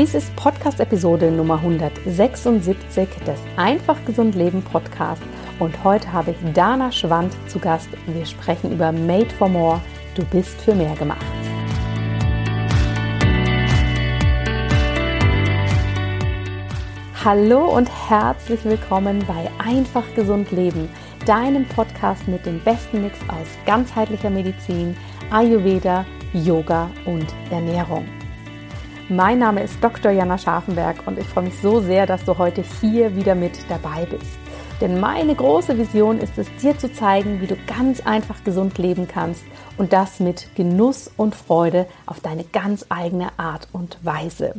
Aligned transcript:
Dies 0.00 0.14
ist 0.14 0.34
Podcast-Episode 0.34 1.30
Nummer 1.30 1.56
176 1.56 3.06
des 3.26 3.38
Einfach 3.56 4.02
Gesund 4.06 4.34
Leben 4.34 4.62
Podcast 4.62 5.20
und 5.58 5.84
heute 5.84 6.10
habe 6.10 6.30
ich 6.30 6.52
Dana 6.54 6.90
Schwand 6.90 7.36
zu 7.48 7.58
Gast. 7.58 7.90
Wir 8.06 8.24
sprechen 8.24 8.72
über 8.72 8.92
Made 8.92 9.28
for 9.28 9.50
More. 9.50 9.78
Du 10.14 10.24
bist 10.24 10.58
für 10.62 10.74
mehr 10.74 10.94
gemacht. 10.94 11.20
Hallo 17.22 17.66
und 17.76 17.90
herzlich 18.08 18.64
willkommen 18.64 19.22
bei 19.28 19.50
Einfach 19.58 20.06
Gesund 20.14 20.50
Leben, 20.50 20.88
deinem 21.26 21.66
Podcast 21.66 22.26
mit 22.26 22.46
dem 22.46 22.58
besten 22.60 23.02
Mix 23.02 23.18
aus 23.28 23.48
ganzheitlicher 23.66 24.30
Medizin, 24.30 24.96
Ayurveda, 25.30 26.06
Yoga 26.32 26.90
und 27.04 27.26
Ernährung. 27.50 28.06
Mein 29.12 29.40
Name 29.40 29.64
ist 29.64 29.82
Dr. 29.82 30.12
Jana 30.12 30.38
Scharfenberg 30.38 31.04
und 31.04 31.18
ich 31.18 31.26
freue 31.26 31.42
mich 31.42 31.60
so 31.60 31.80
sehr, 31.80 32.06
dass 32.06 32.24
du 32.24 32.38
heute 32.38 32.62
hier 32.80 33.16
wieder 33.16 33.34
mit 33.34 33.58
dabei 33.68 34.06
bist. 34.06 34.38
Denn 34.80 35.00
meine 35.00 35.34
große 35.34 35.76
Vision 35.76 36.18
ist 36.18 36.38
es, 36.38 36.46
dir 36.62 36.78
zu 36.78 36.92
zeigen, 36.92 37.40
wie 37.40 37.48
du 37.48 37.56
ganz 37.66 38.06
einfach 38.06 38.44
gesund 38.44 38.78
leben 38.78 39.08
kannst 39.08 39.42
und 39.78 39.92
das 39.92 40.20
mit 40.20 40.54
Genuss 40.54 41.10
und 41.16 41.34
Freude 41.34 41.86
auf 42.06 42.20
deine 42.20 42.44
ganz 42.44 42.86
eigene 42.88 43.36
Art 43.36 43.66
und 43.72 43.98
Weise. 44.04 44.54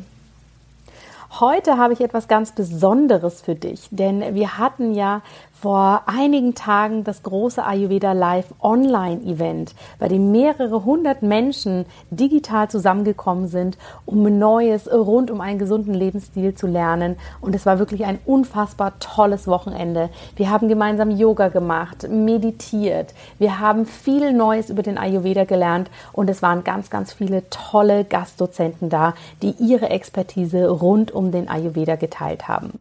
Heute 1.40 1.78
habe 1.78 1.94
ich 1.94 2.02
etwas 2.02 2.28
ganz 2.28 2.52
Besonderes 2.52 3.42
für 3.42 3.56
dich, 3.56 3.88
denn 3.90 4.36
wir 4.36 4.58
hatten 4.58 4.94
ja 4.94 5.22
vor 5.62 6.02
einigen 6.08 6.56
Tagen 6.56 7.04
das 7.04 7.22
große 7.22 7.64
Ayurveda 7.64 8.14
Live 8.14 8.48
Online 8.62 9.22
Event, 9.22 9.76
bei 10.00 10.08
dem 10.08 10.32
mehrere 10.32 10.86
hundert 10.86 11.22
Menschen 11.22 11.86
digital 12.10 12.68
zusammengekommen 12.68 13.48
sind, 13.48 13.78
um 14.08 14.24
Neues 14.40 14.92
rund 14.92 15.30
um 15.30 15.40
einen 15.40 15.60
gesunden 15.60 15.94
Lebensstil 15.94 16.56
zu 16.56 16.66
lernen. 16.66 17.16
Und 17.42 17.54
es 17.56 17.68
war 17.68 17.78
wirklich 17.78 18.06
ein 18.06 18.18
unfassbar 18.26 18.94
tolles 19.00 19.48
Wochenende. 19.48 20.10
Wir 20.36 20.50
haben 20.50 20.68
gemeinsam 20.68 21.12
Yoga 21.12 21.50
gemacht, 21.50 22.10
meditiert. 22.10 23.14
Wir 23.38 23.60
haben 23.60 23.86
viel 23.86 24.34
Neues 24.34 24.72
über 24.72 24.82
den 24.82 24.98
Ayurveda 24.98 25.44
gelernt 25.44 25.92
und 26.12 26.28
es 26.28 26.42
waren 26.42 26.64
ganz, 26.64 26.90
ganz 26.90 27.14
viele 27.14 27.48
tolle 27.52 28.04
Gastdozenten 28.04 28.90
da, 28.90 29.14
die 29.44 29.52
ihre 29.60 29.92
Expertise 29.92 30.68
rund 30.70 31.12
um 31.12 31.32
den 31.32 31.48
Ayurveda 31.48 31.98
geteilt 31.98 32.48
haben. 32.48 32.80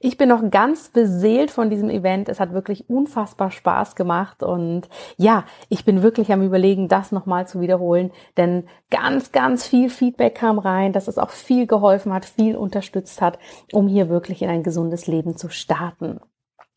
Ich 0.00 0.16
bin 0.16 0.28
noch 0.28 0.48
ganz 0.50 0.90
beseelt 0.90 1.50
von 1.50 1.70
diesem 1.70 1.90
Event. 1.90 2.28
Es 2.28 2.38
hat 2.38 2.52
wirklich 2.52 2.88
unfassbar 2.88 3.50
Spaß 3.50 3.96
gemacht 3.96 4.44
und 4.44 4.88
ja, 5.16 5.44
ich 5.68 5.84
bin 5.84 6.02
wirklich 6.02 6.32
am 6.32 6.42
überlegen, 6.42 6.86
das 6.86 7.10
nochmal 7.10 7.48
zu 7.48 7.60
wiederholen, 7.60 8.12
denn 8.36 8.68
ganz, 8.90 9.32
ganz 9.32 9.66
viel 9.66 9.90
Feedback 9.90 10.36
kam 10.36 10.60
rein, 10.60 10.92
dass 10.92 11.08
es 11.08 11.18
auch 11.18 11.30
viel 11.30 11.66
geholfen 11.66 12.12
hat, 12.12 12.24
viel 12.24 12.54
unterstützt 12.56 13.20
hat, 13.20 13.40
um 13.72 13.88
hier 13.88 14.08
wirklich 14.08 14.40
in 14.40 14.50
ein 14.50 14.62
gesundes 14.62 15.08
Leben 15.08 15.36
zu 15.36 15.48
starten 15.48 16.20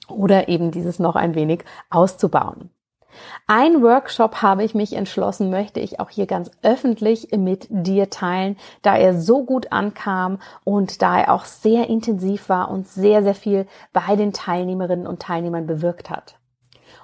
oder 0.09 0.49
eben 0.49 0.71
dieses 0.71 0.97
noch 0.97 1.15
ein 1.15 1.35
wenig 1.35 1.63
auszubauen. 1.91 2.71
Ein 3.47 3.81
Workshop 3.81 4.41
habe 4.41 4.63
ich 4.63 4.75
mich 4.75 4.93
entschlossen, 4.93 5.49
möchte 5.49 5.79
ich 5.79 5.99
auch 5.99 6.09
hier 6.09 6.25
ganz 6.25 6.51
öffentlich 6.63 7.29
mit 7.35 7.67
dir 7.69 8.09
teilen, 8.09 8.57
da 8.81 8.97
er 8.97 9.19
so 9.19 9.43
gut 9.43 9.71
ankam 9.71 10.39
und 10.63 11.01
da 11.01 11.19
er 11.19 11.33
auch 11.33 11.45
sehr 11.45 11.89
intensiv 11.89 12.49
war 12.49 12.69
und 12.71 12.87
sehr, 12.87 13.23
sehr 13.23 13.35
viel 13.35 13.67
bei 13.93 14.15
den 14.15 14.33
Teilnehmerinnen 14.33 15.07
und 15.07 15.21
Teilnehmern 15.21 15.67
bewirkt 15.67 16.09
hat. 16.09 16.35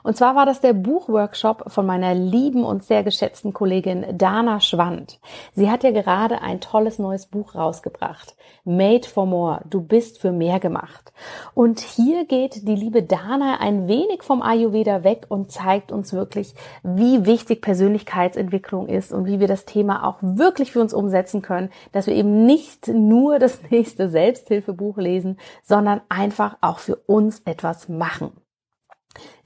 Und 0.08 0.16
zwar 0.16 0.36
war 0.36 0.45
das 0.45 0.61
der 0.61 0.72
Buchworkshop 0.72 1.66
von 1.67 1.86
meiner 1.86 2.16
lieben 2.16 2.63
und 2.63 2.81
sehr 2.81 3.03
geschätzten 3.03 3.52
Kollegin 3.52 4.05
Dana 4.17 4.61
Schwand. 4.61 5.19
Sie 5.53 5.69
hat 5.69 5.83
ja 5.83 5.91
gerade 5.91 6.41
ein 6.41 6.61
tolles 6.61 6.97
neues 6.97 7.25
Buch 7.25 7.55
rausgebracht. 7.55 8.37
Made 8.64 9.05
for 9.05 9.26
More. 9.26 9.59
Du 9.70 9.81
bist 9.81 10.21
für 10.21 10.31
mehr 10.31 10.61
gemacht. 10.61 11.11
Und 11.54 11.81
hier 11.81 12.23
geht 12.23 12.65
die 12.70 12.76
liebe 12.76 13.04
Dana 13.04 13.59
ein 13.59 13.89
wenig 13.89 14.23
vom 14.23 14.42
Ayurveda 14.42 15.04
weg 15.04 15.26
und 15.27 15.52
zeigt 15.52 15.92
uns 15.92 16.14
wirklich, 16.14 16.55
wie 16.83 17.26
wichtig 17.26 17.61
Persönlichkeitsentwicklung 17.61 18.87
ist 18.87 19.11
und 19.11 19.26
wie 19.26 19.42
wir 19.42 19.48
das 19.49 19.65
Thema 19.65 20.08
auch 20.08 20.20
wirklich 20.21 20.71
für 20.71 20.80
uns 20.80 20.93
umsetzen 20.93 21.42
können, 21.42 21.70
dass 21.92 22.08
wir 22.08 22.15
eben 22.15 22.45
nicht 22.45 22.87
nur 22.87 23.39
das 23.39 23.60
nächste 23.71 24.08
Selbsthilfebuch 24.08 24.95
lesen, 24.95 25.37
sondern 25.64 25.99
einfach 26.08 26.55
auch 26.61 26.80
für 26.80 26.95
uns 26.95 27.42
etwas 27.42 27.89
machen. 27.89 28.31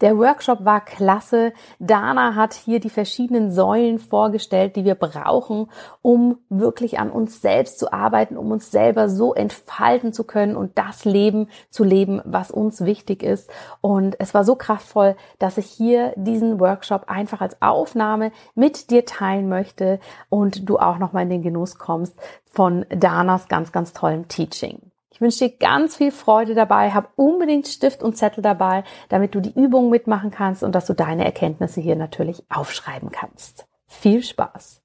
Der 0.02 0.18
Workshop 0.18 0.66
war 0.66 0.82
klasse. 0.82 1.54
Dana 1.80 2.36
hat 2.36 2.54
hier 2.54 2.80
die 2.80 2.90
verschiedenen 2.90 3.52
Säulen 3.52 4.00
vorgestellt, 4.00 4.76
die 4.76 4.86
wir 4.86 4.96
brauchen, 4.96 5.70
um 6.02 6.40
wirklich 6.50 7.00
an 7.00 7.12
uns 7.12 7.42
selbst 7.42 7.80
zu 7.80 7.94
arbeiten, 7.94 8.38
um 8.38 8.52
uns 8.52 8.72
selber 8.72 9.10
so 9.10 9.34
entfalten 9.34 10.14
zu 10.14 10.24
können 10.24 10.56
und 10.56 10.78
das 10.78 11.06
Leben 11.06 11.48
zu 11.70 11.84
leben, 11.84 12.22
was 12.26 12.52
uns 12.52 12.84
wichtig 12.84 13.24
ist. 13.24 13.50
Und 13.82 14.16
es 14.20 14.34
war 14.34 14.44
so 14.44 14.56
kraftvoll, 14.56 15.16
dass 15.40 15.58
ich 15.58 15.68
hier 15.68 16.14
diesen 16.16 16.60
Workshop 16.60 17.04
einfach 17.08 17.42
als 17.42 17.62
Aufnahme 17.62 18.32
mit 18.56 18.90
dir 18.90 19.06
teilen 19.06 19.50
möchte 19.50 20.00
und 20.30 20.70
du 20.70 20.78
auch 20.78 20.98
nochmal 20.98 21.24
in 21.24 21.30
den 21.30 21.42
Genuss 21.44 21.78
kommst 21.78 22.16
von 22.52 22.86
Danas 22.90 23.48
ganz, 23.48 23.72
ganz 23.72 23.94
tollem 23.94 24.28
Teaching. 24.28 24.91
Ich 25.12 25.20
wünsche 25.20 25.50
dir 25.50 25.58
ganz 25.58 25.98
viel 25.98 26.12
Freude 26.12 26.56
dabei. 26.56 26.92
Hab 26.92 27.12
unbedingt 27.18 27.68
Stift 27.68 28.02
und 28.02 28.18
Zettel 28.18 28.42
dabei, 28.42 28.84
damit 29.10 29.36
du 29.36 29.42
die 29.42 29.54
Übungen 29.54 29.90
mitmachen 29.90 30.32
kannst 30.32 30.64
und 30.64 30.74
dass 30.74 30.86
du 30.86 30.94
deine 30.94 31.26
Erkenntnisse 31.26 31.82
hier 31.82 31.96
natürlich 31.96 32.44
aufschreiben 32.50 33.12
kannst. 33.12 33.68
Viel 33.88 34.24
Spaß! 34.24 34.82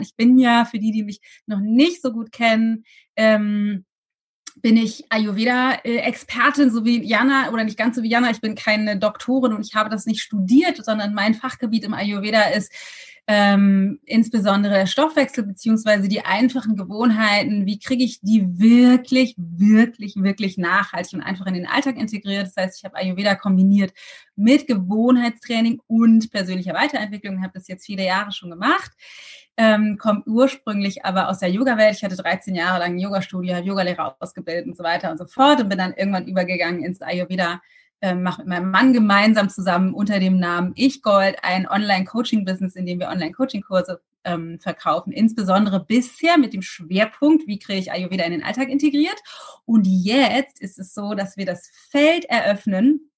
Ich 0.00 0.16
bin 0.16 0.38
ja, 0.38 0.64
für 0.64 0.78
die, 0.78 0.90
die 0.90 1.04
mich 1.04 1.20
noch 1.46 1.60
nicht 1.60 2.02
so 2.02 2.12
gut 2.12 2.32
kennen, 2.32 2.84
ähm, 3.16 3.84
bin 4.56 4.76
ich 4.76 5.04
Ayurveda-Expertin, 5.10 6.70
so 6.70 6.84
wie 6.84 7.02
Jana, 7.04 7.50
oder 7.52 7.64
nicht 7.64 7.78
ganz 7.78 7.96
so 7.96 8.02
wie 8.02 8.10
Jana. 8.10 8.30
Ich 8.30 8.40
bin 8.40 8.54
keine 8.54 8.98
Doktorin 8.98 9.52
und 9.52 9.66
ich 9.66 9.74
habe 9.74 9.90
das 9.90 10.06
nicht 10.06 10.20
studiert, 10.20 10.84
sondern 10.84 11.14
mein 11.14 11.34
Fachgebiet 11.34 11.84
im 11.84 11.94
Ayurveda 11.94 12.42
ist 12.50 12.72
ähm, 13.26 14.00
insbesondere 14.04 14.74
der 14.74 14.86
Stoffwechsel 14.86 15.44
beziehungsweise 15.44 16.08
die 16.08 16.24
einfachen 16.26 16.76
Gewohnheiten, 16.76 17.64
wie 17.64 17.78
kriege 17.78 18.04
ich 18.04 18.20
die 18.20 18.58
wirklich, 18.58 19.34
wirklich, 19.38 20.16
wirklich 20.16 20.58
nachhaltig 20.58 21.14
und 21.14 21.22
einfach 21.22 21.46
in 21.46 21.54
den 21.54 21.66
Alltag 21.66 21.96
integriert. 21.96 22.46
Das 22.46 22.56
heißt, 22.56 22.78
ich 22.78 22.84
habe 22.84 22.96
Ayurveda 22.96 23.34
kombiniert 23.34 23.94
mit 24.36 24.66
Gewohnheitstraining 24.66 25.80
und 25.86 26.30
persönlicher 26.30 26.74
Weiterentwicklung, 26.74 27.42
habe 27.42 27.54
das 27.54 27.66
jetzt 27.66 27.86
viele 27.86 28.04
Jahre 28.04 28.30
schon 28.30 28.50
gemacht. 28.50 28.92
Ähm, 29.56 29.96
kommt 29.98 30.26
ursprünglich 30.26 31.04
aber 31.04 31.28
aus 31.28 31.38
der 31.38 31.50
Yoga-Welt. 31.50 31.96
Ich 31.96 32.04
hatte 32.04 32.16
13 32.16 32.54
Jahre 32.54 32.80
lang 32.80 32.94
ein 32.94 32.98
Yoga-Studio, 32.98 33.54
habe 33.54 33.66
Yogalehrer 33.66 34.16
ausgebildet 34.20 34.66
und 34.66 34.76
so 34.76 34.82
weiter 34.82 35.10
und 35.10 35.16
so 35.16 35.26
fort 35.26 35.60
und 35.62 35.68
bin 35.70 35.78
dann 35.78 35.94
irgendwann 35.94 36.26
übergegangen 36.26 36.82
ins 36.82 37.00
Ayurveda 37.00 37.62
äh, 38.04 38.14
mache 38.14 38.42
mit 38.42 38.48
meinem 38.48 38.70
Mann 38.70 38.92
gemeinsam 38.92 39.48
zusammen 39.48 39.94
unter 39.94 40.20
dem 40.20 40.38
Namen 40.38 40.72
Ich 40.74 41.00
Gold 41.00 41.36
ein 41.42 41.66
Online-Coaching-Business, 41.66 42.76
in 42.76 42.84
dem 42.84 43.00
wir 43.00 43.08
Online-Coaching-Kurse 43.08 44.02
ähm, 44.24 44.58
verkaufen, 44.60 45.10
insbesondere 45.10 45.82
bisher 45.82 46.36
mit 46.36 46.52
dem 46.52 46.60
Schwerpunkt, 46.60 47.46
wie 47.46 47.58
kriege 47.58 47.78
ich 47.78 47.92
Ayurveda 47.92 48.24
in 48.24 48.32
den 48.32 48.44
Alltag 48.44 48.68
integriert. 48.68 49.16
Und 49.64 49.86
jetzt 49.86 50.60
ist 50.60 50.78
es 50.78 50.92
so, 50.92 51.14
dass 51.14 51.38
wir 51.38 51.46
das 51.46 51.70
Feld 51.90 52.26
eröffnen 52.26 53.10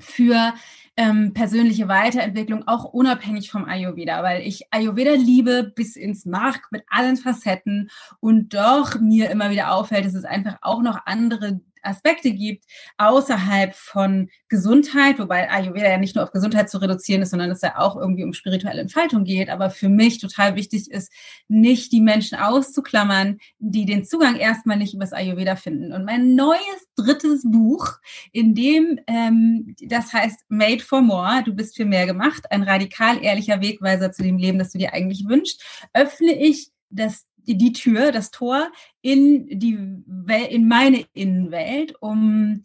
für 0.00 0.54
ähm, 0.96 1.34
persönliche 1.34 1.88
Weiterentwicklung, 1.88 2.66
auch 2.66 2.84
unabhängig 2.84 3.50
vom 3.50 3.66
Ayurveda, 3.66 4.22
weil 4.22 4.40
ich 4.40 4.72
Ayurveda 4.72 5.12
liebe 5.12 5.64
bis 5.64 5.96
ins 5.96 6.24
Mark 6.24 6.68
mit 6.70 6.82
allen 6.88 7.18
Facetten. 7.18 7.90
Und 8.20 8.54
doch 8.54 8.98
mir 9.00 9.28
immer 9.28 9.50
wieder 9.50 9.70
auffällt, 9.72 10.06
dass 10.06 10.14
es 10.14 10.24
einfach 10.24 10.56
auch 10.62 10.80
noch 10.80 11.00
andere 11.04 11.60
Aspekte 11.84 12.32
gibt 12.32 12.64
außerhalb 12.98 13.74
von 13.74 14.28
Gesundheit, 14.48 15.18
wobei 15.18 15.50
Ayurveda 15.50 15.88
ja 15.88 15.98
nicht 15.98 16.14
nur 16.14 16.24
auf 16.24 16.32
Gesundheit 16.32 16.70
zu 16.70 16.78
reduzieren 16.78 17.22
ist, 17.22 17.30
sondern 17.30 17.50
es 17.50 17.62
ja 17.62 17.78
auch 17.78 17.96
irgendwie 17.96 18.24
um 18.24 18.32
spirituelle 18.32 18.80
Entfaltung 18.80 19.24
geht. 19.24 19.48
Aber 19.50 19.70
für 19.70 19.88
mich 19.88 20.18
total 20.18 20.56
wichtig 20.56 20.90
ist, 20.90 21.12
nicht 21.48 21.92
die 21.92 22.00
Menschen 22.00 22.38
auszuklammern, 22.38 23.38
die 23.58 23.86
den 23.86 24.04
Zugang 24.04 24.36
erstmal 24.36 24.76
nicht 24.76 24.94
übers 24.94 25.12
Ayurveda 25.12 25.56
finden. 25.56 25.92
Und 25.92 26.04
mein 26.04 26.34
neues 26.34 26.60
drittes 26.96 27.42
Buch, 27.44 27.98
in 28.32 28.54
dem 28.54 28.98
ähm, 29.06 29.74
das 29.80 30.12
heißt 30.12 30.40
Made 30.48 30.82
for 30.82 31.02
More, 31.02 31.42
du 31.44 31.52
bist 31.52 31.76
für 31.76 31.84
mehr 31.84 32.06
gemacht, 32.06 32.44
ein 32.50 32.62
radikal 32.62 33.22
ehrlicher 33.22 33.60
Wegweiser 33.60 34.12
zu 34.12 34.22
dem 34.22 34.38
Leben, 34.38 34.58
das 34.58 34.72
du 34.72 34.78
dir 34.78 34.92
eigentlich 34.92 35.26
wünschst, 35.26 35.62
öffne 35.92 36.32
ich 36.32 36.70
das 36.90 37.26
die 37.46 37.72
Tür, 37.72 38.12
das 38.12 38.30
Tor 38.30 38.70
in 39.02 39.58
die 39.58 39.78
Wel 40.06 40.46
in 40.46 40.68
meine 40.68 41.04
Innenwelt, 41.14 41.94
um 42.00 42.62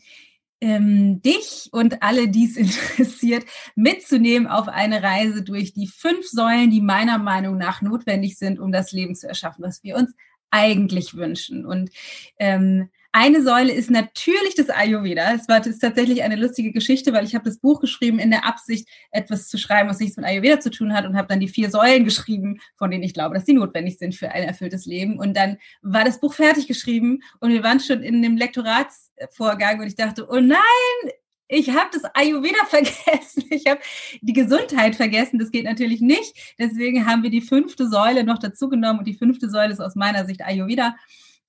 ähm, 0.61 1.21
dich 1.21 1.69
und 1.71 2.03
alle, 2.03 2.27
die 2.27 2.45
es 2.45 2.57
interessiert, 2.97 3.45
mitzunehmen 3.75 4.47
auf 4.47 4.67
eine 4.67 5.01
Reise 5.03 5.43
durch 5.43 5.73
die 5.73 5.87
fünf 5.87 6.27
Säulen, 6.27 6.69
die 6.69 6.81
meiner 6.81 7.17
Meinung 7.17 7.57
nach 7.57 7.81
notwendig 7.81 8.37
sind, 8.37 8.59
um 8.59 8.71
das 8.71 8.91
Leben 8.91 9.15
zu 9.15 9.27
erschaffen, 9.27 9.63
was 9.63 9.83
wir 9.83 9.95
uns 9.95 10.13
eigentlich 10.51 11.15
wünschen. 11.15 11.65
Und 11.65 11.91
ähm, 12.39 12.89
eine 13.11 13.41
Säule 13.41 13.73
ist 13.73 13.89
natürlich 13.89 14.55
das 14.55 14.69
Ayurveda. 14.69 15.33
Es 15.33 15.47
war 15.47 15.59
das 15.59 15.67
ist 15.67 15.79
tatsächlich 15.79 16.21
eine 16.21 16.35
lustige 16.35 16.71
Geschichte, 16.71 17.11
weil 17.11 17.25
ich 17.25 17.33
habe 17.33 17.45
das 17.45 17.59
Buch 17.59 17.81
geschrieben 17.81 18.19
in 18.19 18.29
der 18.29 18.45
Absicht, 18.45 18.87
etwas 19.11 19.47
zu 19.47 19.57
schreiben, 19.57 19.89
was 19.89 19.99
nichts 19.99 20.17
mit 20.17 20.25
Ayurveda 20.25 20.59
zu 20.59 20.69
tun 20.69 20.93
hat 20.93 21.05
und 21.05 21.17
habe 21.17 21.27
dann 21.27 21.39
die 21.39 21.47
vier 21.47 21.71
Säulen 21.71 22.03
geschrieben, 22.05 22.59
von 22.75 22.91
denen 22.91 23.03
ich 23.03 23.13
glaube, 23.13 23.35
dass 23.35 23.45
die 23.45 23.53
notwendig 23.53 23.97
sind 23.97 24.15
für 24.15 24.29
ein 24.29 24.43
erfülltes 24.43 24.85
Leben. 24.85 25.17
Und 25.17 25.35
dann 25.35 25.57
war 25.81 26.03
das 26.03 26.19
Buch 26.19 26.33
fertig 26.33 26.67
geschrieben 26.67 27.21
und 27.39 27.51
wir 27.51 27.63
waren 27.63 27.79
schon 27.79 28.03
in 28.03 28.21
dem 28.21 28.37
Lektoratsvorgang 28.37 29.79
und 29.79 29.87
ich 29.87 29.95
dachte, 29.95 30.27
oh 30.29 30.39
nein, 30.39 30.59
ich 31.47 31.71
habe 31.71 31.89
das 31.91 32.03
Ayurveda 32.13 32.63
vergessen, 32.67 33.43
ich 33.49 33.65
habe 33.67 33.81
die 34.21 34.33
Gesundheit 34.33 34.95
vergessen, 34.95 35.39
das 35.39 35.49
geht 35.49 35.65
natürlich 35.65 35.99
nicht. 35.99 36.55
Deswegen 36.59 37.07
haben 37.07 37.23
wir 37.23 37.31
die 37.31 37.41
fünfte 37.41 37.89
Säule 37.89 38.23
noch 38.23 38.37
dazu 38.37 38.69
genommen 38.69 38.99
und 38.99 39.07
die 39.07 39.15
fünfte 39.15 39.49
Säule 39.49 39.73
ist 39.73 39.81
aus 39.81 39.95
meiner 39.95 40.25
Sicht 40.25 40.43
Ayurveda. 40.43 40.95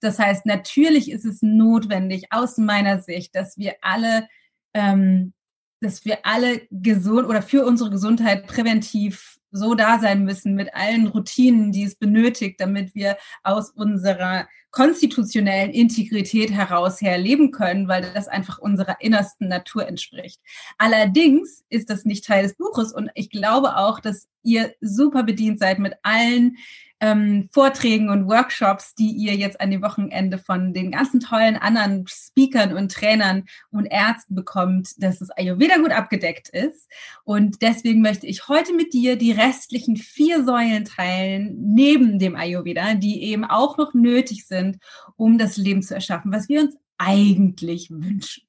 Das 0.01 0.19
heißt, 0.19 0.47
natürlich 0.47 1.11
ist 1.11 1.25
es 1.25 1.43
notwendig 1.43 2.27
aus 2.31 2.59
meiner 2.59 3.01
Sicht, 3.01 3.35
dass 3.35 3.59
wir 3.59 3.75
alle, 3.83 4.29
ähm, 4.75 5.33
dass 5.81 6.05
wir 6.05 6.27
alle 6.27 6.63
gesund 6.71 7.29
oder 7.29 7.43
für 7.43 7.65
unsere 7.65 7.91
Gesundheit 7.91 8.47
präventiv 8.47 9.41
so 9.53 9.75
da 9.75 9.99
sein 9.99 10.25
müssen 10.25 10.55
mit 10.55 10.73
allen 10.75 11.09
Routinen, 11.09 11.73
die 11.73 11.85
es 11.85 11.97
benötigt, 11.97 12.61
damit 12.61 12.95
wir 12.95 13.17
aus 13.43 13.71
unserer 13.71 14.47
konstitutionellen 14.71 15.73
Integrität 15.73 16.53
heraus 16.53 17.01
her 17.01 17.19
leben 17.19 17.51
können, 17.51 17.89
weil 17.89 18.03
das 18.15 18.29
einfach 18.29 18.59
unserer 18.59 19.01
innersten 19.01 19.49
Natur 19.49 19.89
entspricht. 19.89 20.41
Allerdings 20.79 21.65
ist 21.69 21.91
das 21.91 22.05
nicht 22.05 22.25
Teil 22.25 22.45
des 22.45 22.55
Buches 22.55 22.93
und 22.93 23.11
ich 23.15 23.31
glaube 23.31 23.77
auch, 23.77 23.99
dass 23.99 24.29
ihr 24.43 24.75
super 24.81 25.25
bedient 25.25 25.59
seid 25.59 25.79
mit 25.81 25.95
allen 26.03 26.57
ähm, 27.01 27.49
Vorträgen 27.53 28.11
und 28.11 28.27
Workshops, 28.27 28.95
die 28.95 29.11
ihr 29.11 29.35
jetzt 29.35 29.61
an 29.61 29.71
dem 29.71 29.83
Wochenende 29.83 30.39
von 30.39 30.73
den 30.75 30.93
ganzen 30.93 31.21
tollen 31.21 31.57
anderen 31.57 32.07
Speakern 32.07 32.77
und 32.77 32.93
Trainern 32.93 33.45
und 33.71 33.87
Ärzten 33.87 34.35
bekommt, 34.35 35.03
dass 35.03 35.19
das 35.19 35.31
Ayurveda 35.31 35.79
gut 35.79 35.93
abgedeckt 35.93 36.51
ist. 36.51 36.91
Und 37.25 37.63
deswegen 37.63 38.03
möchte 38.03 38.27
ich 38.27 38.49
heute 38.49 38.75
mit 38.75 38.93
dir 38.93 39.17
die 39.17 39.33
restlichen 39.33 39.97
vier 39.97 40.45
Säulen 40.45 40.85
teilen, 40.85 41.57
neben 41.75 42.19
dem 42.19 42.37
Ayurveda, 42.37 42.95
die 42.95 43.23
eben 43.23 43.45
auch 43.45 43.79
noch 43.79 43.95
nötig 43.95 44.47
sind, 44.47 44.79
um 45.17 45.39
das 45.39 45.57
Leben 45.57 45.83
zu 45.83 45.95
erschaffen, 45.95 46.33
was 46.33 46.49
wir 46.49 46.61
uns 46.61 46.77
eigentlich 46.99 47.91
wünschen. 47.91 48.45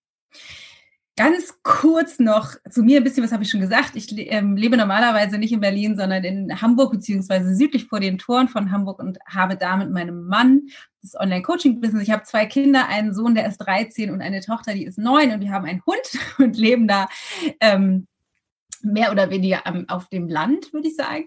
Ganz 1.24 1.60
kurz 1.62 2.18
noch 2.18 2.56
zu 2.68 2.82
mir 2.82 2.98
ein 2.98 3.04
bisschen, 3.04 3.24
was 3.24 3.32
habe 3.32 3.44
ich 3.44 3.52
schon 3.52 3.62
gesagt? 3.62 3.92
Ich 3.94 4.08
ähm, 4.32 4.56
lebe 4.56 4.76
normalerweise 4.76 5.38
nicht 5.38 5.52
in 5.52 5.60
Berlin, 5.60 5.96
sondern 5.96 6.24
in 6.24 6.62
Hamburg 6.64 6.94
beziehungsweise 6.94 7.54
südlich 7.56 7.86
vor 7.86 8.00
den 8.00 8.18
Toren 8.18 8.48
von 8.48 8.72
Hamburg 8.72 8.98
und 8.98 9.20
habe 9.28 9.56
da 9.56 9.78
mit 9.78 9.92
meinem 9.92 10.26
Mann 10.26 10.64
das 11.04 11.14
Online-Coaching-Business. 11.14 12.02
Ich 12.02 12.10
habe 12.10 12.24
zwei 12.24 12.48
Kinder, 12.48 12.88
einen 12.88 13.14
Sohn, 13.14 13.36
der 13.36 13.48
ist 13.48 13.60
13 13.60 14.10
und 14.10 14.20
eine 14.20 14.42
Tochter, 14.42 14.74
die 14.74 14.84
ist 14.84 14.98
neun 14.98 15.30
und 15.30 15.42
wir 15.42 15.52
haben 15.52 15.66
einen 15.66 15.84
Hund 15.86 16.00
und 16.40 16.58
leben 16.58 16.88
da 16.88 17.08
ähm, 17.60 18.08
mehr 18.82 19.12
oder 19.12 19.30
weniger 19.30 19.68
am, 19.68 19.88
auf 19.90 20.10
dem 20.10 20.28
Land, 20.28 20.74
würde 20.74 20.88
ich 20.88 20.96
sagen. 20.96 21.26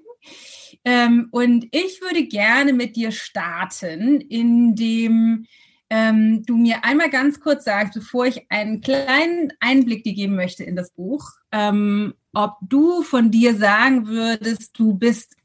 Ähm, 0.84 1.28
und 1.30 1.68
ich 1.70 2.00
würde 2.00 2.26
gerne 2.26 2.72
mit 2.72 2.96
dir 2.96 3.12
starten, 3.12 4.20
in 4.20 4.74
dem 4.74 5.46
ähm, 5.90 6.44
du 6.44 6.56
mir 6.56 6.84
einmal 6.84 7.10
ganz 7.10 7.40
kurz 7.40 7.64
sagst, 7.64 7.94
bevor 7.94 8.26
ich 8.26 8.46
einen 8.50 8.80
kleinen 8.80 9.52
Einblick 9.60 10.04
dir 10.04 10.14
geben 10.14 10.36
möchte 10.36 10.64
in 10.64 10.76
das 10.76 10.90
Buch, 10.90 11.30
ähm, 11.52 12.14
ob 12.32 12.56
du 12.62 13.02
von 13.02 13.30
dir 13.30 13.56
sagen 13.56 14.06
würdest, 14.06 14.78
du 14.78 14.94
bist 14.94 15.36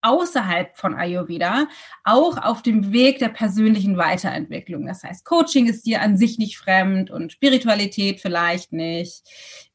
außerhalb 0.00 0.76
von 0.76 0.94
Ayurveda 0.94 1.66
auch 2.04 2.38
auf 2.38 2.62
dem 2.62 2.92
Weg 2.92 3.18
der 3.18 3.30
persönlichen 3.30 3.96
Weiterentwicklung. 3.96 4.86
Das 4.86 5.02
heißt, 5.02 5.24
Coaching 5.24 5.66
ist 5.66 5.86
dir 5.86 6.02
an 6.02 6.16
sich 6.16 6.38
nicht 6.38 6.56
fremd 6.56 7.10
und 7.10 7.32
Spiritualität 7.32 8.20
vielleicht 8.20 8.72
nicht. 8.72 9.22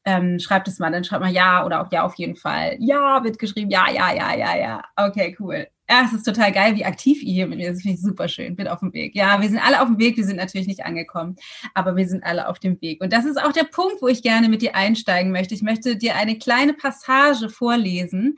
Ähm, 0.04 0.38
schreibt 0.38 0.68
es 0.68 0.78
mal, 0.78 0.90
dann 0.90 1.04
schreibt 1.04 1.22
mal 1.22 1.32
ja 1.32 1.64
oder 1.64 1.82
auch 1.82 1.92
ja 1.92 2.04
auf 2.04 2.14
jeden 2.14 2.36
Fall. 2.36 2.76
Ja 2.80 3.22
wird 3.22 3.38
geschrieben, 3.38 3.70
ja, 3.70 3.90
ja, 3.90 4.14
ja, 4.14 4.34
ja, 4.34 4.56
ja. 4.56 4.82
Okay, 4.96 5.36
cool. 5.38 5.66
Ja, 5.88 6.02
es 6.06 6.14
ist 6.14 6.24
total 6.24 6.50
geil, 6.50 6.76
wie 6.76 6.84
aktiv 6.84 7.22
ihr 7.22 7.32
hier 7.34 7.46
mit 7.46 7.58
mir. 7.58 7.70
Das 7.70 7.82
finde 7.82 7.96
ich 7.96 8.02
super 8.02 8.26
schön. 8.26 8.56
Bin 8.56 8.68
auf 8.68 8.80
dem 8.80 8.94
Weg. 8.94 9.14
Ja, 9.14 9.40
wir 9.42 9.48
sind 9.48 9.58
alle 9.58 9.82
auf 9.82 9.88
dem 9.88 9.98
Weg. 9.98 10.16
Wir 10.16 10.24
sind 10.24 10.36
natürlich 10.36 10.66
nicht 10.66 10.84
angekommen, 10.84 11.36
aber 11.74 11.94
wir 11.94 12.08
sind 12.08 12.24
alle 12.24 12.48
auf 12.48 12.58
dem 12.58 12.80
Weg. 12.80 13.02
Und 13.02 13.12
das 13.12 13.26
ist 13.26 13.42
auch 13.42 13.52
der 13.52 13.64
Punkt, 13.64 14.00
wo 14.00 14.08
ich 14.08 14.22
gerne 14.22 14.48
mit 14.48 14.62
dir 14.62 14.74
einsteigen 14.74 15.30
möchte. 15.30 15.54
Ich 15.54 15.62
möchte 15.62 15.96
dir 15.96 16.16
eine 16.16 16.38
kleine 16.38 16.72
Passage 16.72 17.50
vorlesen 17.50 18.36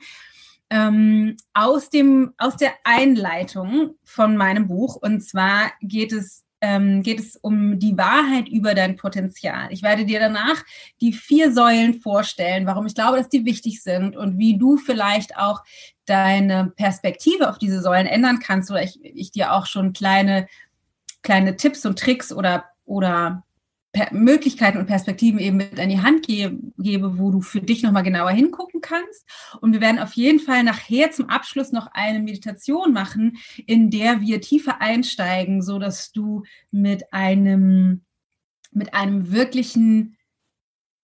ähm, 0.69 1.37
aus 1.53 1.89
dem 1.89 2.33
aus 2.37 2.57
der 2.57 2.73
Einleitung 2.83 3.95
von 4.03 4.35
meinem 4.35 4.67
Buch. 4.67 4.95
Und 4.95 5.21
zwar 5.21 5.71
geht 5.81 6.11
es 6.11 6.43
ähm, 6.61 7.03
geht 7.03 7.19
es 7.19 7.35
um 7.35 7.79
die 7.79 7.97
Wahrheit 7.97 8.47
über 8.49 8.73
dein 8.73 8.95
Potenzial. 8.95 9.67
Ich 9.71 9.83
werde 9.83 10.05
dir 10.05 10.19
danach 10.19 10.63
die 11.01 11.13
vier 11.13 11.51
Säulen 11.51 12.01
vorstellen, 12.01 12.65
warum 12.65 12.85
ich 12.85 12.95
glaube, 12.95 13.17
dass 13.17 13.29
die 13.29 13.45
wichtig 13.45 13.83
sind 13.83 14.15
und 14.15 14.37
wie 14.37 14.57
du 14.57 14.77
vielleicht 14.77 15.37
auch 15.37 15.63
deine 16.05 16.71
Perspektive 16.75 17.49
auf 17.49 17.57
diese 17.57 17.81
Säulen 17.81 18.07
ändern 18.07 18.39
kannst 18.39 18.71
oder 18.71 18.81
ich, 18.81 18.99
ich 19.03 19.31
dir 19.31 19.53
auch 19.53 19.65
schon 19.65 19.93
kleine, 19.93 20.47
kleine 21.21 21.55
Tipps 21.55 21.85
und 21.85 21.99
Tricks 21.99 22.33
oder, 22.33 22.65
oder 22.85 23.43
Möglichkeiten 24.11 24.77
und 24.77 24.87
Perspektiven 24.87 25.39
eben 25.39 25.57
mit 25.57 25.79
an 25.79 25.89
die 25.89 26.01
Hand 26.01 26.25
gebe, 26.25 26.59
gebe 26.77 27.17
wo 27.17 27.31
du 27.31 27.41
für 27.41 27.61
dich 27.61 27.83
nochmal 27.83 28.03
genauer 28.03 28.31
hingucken 28.31 28.81
kannst. 28.81 29.25
Und 29.61 29.73
wir 29.73 29.81
werden 29.81 29.99
auf 29.99 30.13
jeden 30.13 30.39
Fall 30.39 30.63
nachher 30.63 31.11
zum 31.11 31.29
Abschluss 31.29 31.71
noch 31.71 31.87
eine 31.93 32.19
Meditation 32.19 32.93
machen, 32.93 33.37
in 33.65 33.89
der 33.89 34.21
wir 34.21 34.41
tiefer 34.41 34.81
einsteigen, 34.81 35.61
so 35.61 35.79
dass 35.79 36.11
du 36.11 36.43
mit 36.71 37.13
einem, 37.13 38.03
mit 38.71 38.93
einem 38.93 39.31
wirklichen, 39.31 40.17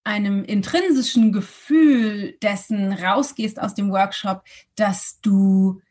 einem 0.03 0.43
intrinsischen 0.43 1.31
Gefühl 1.31 2.37
dessen 2.41 2.91
rausgehst 2.91 3.61
aus 3.61 3.73
dem 3.73 3.91
Workshop, 3.91 4.43
dass 4.75 5.19
du 5.21 5.81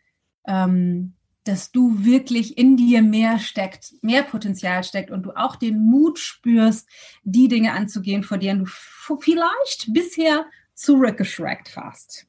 ähm, 0.46 1.14
dass 1.44 1.72
du 1.72 2.04
wirklich 2.04 2.56
in 2.56 2.76
dir 2.76 3.02
mehr 3.02 3.38
steckt, 3.38 3.94
mehr 4.02 4.22
Potenzial 4.22 4.84
steckt 4.84 5.10
und 5.10 5.22
du 5.22 5.32
auch 5.32 5.56
den 5.56 5.84
Mut 5.84 6.18
spürst, 6.18 6.88
die 7.24 7.48
Dinge 7.48 7.72
anzugehen, 7.72 8.22
vor 8.22 8.38
denen 8.38 8.64
du 8.64 9.16
vielleicht 9.16 9.92
bisher 9.92 10.46
zurückgeschreckt 10.74 11.76
hast. 11.76 12.26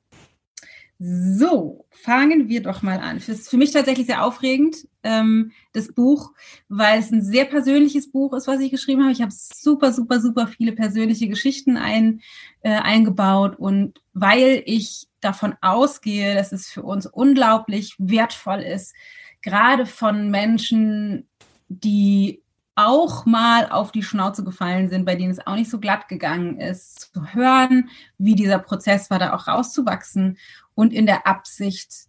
So, 1.00 1.86
fangen 1.90 2.48
wir 2.48 2.62
doch 2.62 2.82
mal 2.82 3.00
an. 3.00 3.18
Ist 3.18 3.50
für 3.50 3.58
mich 3.58 3.72
tatsächlich 3.72 4.08
sehr 4.08 4.24
aufregend, 4.24 4.88
ähm, 5.04 5.52
das 5.74 5.92
Buch, 5.92 6.32
weil 6.70 7.00
es 7.00 7.12
ein 7.12 7.22
sehr 7.22 7.46
persönliches 7.46 8.12
Buch 8.12 8.34
ist, 8.34 8.48
was 8.48 8.60
ich 8.60 8.72
geschrieben 8.72 9.02
habe. 9.02 9.12
Ich 9.12 9.22
habe 9.22 9.32
super, 9.34 9.92
super, 9.92 10.22
super 10.22 10.48
viele 10.48 10.72
persönliche 10.72 11.28
Geschichten 11.28 11.78
ein, 11.78 12.22
äh, 12.62 12.70
eingebaut 12.72 13.58
und 13.58 14.02
weil 14.14 14.64
ich 14.66 15.08
davon 15.20 15.56
ausgehe, 15.62 16.36
dass 16.36 16.52
es 16.52 16.68
für 16.68 16.84
uns 16.84 17.06
unglaublich 17.06 17.96
wertvoll 17.98 18.62
ist, 18.62 18.94
gerade 19.42 19.86
von 19.86 20.30
Menschen, 20.30 21.28
die 21.68 22.44
auch 22.76 23.26
mal 23.26 23.70
auf 23.70 23.92
die 23.92 24.02
Schnauze 24.02 24.44
gefallen 24.44 24.90
sind, 24.90 25.06
bei 25.06 25.16
denen 25.16 25.32
es 25.32 25.46
auch 25.46 25.56
nicht 25.56 25.70
so 25.70 25.80
glatt 25.80 26.08
gegangen 26.08 26.60
ist, 26.60 27.14
zu 27.14 27.34
hören, 27.34 27.90
wie 28.18 28.34
dieser 28.34 28.58
Prozess 28.58 29.12
war, 29.12 29.20
da 29.20 29.36
auch 29.36 29.48
rauszuwachsen 29.48 30.38
und 30.76 30.94
in 30.94 31.06
der 31.06 31.28
Absicht, 31.28 32.08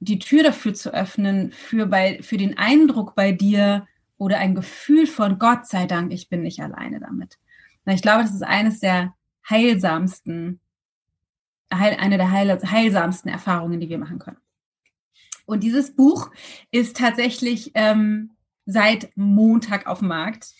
die 0.00 0.18
Tür 0.18 0.42
dafür 0.42 0.74
zu 0.74 0.92
öffnen, 0.92 1.52
für, 1.52 1.86
bei, 1.86 2.22
für 2.22 2.36
den 2.36 2.56
Eindruck 2.56 3.14
bei 3.14 3.32
dir 3.32 3.86
oder 4.16 4.38
ein 4.38 4.54
Gefühl 4.54 5.06
von 5.06 5.38
Gott 5.38 5.66
sei 5.66 5.86
Dank, 5.86 6.12
ich 6.12 6.28
bin 6.28 6.42
nicht 6.42 6.60
alleine 6.60 7.00
damit. 7.00 7.38
Ich 7.86 8.02
glaube, 8.02 8.22
das 8.22 8.34
ist 8.34 8.42
eines 8.42 8.80
der 8.80 9.14
heilsamsten 9.48 10.60
heil, 11.72 11.96
eine 11.98 12.16
der 12.16 12.30
heil, 12.30 12.58
heilsamsten 12.62 13.30
Erfahrungen, 13.30 13.80
die 13.80 13.88
wir 13.88 13.98
machen 13.98 14.18
können. 14.18 14.38
Und 15.46 15.62
dieses 15.62 15.94
Buch 15.94 16.30
ist 16.70 16.96
tatsächlich 16.96 17.72
ähm, 17.74 18.32
seit 18.66 19.10
Montag 19.16 19.86
auf 19.86 20.00
dem 20.00 20.08
Markt. 20.08 20.54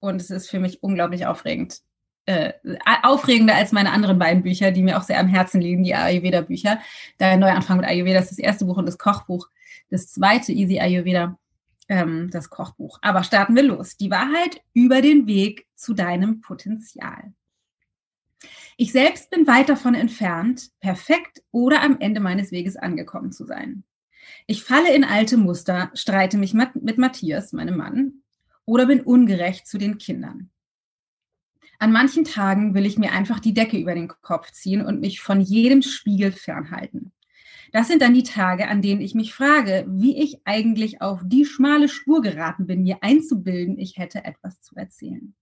Und 0.00 0.20
es 0.20 0.30
ist 0.30 0.48
für 0.48 0.60
mich 0.60 0.82
unglaublich 0.82 1.26
aufregend. 1.26 1.80
Äh, 2.28 2.52
aufregender 3.02 3.54
als 3.54 3.72
meine 3.72 3.90
anderen 3.90 4.18
beiden 4.18 4.42
Bücher, 4.42 4.70
die 4.70 4.82
mir 4.82 4.98
auch 4.98 5.02
sehr 5.02 5.18
am 5.18 5.28
Herzen 5.28 5.62
liegen, 5.62 5.82
die 5.82 5.94
Ayurveda-Bücher. 5.94 6.78
Der 7.18 7.38
Neuanfang 7.38 7.78
mit 7.78 7.86
Ayurveda 7.86 8.18
ist 8.18 8.30
das 8.30 8.38
erste 8.38 8.66
Buch 8.66 8.76
und 8.76 8.84
das 8.84 8.98
Kochbuch. 8.98 9.48
Das 9.88 10.12
zweite, 10.12 10.52
Easy 10.52 10.78
Ayurveda, 10.78 11.38
ähm, 11.88 12.28
das 12.30 12.50
Kochbuch. 12.50 12.98
Aber 13.00 13.24
starten 13.24 13.56
wir 13.56 13.62
los. 13.62 13.96
Die 13.96 14.10
Wahrheit 14.10 14.60
über 14.74 15.00
den 15.00 15.26
Weg 15.26 15.66
zu 15.74 15.94
deinem 15.94 16.42
Potenzial. 16.42 17.32
Ich 18.76 18.92
selbst 18.92 19.30
bin 19.30 19.46
weit 19.46 19.70
davon 19.70 19.94
entfernt, 19.94 20.68
perfekt 20.80 21.42
oder 21.50 21.80
am 21.80 21.96
Ende 21.98 22.20
meines 22.20 22.52
Weges 22.52 22.76
angekommen 22.76 23.32
zu 23.32 23.46
sein. 23.46 23.84
Ich 24.46 24.64
falle 24.64 24.94
in 24.94 25.04
alte 25.04 25.38
Muster, 25.38 25.90
streite 25.94 26.36
mich 26.36 26.52
mit 26.52 26.98
Matthias, 26.98 27.54
meinem 27.54 27.78
Mann, 27.78 28.22
oder 28.66 28.84
bin 28.84 29.00
ungerecht 29.00 29.66
zu 29.66 29.78
den 29.78 29.96
Kindern. 29.96 30.50
An 31.78 31.92
manchen 31.92 32.24
Tagen 32.24 32.74
will 32.74 32.86
ich 32.86 32.98
mir 32.98 33.12
einfach 33.12 33.38
die 33.38 33.54
Decke 33.54 33.78
über 33.78 33.94
den 33.94 34.08
Kopf 34.08 34.50
ziehen 34.50 34.84
und 34.84 35.00
mich 35.00 35.20
von 35.20 35.40
jedem 35.40 35.82
Spiegel 35.82 36.32
fernhalten. 36.32 37.12
Das 37.72 37.86
sind 37.86 38.02
dann 38.02 38.14
die 38.14 38.22
Tage, 38.22 38.68
an 38.68 38.82
denen 38.82 39.00
ich 39.00 39.14
mich 39.14 39.34
frage, 39.34 39.84
wie 39.88 40.20
ich 40.20 40.40
eigentlich 40.44 41.02
auf 41.02 41.20
die 41.24 41.44
schmale 41.44 41.88
Spur 41.88 42.22
geraten 42.22 42.66
bin, 42.66 42.82
mir 42.82 42.98
einzubilden, 43.02 43.78
ich 43.78 43.98
hätte 43.98 44.24
etwas 44.24 44.60
zu 44.62 44.74
erzählen. 44.74 45.34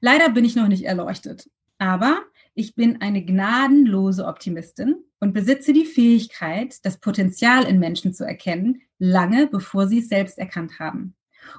Leider 0.00 0.30
bin 0.30 0.44
ich 0.44 0.56
noch 0.56 0.68
nicht 0.68 0.84
erleuchtet, 0.84 1.50
aber 1.78 2.22
ich 2.54 2.74
bin 2.74 3.00
eine 3.00 3.24
gnadenlose 3.24 4.26
Optimistin 4.26 4.96
und 5.18 5.32
besitze 5.32 5.72
die 5.72 5.84
Fähigkeit, 5.84 6.84
das 6.84 6.98
Potenzial 6.98 7.64
in 7.64 7.78
Menschen 7.78 8.14
zu 8.14 8.24
erkennen, 8.24 8.82
lange 8.98 9.46
bevor 9.46 9.88
sie 9.88 9.98
es 9.98 10.08
selbst 10.08 10.38
erkannt 10.38 10.78
haben. 10.78 11.16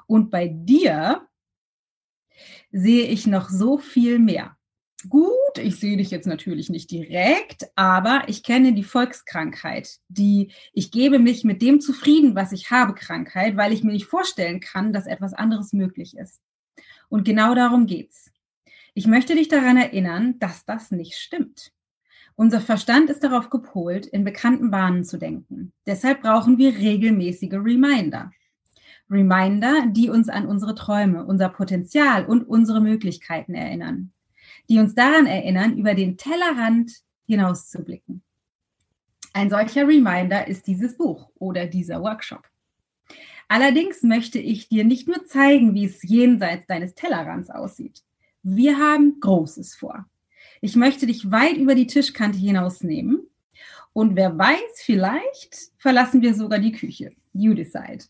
Und 0.07 0.31
bei 0.31 0.47
dir 0.47 1.27
sehe 2.71 3.05
ich 3.05 3.27
noch 3.27 3.49
so 3.49 3.77
viel 3.77 4.19
mehr. 4.19 4.55
Gut, 5.09 5.57
ich 5.57 5.79
sehe 5.79 5.97
dich 5.97 6.11
jetzt 6.11 6.27
natürlich 6.27 6.69
nicht 6.69 6.91
direkt, 6.91 7.65
aber 7.75 8.23
ich 8.27 8.43
kenne 8.43 8.73
die 8.73 8.83
Volkskrankheit, 8.83 9.97
die 10.09 10.51
ich 10.73 10.91
gebe 10.91 11.17
mich 11.17 11.43
mit 11.43 11.61
dem 11.63 11.81
zufrieden, 11.81 12.35
was 12.35 12.51
ich 12.51 12.69
habe, 12.69 12.93
Krankheit, 12.93 13.57
weil 13.57 13.73
ich 13.73 13.83
mir 13.83 13.93
nicht 13.93 14.05
vorstellen 14.05 14.59
kann, 14.59 14.93
dass 14.93 15.07
etwas 15.07 15.33
anderes 15.33 15.73
möglich 15.73 16.15
ist. 16.15 16.39
Und 17.09 17.23
genau 17.23 17.55
darum 17.55 17.87
geht's. 17.87 18.31
Ich 18.93 19.07
möchte 19.07 19.35
dich 19.35 19.47
daran 19.47 19.77
erinnern, 19.77 20.37
dass 20.39 20.65
das 20.65 20.91
nicht 20.91 21.15
stimmt. 21.15 21.71
Unser 22.35 22.61
Verstand 22.61 23.09
ist 23.09 23.23
darauf 23.23 23.49
gepolt, 23.49 24.05
in 24.05 24.23
bekannten 24.23 24.71
Bahnen 24.71 25.03
zu 25.03 25.17
denken. 25.17 25.73
Deshalb 25.85 26.21
brauchen 26.21 26.57
wir 26.57 26.77
regelmäßige 26.77 27.53
Reminder. 27.53 28.31
Reminder, 29.11 29.87
die 29.87 30.09
uns 30.09 30.29
an 30.29 30.47
unsere 30.47 30.73
Träume, 30.73 31.25
unser 31.25 31.49
Potenzial 31.49 32.25
und 32.25 32.47
unsere 32.47 32.79
Möglichkeiten 32.79 33.53
erinnern. 33.53 34.13
Die 34.69 34.79
uns 34.79 34.95
daran 34.95 35.25
erinnern, 35.25 35.77
über 35.77 35.93
den 35.93 36.17
Tellerrand 36.17 36.91
hinauszublicken. 37.27 38.23
Ein 39.33 39.49
solcher 39.49 39.87
Reminder 39.87 40.47
ist 40.47 40.65
dieses 40.65 40.97
Buch 40.97 41.29
oder 41.35 41.67
dieser 41.67 42.01
Workshop. 42.01 42.43
Allerdings 43.49 44.01
möchte 44.01 44.39
ich 44.39 44.69
dir 44.69 44.85
nicht 44.85 45.09
nur 45.09 45.25
zeigen, 45.25 45.73
wie 45.73 45.85
es 45.85 46.01
jenseits 46.03 46.67
deines 46.67 46.95
Tellerrands 46.95 47.49
aussieht. 47.49 48.01
Wir 48.43 48.77
haben 48.77 49.19
Großes 49.19 49.75
vor. 49.75 50.05
Ich 50.61 50.77
möchte 50.77 51.05
dich 51.05 51.31
weit 51.31 51.57
über 51.57 51.75
die 51.75 51.87
Tischkante 51.87 52.37
hinausnehmen. 52.37 53.27
Und 53.93 54.15
wer 54.15 54.37
weiß, 54.37 54.81
vielleicht 54.83 55.71
verlassen 55.77 56.21
wir 56.21 56.33
sogar 56.33 56.59
die 56.59 56.71
Küche. 56.71 57.11
You 57.33 57.53
decide. 57.53 58.05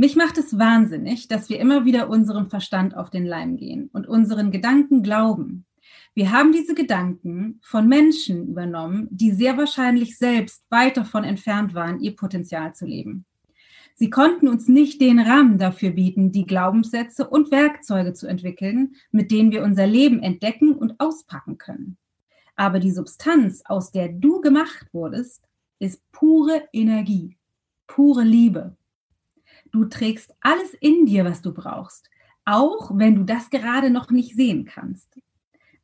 Mich 0.00 0.14
macht 0.14 0.38
es 0.38 0.56
wahnsinnig, 0.56 1.26
dass 1.26 1.48
wir 1.48 1.58
immer 1.58 1.84
wieder 1.84 2.08
unserem 2.08 2.48
Verstand 2.48 2.96
auf 2.96 3.10
den 3.10 3.26
Leim 3.26 3.56
gehen 3.56 3.90
und 3.92 4.06
unseren 4.06 4.52
Gedanken 4.52 5.02
glauben. 5.02 5.66
Wir 6.14 6.30
haben 6.30 6.52
diese 6.52 6.76
Gedanken 6.76 7.58
von 7.64 7.88
Menschen 7.88 8.46
übernommen, 8.46 9.08
die 9.10 9.32
sehr 9.32 9.56
wahrscheinlich 9.56 10.16
selbst 10.16 10.64
weit 10.70 10.96
davon 10.96 11.24
entfernt 11.24 11.74
waren, 11.74 11.98
ihr 11.98 12.14
Potenzial 12.14 12.76
zu 12.76 12.86
leben. 12.86 13.24
Sie 13.96 14.08
konnten 14.08 14.46
uns 14.46 14.68
nicht 14.68 15.00
den 15.00 15.18
Rahmen 15.18 15.58
dafür 15.58 15.90
bieten, 15.90 16.30
die 16.30 16.46
Glaubenssätze 16.46 17.28
und 17.28 17.50
Werkzeuge 17.50 18.12
zu 18.12 18.28
entwickeln, 18.28 18.94
mit 19.10 19.32
denen 19.32 19.50
wir 19.50 19.64
unser 19.64 19.88
Leben 19.88 20.22
entdecken 20.22 20.76
und 20.76 21.00
auspacken 21.00 21.58
können. 21.58 21.96
Aber 22.54 22.78
die 22.78 22.92
Substanz, 22.92 23.62
aus 23.64 23.90
der 23.90 24.10
du 24.10 24.40
gemacht 24.42 24.86
wurdest, 24.92 25.42
ist 25.80 26.00
pure 26.12 26.68
Energie, 26.72 27.36
pure 27.88 28.22
Liebe, 28.22 28.77
Du 29.72 29.84
trägst 29.84 30.34
alles 30.40 30.74
in 30.80 31.06
dir, 31.06 31.24
was 31.24 31.42
du 31.42 31.52
brauchst, 31.52 32.10
auch 32.44 32.90
wenn 32.94 33.14
du 33.14 33.24
das 33.24 33.50
gerade 33.50 33.90
noch 33.90 34.10
nicht 34.10 34.34
sehen 34.34 34.64
kannst. 34.64 35.18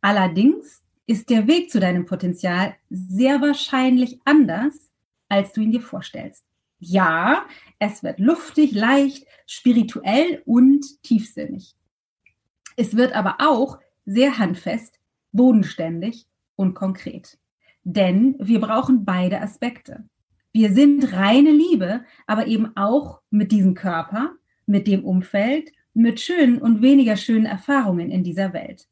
Allerdings 0.01 0.83
ist 1.07 1.31
der 1.31 1.47
Weg 1.47 1.71
zu 1.71 1.81
deinem 1.81 2.07
Potenzial 2.07 2.75
sehr 2.89 3.41
wahrscheinlich 3.41 4.21
anders, 4.25 4.91
als 5.29 5.53
du 5.53 5.61
ihn 5.61 5.73
dir 5.73 5.81
vorstellst. 5.81 6.45
Ja, 6.79 7.47
es 7.79 8.03
wird 8.03 8.19
luftig, 8.19 8.73
leicht, 8.73 9.27
spirituell 9.47 10.43
und 10.45 10.85
tiefsinnig. 11.03 11.75
Es 12.77 12.97
wird 12.97 13.15
aber 13.15 13.37
auch 13.39 13.79
sehr 14.05 14.39
handfest, 14.39 14.99
bodenständig 15.33 16.27
und 16.57 16.75
konkret. 16.75 17.39
Denn 17.83 18.37
wir 18.39 18.61
brauchen 18.61 19.05
beide 19.05 19.41
Aspekte. 19.41 20.05
Wir 20.57 20.73
sind 20.73 21.13
reine 21.13 21.51
Liebe, 21.51 22.05
aber 22.29 22.47
eben 22.47 22.77
auch 22.77 23.21
mit 23.29 23.51
diesem 23.51 23.75
Körper, 23.75 24.37
mit 24.67 24.87
dem 24.87 25.05
Umfeld, 25.05 25.73
mit 25.95 26.21
schönen 26.21 26.63
und 26.63 26.81
weniger 26.81 27.17
schönen 27.17 27.45
Erfahrungen 27.45 28.13
in 28.13 28.23
dieser 28.23 28.53
Welt. 28.53 28.87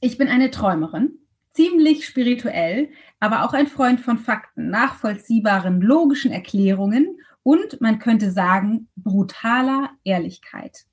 Ich 0.00 0.16
bin 0.16 0.28
eine 0.28 0.50
Träumerin, 0.50 1.18
ziemlich 1.52 2.06
spirituell, 2.06 2.88
aber 3.20 3.44
auch 3.44 3.52
ein 3.52 3.66
Freund 3.66 4.00
von 4.00 4.16
Fakten, 4.16 4.70
nachvollziehbaren, 4.70 5.82
logischen 5.82 6.32
Erklärungen 6.32 7.18
und 7.42 7.82
man 7.82 7.98
könnte 7.98 8.30
sagen, 8.30 8.88
brutaler 8.96 9.90
Ehrlichkeit. 10.04 10.86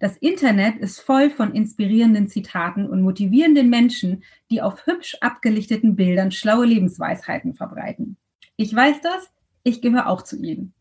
Das 0.00 0.16
Internet 0.16 0.78
ist 0.78 0.98
voll 0.98 1.30
von 1.30 1.54
inspirierenden 1.54 2.26
Zitaten 2.26 2.88
und 2.88 3.02
motivierenden 3.02 3.70
Menschen, 3.70 4.24
die 4.50 4.62
auf 4.62 4.84
hübsch 4.84 5.16
abgelichteten 5.20 5.94
Bildern 5.94 6.32
schlaue 6.32 6.66
Lebensweisheiten 6.66 7.54
verbreiten. 7.54 8.16
Ich 8.60 8.74
weiß 8.74 9.00
das, 9.02 9.30
ich 9.62 9.80
gehöre 9.80 10.08
auch 10.08 10.22
zu 10.22 10.36
ihnen. 10.36 10.74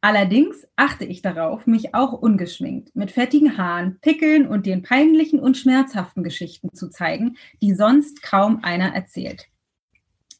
Allerdings 0.00 0.66
achte 0.76 1.04
ich 1.04 1.20
darauf, 1.20 1.66
mich 1.66 1.94
auch 1.94 2.14
ungeschminkt, 2.14 2.96
mit 2.96 3.10
fettigen 3.10 3.58
Haaren, 3.58 3.98
Pickeln 4.00 4.48
und 4.48 4.64
den 4.64 4.82
peinlichen 4.82 5.38
und 5.38 5.58
schmerzhaften 5.58 6.24
Geschichten 6.24 6.72
zu 6.72 6.88
zeigen, 6.88 7.36
die 7.60 7.74
sonst 7.74 8.22
kaum 8.22 8.64
einer 8.64 8.94
erzählt. 8.94 9.48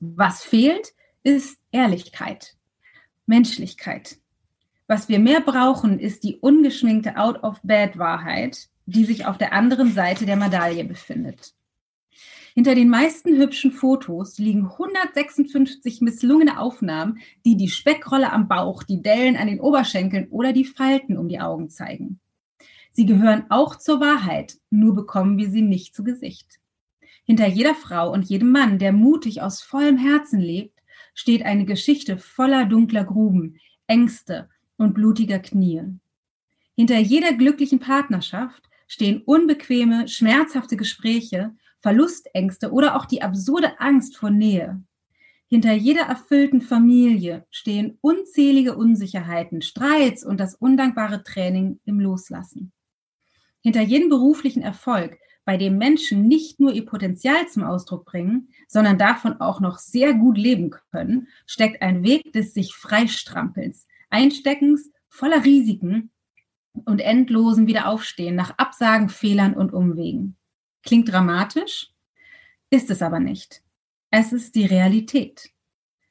Was 0.01 0.43
fehlt, 0.43 0.95
ist 1.23 1.59
Ehrlichkeit, 1.71 2.57
Menschlichkeit. 3.27 4.17
Was 4.87 5.11
wir 5.11 5.19
mehr 5.19 5.43
brauchen, 5.43 5.99
ist 5.99 6.25
die 6.25 6.39
ungeschminkte 6.39 7.19
Out-of-Bed-Wahrheit, 7.19 8.69
die 8.87 9.05
sich 9.05 9.27
auf 9.27 9.37
der 9.37 9.53
anderen 9.53 9.93
Seite 9.93 10.25
der 10.25 10.37
Medaille 10.37 10.85
befindet. 10.85 11.53
Hinter 12.55 12.75
den 12.75 12.89
meisten 12.89 13.37
hübschen 13.37 13.71
Fotos 13.71 14.39
liegen 14.39 14.67
156 14.67 16.01
misslungene 16.01 16.59
Aufnahmen, 16.59 17.19
die 17.45 17.57
die 17.57 17.69
Speckrolle 17.69 18.33
am 18.33 18.49
Bauch, 18.49 18.83
die 18.83 19.03
Dellen 19.03 19.37
an 19.37 19.47
den 19.47 19.61
Oberschenkeln 19.61 20.29
oder 20.31 20.53
die 20.53 20.65
Falten 20.65 21.17
um 21.17 21.29
die 21.29 21.41
Augen 21.41 21.71
zeigen. 21.71 22.21
Sie 22.93 23.07
gehören 23.07 23.45
auch 23.51 23.77
zur 23.77 24.01
Wahrheit, 24.01 24.59
nur 24.71 24.95
bekommen 24.95 25.39
wir 25.39 25.49
sie 25.49 25.63
nicht 25.63 25.95
zu 25.95 26.03
Gesicht. 26.03 26.59
Hinter 27.25 27.47
jeder 27.47 27.77
Frau 27.77 28.13
und 28.13 28.25
jedem 28.29 28.51
Mann, 28.51 28.79
der 28.79 28.93
mutig 28.93 29.43
aus 29.43 29.63
vollem 29.63 29.97
Herzen 29.97 30.41
lebt, 30.41 30.81
steht 31.15 31.45
eine 31.45 31.65
Geschichte 31.65 32.19
voller 32.19 32.67
dunkler 32.67 33.05
Gruben, 33.05 33.57
Ängste 33.87 34.49
und 34.77 34.95
blutiger 34.95 35.39
Knie. 35.39 35.83
Hinter 36.77 36.99
jeder 36.99 37.33
glücklichen 37.33 37.79
Partnerschaft 37.79 38.69
stehen 38.89 39.23
unbequeme, 39.25 40.09
schmerzhafte 40.09 40.77
Gespräche 40.77 41.55
Verlustängste 41.81 42.73
oder 42.73 42.97
auch 42.97 43.07
die 43.07 43.23
absurde 43.23 43.81
Angst 43.81 44.17
vor 44.17 44.31
Nähe. 44.31 44.83
Hinter 45.47 45.73
jeder 45.73 46.03
erfüllten 46.03 46.61
Familie 46.61 47.45
stehen 47.51 47.99
unzählige 48.01 48.77
Unsicherheiten, 48.77 49.63
Streits 49.63 50.25
und 50.25 50.39
das 50.39 50.55
undankbare 50.55 51.25
Training 51.25 51.81
im 51.85 51.99
Loslassen. 51.99 52.73
Hinter 53.61 53.83
jedem 53.83 54.09
beruflichen 54.09 54.63
Erfolg, 54.63 55.19
bei 55.45 55.57
dem 55.57 55.79
Menschen 55.79 56.29
nicht 56.29 56.61
nur 56.61 56.73
ihr 56.73 56.87
Potenzial 56.87 57.49
zum 57.49 57.65
Ausdruck 57.65 58.05
bringen, 58.05 58.51
sondern 58.69 58.99
davon 58.99 59.41
auch 59.41 59.61
noch 59.61 59.79
sehr 59.79 60.15
gut 60.15 60.39
leben 60.39 60.71
können, 60.93 61.27
steckt 61.47 61.83
ein 61.83 62.05
Weg 62.05 62.33
des 62.33 62.55
sich 62.55 62.75
freistrampelns, 62.75 63.89
Einsteckens, 64.11 64.93
voller 65.09 65.45
Risiken 65.45 66.11
und 66.85 67.01
endlosen 67.01 67.67
Wiederaufstehen 67.67 68.37
nach 68.37 68.57
Absagen, 68.59 69.09
Fehlern 69.09 69.55
und 69.55 69.73
Umwegen. 69.73 70.37
Klingt 70.83 71.11
dramatisch, 71.11 71.91
ist 72.71 72.91
es 72.91 73.03
aber 73.03 73.21
nicht. 73.21 73.63
Es 74.11 74.33
ist 74.33 74.55
die 74.55 74.67
Realität. 74.67 75.51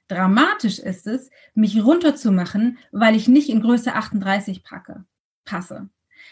Dramatisch 0.08 0.80
ist 0.80 1.06
es, 1.06 1.30
mich 1.54 1.84
runterzumachen, 1.84 2.80
weil 2.92 3.16
ich 3.16 3.28
nicht 3.28 3.50
in 3.50 3.62
Größe 3.62 3.94
38 3.94 4.64
packe, 4.64 5.06
passe. 5.46 5.90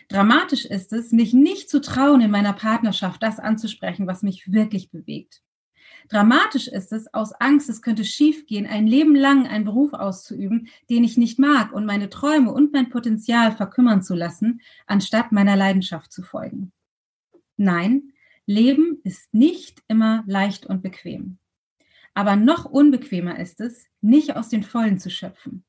Dramatisch 0.09 0.65
ist 0.65 0.93
es, 0.93 1.11
mich 1.11 1.33
nicht 1.33 1.69
zu 1.69 1.81
trauen, 1.81 2.21
in 2.21 2.31
meiner 2.31 2.53
Partnerschaft 2.53 3.21
das 3.21 3.39
anzusprechen, 3.39 4.07
was 4.07 4.23
mich 4.23 4.51
wirklich 4.51 4.89
bewegt. 4.89 5.41
Dramatisch 6.09 6.67
ist 6.67 6.93
es, 6.93 7.13
aus 7.13 7.33
Angst, 7.33 7.69
es 7.69 7.81
könnte 7.81 8.05
schiefgehen, 8.05 8.65
ein 8.65 8.87
Leben 8.87 9.15
lang 9.15 9.47
einen 9.47 9.65
Beruf 9.65 9.93
auszuüben, 9.93 10.69
den 10.89 11.03
ich 11.03 11.17
nicht 11.17 11.37
mag 11.37 11.73
und 11.73 11.85
meine 11.85 12.09
Träume 12.09 12.51
und 12.51 12.71
mein 12.71 12.89
Potenzial 12.89 13.51
verkümmern 13.51 14.01
zu 14.01 14.15
lassen, 14.15 14.61
anstatt 14.85 15.31
meiner 15.31 15.55
Leidenschaft 15.55 16.11
zu 16.11 16.23
folgen. 16.23 16.71
Nein, 17.57 18.13
Leben 18.47 19.01
ist 19.03 19.33
nicht 19.33 19.83
immer 19.89 20.23
leicht 20.25 20.65
und 20.65 20.81
bequem. 20.81 21.37
Aber 22.13 22.37
noch 22.37 22.65
unbequemer 22.65 23.37
ist 23.37 23.59
es, 23.59 23.85
nicht 24.01 24.35
aus 24.37 24.47
den 24.47 24.63
Vollen 24.63 24.99
zu 24.99 25.09
schöpfen. 25.09 25.65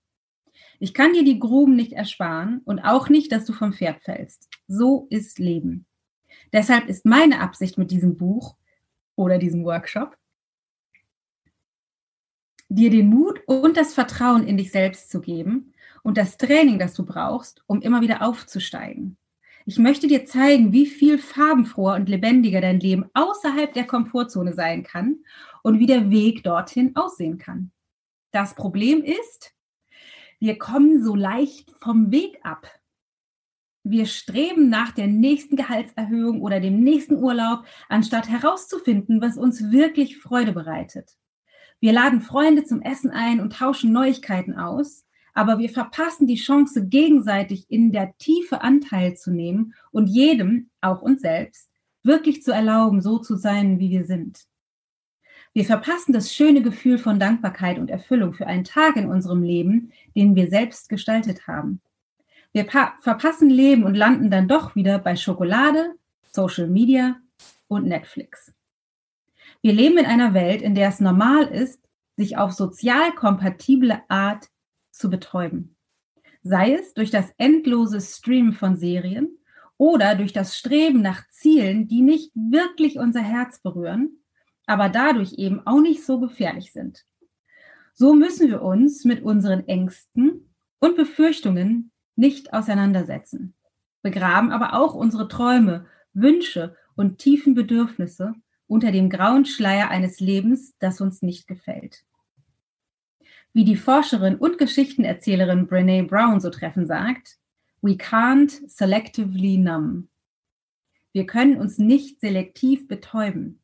Ich 0.79 0.95
kann 0.95 1.13
dir 1.13 1.25
die 1.25 1.41
Gruben 1.41 1.75
nicht 1.75 1.93
ersparen 1.93 2.61
und 2.65 2.79
auch 2.79 3.09
nicht, 3.09 3.33
dass 3.33 3.45
du 3.45 3.53
vom 3.53 3.73
Pferd 3.73 4.01
fällst. 4.03 4.49
So 4.69 5.09
ist 5.11 5.41
Leben. 5.41 5.87
Deshalb 6.53 6.89
ist 6.89 7.05
meine 7.05 7.41
Absicht 7.41 7.79
mit 7.79 7.91
diesem 7.91 8.17
Buch 8.17 8.57
oder 9.17 9.39
diesem 9.39 9.65
Workshop, 9.65 10.17
dir 12.69 12.91
den 12.91 13.09
Mut 13.09 13.41
und 13.47 13.77
das 13.77 13.93
Vertrauen 13.93 14.47
in 14.47 14.57
dich 14.57 14.71
selbst 14.71 15.11
zu 15.11 15.21
geben 15.21 15.73
und 16.05 16.17
das 16.17 16.37
Training, 16.37 16.79
das 16.79 16.95
du 16.95 17.05
brauchst, 17.05 17.65
um 17.67 17.83
immer 17.83 18.03
wieder 18.03 18.23
aufzusteigen. 18.23 19.19
Ich 19.69 19.79
möchte 19.79 20.07
dir 20.07 20.25
zeigen, 20.25 20.73
wie 20.73 20.87
viel 20.87 21.19
farbenfroher 21.19 21.97
und 21.97 22.09
lebendiger 22.09 22.63
dein 22.63 22.81
Leben 22.81 23.05
außerhalb 23.13 23.71
der 23.75 23.87
Komfortzone 23.87 24.55
sein 24.55 24.83
kann 24.83 25.19
und 25.63 25.79
wie 25.79 25.85
der 25.85 26.09
Weg 26.09 26.43
dorthin 26.43 26.97
aussehen 26.97 27.37
kann. 27.37 27.71
Das 28.31 28.55
Problem 28.55 29.05
ist, 29.05 29.53
wir 30.41 30.57
kommen 30.57 31.05
so 31.05 31.15
leicht 31.15 31.75
vom 31.83 32.11
Weg 32.11 32.39
ab. 32.45 32.67
Wir 33.83 34.07
streben 34.07 34.71
nach 34.71 34.93
der 34.93 35.07
nächsten 35.07 35.57
Gehaltserhöhung 35.57 36.41
oder 36.41 36.61
dem 36.61 36.83
nächsten 36.83 37.17
Urlaub, 37.17 37.67
anstatt 37.91 38.27
herauszufinden, 38.27 39.21
was 39.21 39.37
uns 39.37 39.71
wirklich 39.71 40.17
Freude 40.17 40.53
bereitet. 40.53 41.11
Wir 41.79 41.93
laden 41.93 42.23
Freunde 42.23 42.65
zum 42.65 42.81
Essen 42.81 43.11
ein 43.11 43.39
und 43.39 43.53
tauschen 43.53 43.93
Neuigkeiten 43.93 44.55
aus, 44.55 45.05
aber 45.39 45.61
wir 45.61 45.71
verpassen 45.71 46.27
die 46.27 46.35
Chance, 46.35 46.89
gegenseitig 46.89 47.71
in 47.71 47.93
der 47.93 48.13
Tiefe 48.19 48.61
Anteil 48.61 49.17
zu 49.17 49.31
nehmen 49.31 49.73
und 49.93 50.09
jedem, 50.09 50.69
auch 50.81 51.01
uns 51.01 51.21
selbst, 51.21 51.71
wirklich 52.03 52.43
zu 52.43 52.51
erlauben, 52.51 53.01
so 53.01 53.19
zu 53.19 53.37
sein, 53.37 53.79
wie 53.79 53.91
wir 53.91 54.05
sind. 54.05 54.41
Wir 55.53 55.65
verpassen 55.65 56.13
das 56.13 56.35
schöne 56.35 56.61
Gefühl 56.61 56.99
von 56.99 57.21
Dankbarkeit 57.21 57.79
und 57.79 57.89
Erfüllung 57.89 58.33
für 58.35 58.49
einen 58.49 58.65
Tag 58.65 58.97
in 58.97 59.09
unserem 59.09 59.45
Leben, 59.45 59.93
den 60.17 60.35
wir 60.35 60.49
selbst 60.49 60.89
gestaltet 60.89 61.47
haben. 61.47 61.81
Wir 62.51 62.67
verpassen 62.99 63.49
Leben 63.49 63.85
und 63.85 63.95
landen 63.95 64.33
dann 64.33 64.49
doch 64.49 64.75
wieder 64.75 64.99
bei 64.99 65.15
Schokolade, 65.15 65.95
Social 66.33 66.67
Media 66.67 67.15
und 67.69 67.87
Netflix. 67.87 68.53
Wir 69.63 69.73
leben 69.73 69.99
in 69.99 70.07
einer 70.07 70.35
Welt, 70.35 70.63
in 70.63 70.75
der 70.75 70.89
es 70.89 70.99
normal 70.99 71.45
ist, 71.45 71.81
sich 72.17 72.37
auf 72.37 72.51
sozial 72.51 73.13
kompatible 73.13 74.03
Art 74.09 74.49
zu 74.99 75.09
betäuben. 75.11 75.77
Sei 76.43 76.75
es 76.75 76.95
durch 76.95 77.11
das 77.11 77.33
endlose 77.39 78.01
Streamen 78.01 78.53
von 78.53 78.77
Serien 78.77 79.39
oder 79.77 80.15
durch 80.15 80.33
das 80.33 80.59
Streben 80.59 81.01
nach 81.01 81.29
Zielen, 81.31 81.89
die 81.89 82.03
nicht 82.03 82.33
wirklich 82.35 82.99
unser 82.99 83.21
Herz 83.21 83.61
berühren, 83.61 84.23
aber 84.67 84.89
dadurch 84.89 85.35
eben 85.35 85.67
auch 85.67 85.81
nicht 85.81 86.05
so 86.05 86.21
gefährlich 86.21 86.73
sind. 86.73 87.05
So 87.95 88.15
müssen 88.15 88.49
wir 88.49 88.63
uns 88.63 89.05
mit 89.05 89.23
unseren 89.23 89.67
Ängsten 89.67 90.55
und 90.79 90.97
Befürchtungen 90.97 91.91
nicht 92.17 92.53
auseinandersetzen, 92.53 93.55
begraben 94.03 94.53
aber 94.53 94.75
auch 94.75 94.95
unsere 94.95 95.29
Träume, 95.29 95.87
Wünsche 96.13 96.77
und 96.97 97.19
tiefen 97.19 97.55
Bedürfnisse 97.55 98.35
unter 98.67 98.93
dem 98.93 99.09
grauen 99.09 99.47
Schleier 99.47 99.89
eines 99.89 100.21
Lebens, 100.21 100.75
das 100.79 101.01
uns 101.01 101.23
nicht 101.23 101.47
gefällt. 101.47 102.05
Wie 103.59 103.65
die 103.65 103.75
Forscherin 103.75 104.37
und 104.37 104.57
Geschichtenerzählerin 104.57 105.67
Brene 105.67 106.05
Brown 106.05 106.39
so 106.39 106.49
treffend 106.49 106.87
sagt, 106.87 107.39
we 107.83 107.95
can't 107.95 108.53
selectively 108.69 109.59
numb. 109.59 110.07
Wir 111.13 111.27
können 111.27 111.57
uns 111.57 111.77
nicht 111.77 112.21
selektiv 112.21 112.87
betäuben. 112.87 113.61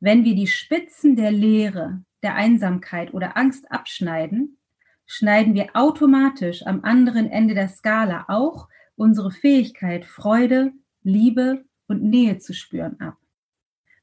Wenn 0.00 0.24
wir 0.24 0.34
die 0.34 0.46
Spitzen 0.46 1.14
der 1.14 1.30
Leere, 1.30 2.02
der 2.22 2.36
Einsamkeit 2.36 3.12
oder 3.12 3.36
Angst 3.36 3.70
abschneiden, 3.70 4.56
schneiden 5.04 5.52
wir 5.52 5.76
automatisch 5.76 6.64
am 6.64 6.82
anderen 6.82 7.30
Ende 7.30 7.52
der 7.52 7.68
Skala 7.68 8.24
auch 8.28 8.66
unsere 8.96 9.30
Fähigkeit, 9.30 10.06
Freude, 10.06 10.72
Liebe 11.02 11.66
und 11.86 12.02
Nähe 12.02 12.38
zu 12.38 12.54
spüren 12.54 12.98
ab. 12.98 13.18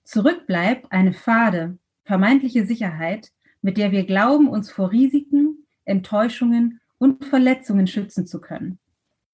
Zurück 0.03 0.45
bleibt 0.45 0.91
eine 0.91 1.13
fade, 1.13 1.79
vermeintliche 2.03 2.67
Sicherheit, 2.67 3.31
mit 3.65 3.77
der 3.77 3.91
wir 3.91 4.05
glauben, 4.05 4.47
uns 4.47 4.69
vor 4.69 4.91
Risiken, 4.91 5.65
Enttäuschungen 5.85 6.81
und 6.99 7.25
Verletzungen 7.25 7.87
schützen 7.87 8.27
zu 8.27 8.39
können. 8.39 8.77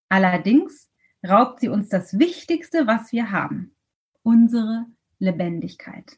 Allerdings 0.07 0.89
raubt 1.27 1.59
sie 1.59 1.67
uns 1.67 1.89
das 1.89 2.17
Wichtigste, 2.17 2.87
was 2.87 3.11
wir 3.11 3.31
haben, 3.31 3.75
unsere 4.23 4.85
Lebendigkeit. 5.19 6.17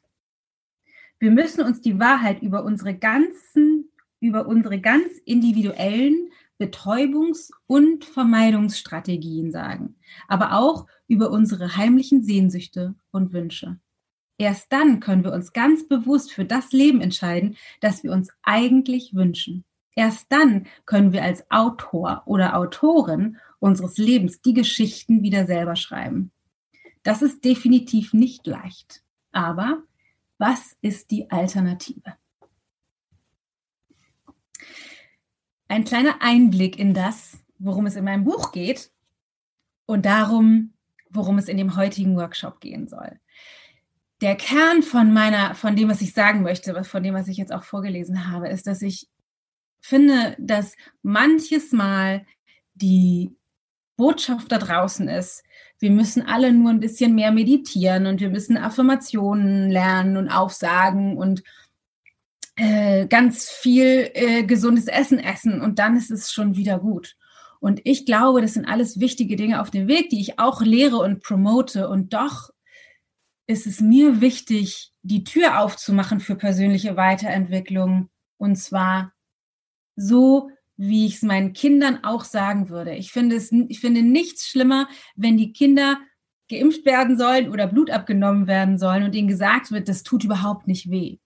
Wir 1.18 1.32
müssen 1.32 1.64
uns 1.64 1.82
die 1.82 2.00
Wahrheit 2.00 2.44
über 2.44 2.64
unsere 2.64 2.96
ganzen, 2.96 3.90
über 4.20 4.46
unsere 4.46 4.80
ganz 4.80 5.10
individuellen 5.26 6.30
Betäubungs- 6.60 7.50
und 7.66 8.06
Vermeidungsstrategien 8.06 9.52
sagen, 9.52 9.96
aber 10.28 10.54
auch 10.54 10.86
über 11.08 11.32
unsere 11.32 11.78
heimlichen 11.78 12.22
Sehnsüchte 12.22 12.94
und 13.10 13.34
Wünsche. 13.34 13.80
Erst 14.44 14.74
dann 14.74 15.00
können 15.00 15.24
wir 15.24 15.32
uns 15.32 15.54
ganz 15.54 15.88
bewusst 15.88 16.34
für 16.34 16.44
das 16.44 16.74
Leben 16.74 17.00
entscheiden, 17.00 17.56
das 17.80 18.04
wir 18.04 18.12
uns 18.12 18.30
eigentlich 18.42 19.14
wünschen. 19.14 19.64
Erst 19.96 20.30
dann 20.34 20.68
können 20.86 21.14
wir 21.14 21.24
als 21.24 21.50
Autor 21.50 22.24
oder 22.26 22.58
Autorin 22.58 23.38
unseres 23.60 23.98
Lebens 23.98 24.42
die 24.42 24.54
Geschichten 24.54 25.24
wieder 25.24 25.46
selber 25.46 25.78
schreiben. 25.78 26.34
Das 27.04 27.22
ist 27.22 27.46
definitiv 27.46 28.14
nicht 28.14 28.46
leicht. 28.46 29.02
Aber 29.32 29.84
was 30.40 30.76
ist 30.82 31.12
die 31.12 31.32
Alternative? 31.32 32.18
Ein 35.70 35.86
kleiner 35.86 36.22
Einblick 36.22 36.78
in 36.78 36.94
das, 36.94 37.38
worum 37.60 37.86
es 37.86 37.96
in 37.96 38.04
meinem 38.04 38.26
Buch 38.26 38.52
geht 38.52 38.92
und 39.86 40.06
darum, 40.06 40.74
worum 41.10 41.38
es 41.38 41.48
in 41.48 41.56
dem 41.56 41.78
heutigen 41.78 42.18
Workshop 42.18 42.60
gehen 42.60 42.90
soll 42.90 43.22
der 44.24 44.36
Kern 44.36 44.84
von 44.84 45.14
meiner, 45.14 45.54
von 45.54 45.76
dem, 45.76 45.90
was 45.90 46.02
ich 46.02 46.14
sagen 46.14 46.44
möchte, 46.44 46.84
von 46.86 47.04
dem, 47.04 47.14
was 47.14 47.28
ich 47.28 47.36
jetzt 47.36 47.52
auch 47.52 47.64
vorgelesen 47.64 48.32
habe, 48.32 48.48
ist, 48.48 48.66
dass 48.66 48.82
ich 48.82 49.08
finde, 49.82 50.36
dass 50.40 50.76
manches 51.02 51.74
Mal 51.74 52.26
die 52.74 53.36
Botschaft 53.98 54.52
da 54.52 54.58
draußen 54.58 55.10
ist, 55.10 55.44
wir 55.80 55.92
müssen 55.92 56.22
alle 56.22 56.54
nur 56.54 56.70
ein 56.70 56.80
bisschen 56.80 57.14
mehr 57.14 57.34
meditieren 57.34 58.08
und 58.08 58.22
wir 58.22 58.30
müssen 58.30 58.56
Affirmationen 58.56 59.70
lernen 59.70 60.16
und 60.16 60.30
aufsagen 60.30 61.18
und 61.18 61.44
äh, 62.56 63.06
ganz 63.08 63.50
viel 63.50 64.10
äh, 64.14 64.44
gesundes 64.44 64.88
Essen 64.88 65.20
essen 65.20 65.60
und 65.60 65.80
dann 65.80 65.98
ist 65.98 66.12
es 66.12 66.32
schon 66.32 66.56
wieder 66.56 66.80
gut. 66.80 67.18
Und 67.60 67.82
ich 67.84 68.06
glaube, 68.06 68.42
das 68.42 68.54
sind 68.54 68.66
alles 68.66 69.02
wichtige 69.02 69.36
Dinge 69.36 69.62
auf 69.62 69.70
dem 69.70 69.88
Weg, 69.88 70.10
die 70.10 70.22
ich 70.22 70.40
auch 70.40 70.62
lehre 70.62 70.98
und 70.98 71.24
promote. 71.24 71.88
Und 71.88 72.14
doch 72.14 72.50
ist 73.48 73.68
es 73.68 73.82
mir 73.82 74.22
wichtig, 74.22 74.92
die 75.02 75.24
Tür 75.24 75.60
aufzumachen 75.60 76.20
für 76.20 76.36
persönliche 76.36 76.96
Weiterentwicklung. 76.96 78.10
Und 78.38 78.56
zwar 78.56 79.14
so, 79.96 80.50
wie 80.78 81.06
ich 81.06 81.16
es 81.16 81.22
meinen 81.22 81.54
Kindern 81.54 82.04
auch 82.04 82.24
sagen 82.24 82.70
würde. 82.70 82.96
Ich 82.96 83.12
finde 83.12 83.36
es, 83.36 83.52
ich 83.52 83.80
finde 83.80 84.02
nichts 84.02 84.48
schlimmer, 84.48 84.88
wenn 85.16 85.38
die 85.38 85.54
Kinder 85.54 86.00
geimpft 86.50 86.86
werden 86.86 87.18
sollen 87.18 87.50
oder 87.50 87.68
Blut 87.68 87.90
abgenommen 87.90 88.48
werden 88.48 88.78
sollen 88.78 89.04
und 89.04 89.16
ihnen 89.16 89.28
gesagt 89.28 89.72
wird, 89.72 89.88
das 89.88 90.04
tut 90.04 90.24
überhaupt 90.24 90.68
nicht 90.68 90.90
weh. 90.90 91.18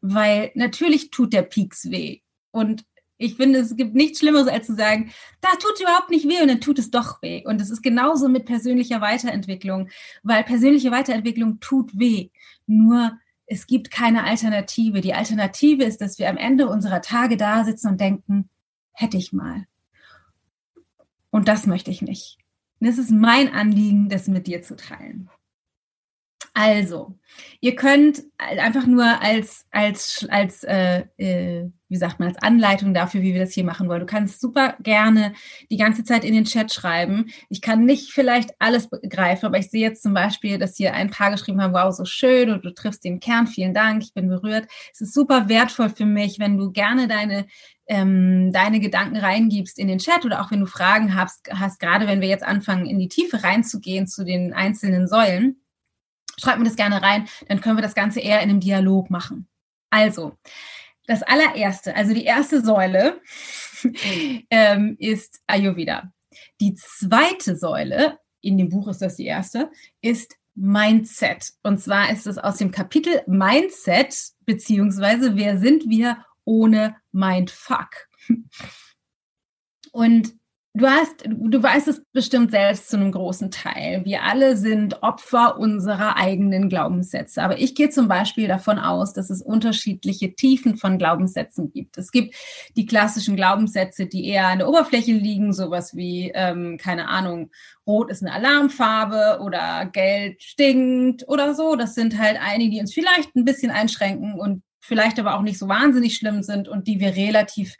Weil 0.00 0.50
natürlich 0.54 1.10
tut 1.10 1.32
der 1.32 1.42
Pieks 1.42 1.90
weh. 1.90 2.20
Und 2.50 2.84
ich 3.22 3.36
finde, 3.36 3.60
es 3.60 3.76
gibt 3.76 3.94
nichts 3.94 4.18
Schlimmeres, 4.18 4.48
als 4.48 4.66
zu 4.66 4.74
sagen, 4.74 5.12
da 5.40 5.50
tut 5.58 5.80
überhaupt 5.80 6.10
nicht 6.10 6.28
weh 6.28 6.40
und 6.42 6.48
dann 6.48 6.60
tut 6.60 6.78
es 6.78 6.90
doch 6.90 7.22
weh. 7.22 7.44
Und 7.46 7.60
es 7.60 7.70
ist 7.70 7.82
genauso 7.82 8.28
mit 8.28 8.46
persönlicher 8.46 9.00
Weiterentwicklung, 9.00 9.88
weil 10.22 10.44
persönliche 10.44 10.90
Weiterentwicklung 10.90 11.60
tut 11.60 11.98
weh. 11.98 12.30
Nur 12.66 13.18
es 13.46 13.66
gibt 13.66 13.90
keine 13.90 14.24
Alternative. 14.24 15.00
Die 15.00 15.14
Alternative 15.14 15.84
ist, 15.84 16.00
dass 16.00 16.18
wir 16.18 16.28
am 16.28 16.36
Ende 16.36 16.68
unserer 16.68 17.02
Tage 17.02 17.36
da 17.36 17.64
sitzen 17.64 17.88
und 17.88 18.00
denken, 18.00 18.48
hätte 18.92 19.16
ich 19.16 19.32
mal. 19.32 19.66
Und 21.30 21.48
das 21.48 21.66
möchte 21.66 21.90
ich 21.90 22.02
nicht. 22.02 22.38
Und 22.80 22.88
es 22.88 22.98
ist 22.98 23.10
mein 23.10 23.52
Anliegen, 23.52 24.08
das 24.08 24.28
mit 24.28 24.46
dir 24.46 24.62
zu 24.62 24.76
teilen. 24.76 25.30
Also, 26.54 27.18
ihr 27.60 27.76
könnt 27.76 28.22
einfach 28.36 28.86
nur 28.86 29.22
als, 29.22 29.64
als, 29.70 30.26
als 30.28 30.62
äh, 30.64 31.04
äh, 31.16 31.70
wie 31.92 31.96
sagt 31.96 32.20
man, 32.20 32.28
als 32.28 32.42
Anleitung 32.42 32.92
dafür, 32.92 33.22
wie 33.22 33.34
wir 33.34 33.40
das 33.40 33.52
hier 33.52 33.64
machen 33.64 33.88
wollen. 33.88 34.00
Du 34.00 34.06
kannst 34.06 34.40
super 34.40 34.76
gerne 34.82 35.34
die 35.70 35.76
ganze 35.76 36.04
Zeit 36.04 36.24
in 36.24 36.34
den 36.34 36.44
Chat 36.44 36.72
schreiben. 36.72 37.30
Ich 37.48 37.60
kann 37.60 37.84
nicht 37.84 38.12
vielleicht 38.12 38.50
alles 38.58 38.88
begreifen, 38.88 39.46
aber 39.46 39.58
ich 39.58 39.70
sehe 39.70 39.82
jetzt 39.82 40.02
zum 40.02 40.12
Beispiel, 40.14 40.58
dass 40.58 40.76
hier 40.76 40.94
ein 40.94 41.10
paar 41.10 41.30
geschrieben 41.30 41.60
haben, 41.62 41.74
wow, 41.74 41.94
so 41.94 42.04
schön 42.04 42.50
und 42.50 42.64
du 42.64 42.72
triffst 42.74 43.04
den 43.04 43.20
Kern, 43.20 43.46
vielen 43.46 43.74
Dank, 43.74 44.02
ich 44.02 44.12
bin 44.12 44.28
berührt. 44.28 44.66
Es 44.92 45.00
ist 45.00 45.14
super 45.14 45.48
wertvoll 45.48 45.90
für 45.90 46.06
mich, 46.06 46.38
wenn 46.38 46.58
du 46.58 46.70
gerne 46.70 47.08
deine 47.08 47.46
ähm, 47.88 48.52
deine 48.52 48.80
Gedanken 48.80 49.16
reingibst 49.16 49.78
in 49.78 49.88
den 49.88 49.98
Chat 49.98 50.24
oder 50.24 50.40
auch 50.40 50.50
wenn 50.50 50.60
du 50.60 50.66
Fragen 50.66 51.14
hast, 51.14 51.50
hast, 51.52 51.80
gerade 51.80 52.06
wenn 52.06 52.20
wir 52.20 52.28
jetzt 52.28 52.44
anfangen, 52.44 52.86
in 52.86 52.98
die 52.98 53.08
Tiefe 53.08 53.42
reinzugehen 53.42 54.06
zu 54.06 54.24
den 54.24 54.52
einzelnen 54.52 55.08
Säulen 55.08 55.61
schreibt 56.38 56.58
mir 56.58 56.64
das 56.64 56.76
gerne 56.76 57.02
rein, 57.02 57.28
dann 57.48 57.60
können 57.60 57.76
wir 57.76 57.82
das 57.82 57.94
Ganze 57.94 58.20
eher 58.20 58.40
in 58.40 58.50
einem 58.50 58.60
Dialog 58.60 59.10
machen. 59.10 59.48
Also, 59.90 60.36
das 61.06 61.22
allererste, 61.22 61.94
also 61.96 62.14
die 62.14 62.24
erste 62.24 62.62
Säule 62.62 63.20
ähm, 64.50 64.96
ist 64.98 65.40
Ayurveda. 65.46 66.12
Die 66.60 66.74
zweite 66.74 67.56
Säule, 67.56 68.18
in 68.40 68.56
dem 68.56 68.68
Buch 68.68 68.88
ist 68.88 69.02
das 69.02 69.16
die 69.16 69.26
erste, 69.26 69.70
ist 70.00 70.36
Mindset. 70.54 71.52
Und 71.62 71.78
zwar 71.78 72.10
ist 72.10 72.26
es 72.26 72.38
aus 72.38 72.56
dem 72.58 72.70
Kapitel 72.70 73.22
Mindset, 73.26 74.14
beziehungsweise 74.44 75.36
wer 75.36 75.58
sind 75.58 75.88
wir 75.88 76.24
ohne 76.44 76.96
Mindfuck. 77.12 78.08
Und 79.92 80.34
Du 80.74 80.86
hast, 80.86 81.26
du 81.26 81.62
weißt 81.62 81.88
es 81.88 82.02
bestimmt 82.14 82.50
selbst 82.50 82.88
zu 82.88 82.96
einem 82.96 83.12
großen 83.12 83.50
Teil. 83.50 84.06
Wir 84.06 84.22
alle 84.22 84.56
sind 84.56 85.02
Opfer 85.02 85.58
unserer 85.58 86.16
eigenen 86.16 86.70
Glaubenssätze. 86.70 87.42
Aber 87.42 87.58
ich 87.58 87.74
gehe 87.74 87.90
zum 87.90 88.08
Beispiel 88.08 88.48
davon 88.48 88.78
aus, 88.78 89.12
dass 89.12 89.28
es 89.28 89.42
unterschiedliche 89.42 90.34
Tiefen 90.34 90.78
von 90.78 90.96
Glaubenssätzen 90.96 91.70
gibt. 91.70 91.98
Es 91.98 92.10
gibt 92.10 92.34
die 92.74 92.86
klassischen 92.86 93.36
Glaubenssätze, 93.36 94.06
die 94.06 94.26
eher 94.26 94.46
an 94.46 94.60
der 94.60 94.68
Oberfläche 94.68 95.12
liegen, 95.12 95.52
sowas 95.52 95.94
wie, 95.94 96.32
ähm, 96.34 96.78
keine 96.78 97.08
Ahnung, 97.08 97.50
Rot 97.86 98.10
ist 98.10 98.22
eine 98.22 98.32
Alarmfarbe 98.32 99.42
oder 99.42 99.90
Geld 99.92 100.42
stinkt 100.42 101.28
oder 101.28 101.54
so. 101.54 101.76
Das 101.76 101.94
sind 101.94 102.18
halt 102.18 102.38
einige, 102.40 102.70
die 102.70 102.80
uns 102.80 102.94
vielleicht 102.94 103.36
ein 103.36 103.44
bisschen 103.44 103.70
einschränken 103.70 104.40
und 104.40 104.62
vielleicht 104.80 105.20
aber 105.20 105.36
auch 105.36 105.42
nicht 105.42 105.58
so 105.58 105.68
wahnsinnig 105.68 106.16
schlimm 106.16 106.42
sind 106.42 106.66
und 106.66 106.88
die 106.88 106.98
wir 106.98 107.14
relativ 107.14 107.74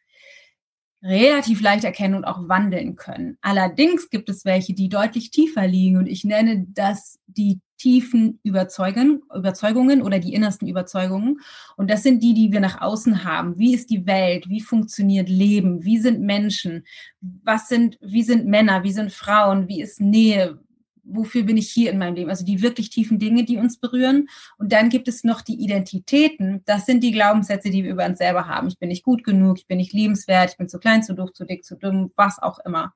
relativ 1.03 1.61
leicht 1.61 1.85
erkennen 1.85 2.15
und 2.15 2.25
auch 2.25 2.49
wandeln 2.49 2.97
können. 2.97 3.37
Allerdings 3.41 4.09
gibt 4.09 4.29
es 4.29 4.45
welche, 4.45 4.73
die 4.73 4.89
deutlich 4.89 5.31
tiefer 5.31 5.67
liegen 5.67 5.97
und 5.97 6.07
ich 6.07 6.25
nenne 6.25 6.67
das 6.69 7.19
die 7.27 7.61
tiefen 7.79 8.39
Überzeugen, 8.45 9.23
Überzeugungen 9.35 10.03
oder 10.03 10.21
die 10.21 10.35
innersten 10.35 10.69
Überzeugungen. 10.69 11.41
Und 11.77 11.91
das 11.91 12.05
sind 12.05 12.23
die, 12.23 12.33
die 12.33 12.53
wir 12.53 12.61
nach 12.61 12.81
außen 12.81 13.25
haben. 13.25 13.59
Wie 13.59 13.75
ist 13.75 13.91
die 13.91 14.07
Welt? 14.07 14.49
Wie 14.49 14.61
funktioniert 14.61 15.29
Leben? 15.29 15.85
Wie 15.85 15.99
sind 15.99 16.21
Menschen? 16.21 16.85
Was 17.21 17.69
sind, 17.69 17.99
wie 18.01 18.23
sind 18.23 18.47
Männer? 18.47 18.85
Wie 18.85 18.93
sind 18.93 19.13
Frauen? 19.13 19.67
Wie 19.67 19.83
ist 19.83 20.01
Nähe? 20.01 20.61
Wofür 21.03 21.43
bin 21.43 21.57
ich 21.57 21.71
hier 21.71 21.91
in 21.91 21.99
meinem 21.99 22.15
Leben? 22.15 22.31
Also 22.31 22.45
die 22.45 22.63
wirklich 22.63 22.91
tiefen 22.91 23.19
Dinge, 23.19 23.45
die 23.45 23.57
uns 23.57 23.79
berühren. 23.79 24.29
Und 24.59 24.73
dann 24.73 24.89
gibt 24.89 25.09
es 25.09 25.25
noch 25.25 25.41
die 25.41 25.61
Identitäten. 25.63 26.63
Das 26.65 26.87
sind 26.87 27.03
die 27.03 27.13
Glaubenssätze, 27.13 27.71
die 27.71 27.85
wir 27.85 27.91
über 27.93 28.07
uns 28.07 28.19
selber 28.19 28.47
haben. 28.47 28.69
Ich 28.69 28.79
bin 28.79 28.89
nicht 28.89 29.05
gut 29.05 29.25
genug, 29.25 29.59
ich 29.59 29.67
bin 29.67 29.79
nicht 29.79 29.93
liebenswert, 29.93 30.51
ich 30.51 30.57
bin 30.57 30.69
zu 30.69 30.79
klein, 30.79 31.03
zu 31.03 31.15
doof, 31.15 31.33
zu 31.33 31.45
dick, 31.45 31.65
zu 31.65 31.77
dumm, 31.77 32.13
was 32.17 32.39
auch 32.39 32.59
immer. 32.65 32.95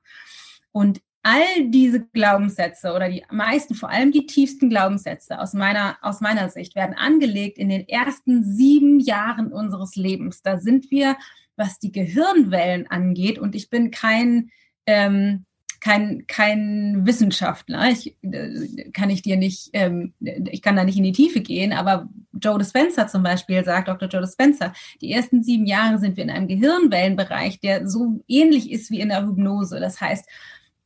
Und 0.71 1.01
all 1.27 1.69
diese 1.69 2.05
Glaubenssätze 2.05 2.93
oder 2.93 3.09
die 3.09 3.23
meisten, 3.29 3.75
vor 3.75 3.89
allem 3.89 4.13
die 4.13 4.25
tiefsten 4.25 4.69
Glaubenssätze 4.69 5.41
aus 5.41 5.53
meiner, 5.53 5.97
aus 6.01 6.21
meiner 6.21 6.49
Sicht, 6.49 6.73
werden 6.73 6.95
angelegt 6.95 7.57
in 7.57 7.67
den 7.67 7.85
ersten 7.89 8.45
sieben 8.45 9.01
Jahren 9.01 9.51
unseres 9.51 9.95
Lebens. 9.95 10.41
Da 10.41 10.57
sind 10.57 10.89
wir, 10.89 11.17
was 11.57 11.79
die 11.79 11.91
Gehirnwellen 11.91 12.87
angeht, 12.87 13.39
und 13.39 13.55
ich 13.55 13.69
bin 13.69 13.91
kein, 13.91 14.51
ähm, 14.85 15.43
kein, 15.79 16.25
kein 16.27 17.05
Wissenschaftler. 17.05 17.89
Ich, 17.89 18.15
äh, 18.21 18.89
kann 18.91 19.09
ich 19.09 19.21
dir 19.21 19.37
nicht, 19.37 19.69
ähm, 19.73 20.13
ich 20.19 20.61
kann 20.61 20.75
da 20.75 20.83
nicht 20.83 20.97
in 20.97 21.03
die 21.03 21.11
Tiefe 21.11 21.41
gehen, 21.41 21.73
aber 21.73 22.09
Joe 22.33 22.59
Dispenza 22.59 23.07
zum 23.07 23.23
Beispiel 23.23 23.63
sagt, 23.63 23.87
Dr. 23.87 24.09
Joe 24.09 24.21
Dispenza, 24.21 24.73
die 25.01 25.11
ersten 25.11 25.43
sieben 25.43 25.65
Jahre 25.65 25.99
sind 25.99 26.17
wir 26.17 26.23
in 26.23 26.29
einem 26.29 26.47
Gehirnwellenbereich, 26.47 27.59
der 27.59 27.87
so 27.87 28.23
ähnlich 28.27 28.71
ist 28.71 28.91
wie 28.91 28.99
in 28.99 29.09
der 29.09 29.25
Hypnose. 29.25 29.79
Das 29.79 29.99
heißt, 30.01 30.25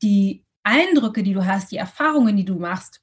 die 0.02 0.44
Eindrücke, 0.64 1.24
die 1.24 1.34
du 1.34 1.46
hast, 1.46 1.72
die 1.72 1.78
Erfahrungen, 1.78 2.38
die 2.38 2.46
du 2.46 2.56
machst, 2.56 3.02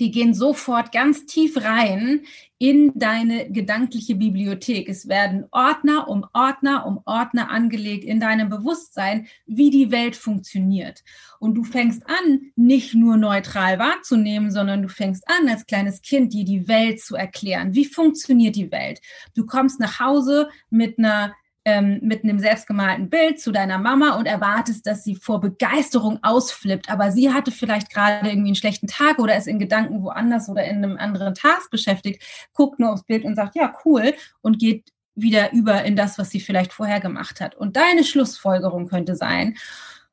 die 0.00 0.10
gehen 0.10 0.34
sofort 0.34 0.92
ganz 0.92 1.26
tief 1.26 1.56
rein 1.58 2.22
in 2.58 2.92
deine 2.94 3.50
gedankliche 3.50 4.16
Bibliothek. 4.16 4.88
Es 4.88 5.08
werden 5.08 5.46
Ordner 5.50 6.08
um 6.08 6.26
Ordner 6.34 6.86
um 6.86 7.00
Ordner 7.04 7.50
angelegt 7.50 8.04
in 8.04 8.20
deinem 8.20 8.48
Bewusstsein, 8.48 9.28
wie 9.46 9.70
die 9.70 9.90
Welt 9.90 10.16
funktioniert. 10.16 11.02
Und 11.38 11.54
du 11.54 11.64
fängst 11.64 12.02
an, 12.06 12.52
nicht 12.56 12.94
nur 12.94 13.16
neutral 13.16 13.78
wahrzunehmen, 13.78 14.50
sondern 14.50 14.82
du 14.82 14.88
fängst 14.88 15.24
an, 15.28 15.48
als 15.48 15.66
kleines 15.66 16.02
Kind 16.02 16.32
dir 16.32 16.44
die 16.44 16.66
Welt 16.66 17.00
zu 17.00 17.16
erklären. 17.16 17.74
Wie 17.74 17.86
funktioniert 17.86 18.56
die 18.56 18.72
Welt? 18.72 19.00
Du 19.34 19.46
kommst 19.46 19.80
nach 19.80 20.00
Hause 20.00 20.48
mit 20.68 20.98
einer 20.98 21.34
ähm, 21.64 21.98
mit 22.02 22.24
einem 22.24 22.38
selbstgemalten 22.38 23.10
Bild 23.10 23.40
zu 23.40 23.52
deiner 23.52 23.78
Mama 23.78 24.16
und 24.16 24.26
erwartest, 24.26 24.86
dass 24.86 25.04
sie 25.04 25.14
vor 25.14 25.40
Begeisterung 25.40 26.18
ausflippt. 26.22 26.90
Aber 26.90 27.12
sie 27.12 27.32
hatte 27.32 27.50
vielleicht 27.50 27.92
gerade 27.92 28.28
irgendwie 28.28 28.48
einen 28.48 28.54
schlechten 28.54 28.86
Tag 28.86 29.18
oder 29.18 29.36
ist 29.36 29.46
in 29.46 29.58
Gedanken 29.58 30.02
woanders 30.02 30.48
oder 30.48 30.64
in 30.64 30.76
einem 30.76 30.96
anderen 30.96 31.34
Task 31.34 31.70
beschäftigt, 31.70 32.22
guckt 32.52 32.80
nur 32.80 32.92
aufs 32.92 33.04
Bild 33.04 33.24
und 33.24 33.34
sagt, 33.34 33.56
ja, 33.56 33.72
cool, 33.84 34.14
und 34.40 34.58
geht 34.58 34.90
wieder 35.14 35.52
über 35.52 35.84
in 35.84 35.96
das, 35.96 36.18
was 36.18 36.30
sie 36.30 36.40
vielleicht 36.40 36.72
vorher 36.72 37.00
gemacht 37.00 37.40
hat. 37.40 37.54
Und 37.54 37.76
deine 37.76 38.04
Schlussfolgerung 38.04 38.88
könnte 38.88 39.16
sein, 39.16 39.56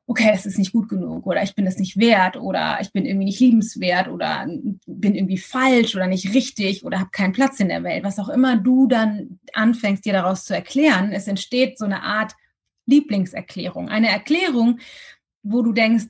okay, 0.08 0.30
es 0.32 0.46
ist 0.46 0.58
nicht 0.58 0.72
gut 0.72 0.88
genug 0.88 1.26
oder 1.26 1.42
ich 1.42 1.54
bin 1.54 1.66
es 1.66 1.78
nicht 1.78 1.98
wert 1.98 2.38
oder 2.38 2.78
ich 2.80 2.92
bin 2.92 3.04
irgendwie 3.04 3.26
nicht 3.26 3.40
liebenswert 3.40 4.08
oder 4.08 4.46
bin 4.86 5.14
irgendwie 5.14 5.36
falsch 5.36 5.94
oder 5.94 6.06
nicht 6.06 6.34
richtig 6.34 6.82
oder 6.82 6.98
habe 6.98 7.10
keinen 7.10 7.34
Platz 7.34 7.60
in 7.60 7.68
der 7.68 7.82
Welt. 7.82 8.04
Was 8.04 8.18
auch 8.18 8.30
immer 8.30 8.56
du 8.56 8.86
dann 8.86 9.38
anfängst, 9.52 10.06
dir 10.06 10.14
daraus 10.14 10.44
zu 10.44 10.54
erklären, 10.54 11.12
es 11.12 11.28
entsteht 11.28 11.78
so 11.78 11.84
eine 11.84 12.02
Art 12.02 12.32
Lieblingserklärung. 12.86 13.90
Eine 13.90 14.08
Erklärung, 14.08 14.78
wo 15.42 15.60
du 15.60 15.74
denkst, 15.74 16.06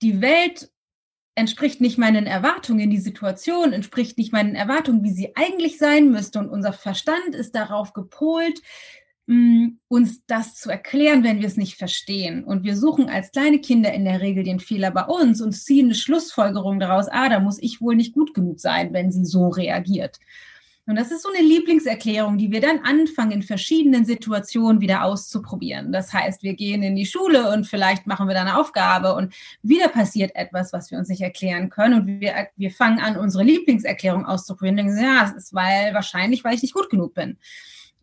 die 0.00 0.22
Welt 0.22 0.70
entspricht 1.34 1.82
nicht 1.82 1.98
meinen 1.98 2.26
Erwartungen, 2.26 2.88
die 2.88 2.98
Situation 2.98 3.74
entspricht 3.74 4.16
nicht 4.16 4.32
meinen 4.32 4.54
Erwartungen, 4.54 5.02
wie 5.02 5.12
sie 5.12 5.36
eigentlich 5.36 5.76
sein 5.76 6.10
müsste. 6.10 6.38
Und 6.38 6.48
unser 6.48 6.72
Verstand 6.72 7.34
ist 7.34 7.54
darauf 7.54 7.92
gepolt, 7.92 8.62
uns 9.26 10.26
das 10.26 10.54
zu 10.54 10.70
erklären, 10.70 11.24
wenn 11.24 11.40
wir 11.40 11.46
es 11.46 11.56
nicht 11.56 11.78
verstehen. 11.78 12.44
Und 12.44 12.62
wir 12.62 12.76
suchen 12.76 13.08
als 13.08 13.32
kleine 13.32 13.58
Kinder 13.58 13.92
in 13.92 14.04
der 14.04 14.20
Regel 14.20 14.44
den 14.44 14.60
Fehler 14.60 14.90
bei 14.90 15.04
uns 15.04 15.40
und 15.40 15.52
ziehen 15.52 15.86
eine 15.86 15.94
Schlussfolgerung 15.94 16.78
daraus, 16.78 17.08
ah, 17.08 17.30
da 17.30 17.40
muss 17.40 17.58
ich 17.62 17.80
wohl 17.80 17.96
nicht 17.96 18.12
gut 18.12 18.34
genug 18.34 18.60
sein, 18.60 18.92
wenn 18.92 19.10
sie 19.10 19.24
so 19.24 19.48
reagiert. 19.48 20.18
Und 20.86 20.96
das 20.96 21.10
ist 21.10 21.22
so 21.22 21.30
eine 21.30 21.42
Lieblingserklärung, 21.42 22.36
die 22.36 22.50
wir 22.52 22.60
dann 22.60 22.80
anfangen, 22.80 23.30
in 23.30 23.42
verschiedenen 23.42 24.04
Situationen 24.04 24.82
wieder 24.82 25.02
auszuprobieren. 25.02 25.92
Das 25.92 26.12
heißt, 26.12 26.42
wir 26.42 26.52
gehen 26.52 26.82
in 26.82 26.94
die 26.94 27.06
Schule 27.06 27.50
und 27.50 27.66
vielleicht 27.66 28.06
machen 28.06 28.28
wir 28.28 28.34
da 28.34 28.42
eine 28.42 28.58
Aufgabe 28.58 29.14
und 29.14 29.34
wieder 29.62 29.88
passiert 29.88 30.36
etwas, 30.36 30.74
was 30.74 30.90
wir 30.90 30.98
uns 30.98 31.08
nicht 31.08 31.22
erklären 31.22 31.70
können. 31.70 32.00
Und 32.02 32.20
wir, 32.20 32.48
wir 32.56 32.70
fangen 32.70 32.98
an, 32.98 33.16
unsere 33.16 33.44
Lieblingserklärung 33.44 34.26
auszuprobieren. 34.26 34.78
Und 34.78 34.84
denken, 34.88 35.02
ja, 35.02 35.24
es 35.24 35.44
ist 35.44 35.54
weil, 35.54 35.94
wahrscheinlich, 35.94 36.44
weil 36.44 36.54
ich 36.54 36.62
nicht 36.62 36.74
gut 36.74 36.90
genug 36.90 37.14
bin. 37.14 37.38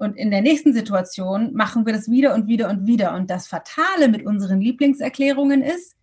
Und 0.02 0.18
in 0.18 0.32
der 0.32 0.42
nächsten 0.42 0.74
Situation 0.74 1.54
machen 1.54 1.86
wir 1.86 1.94
das 1.94 2.10
wieder 2.10 2.34
und 2.34 2.48
wieder 2.48 2.70
und 2.70 2.88
wieder. 2.88 3.14
Und 3.14 3.30
das 3.30 3.46
Fatale 3.46 4.08
mit 4.08 4.26
unseren 4.26 4.60
Lieblingserklärungen 4.60 5.62
ist, 5.62 5.96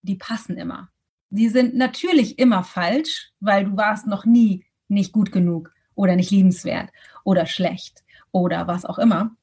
die 0.00 0.14
passen 0.16 0.56
immer. 0.56 0.88
Die 1.28 1.50
sind 1.50 1.74
natürlich 1.74 2.38
immer 2.38 2.64
falsch, 2.64 3.30
weil 3.40 3.66
du 3.66 3.76
warst 3.76 4.06
noch 4.06 4.24
nie 4.24 4.64
nicht 4.88 5.12
gut 5.12 5.32
genug 5.32 5.70
oder 5.94 6.16
nicht 6.16 6.30
liebenswert 6.30 6.88
oder 7.24 7.44
schlecht 7.44 8.02
oder 8.30 8.68
was 8.68 8.86
auch 8.86 8.98
immer. 8.98 9.36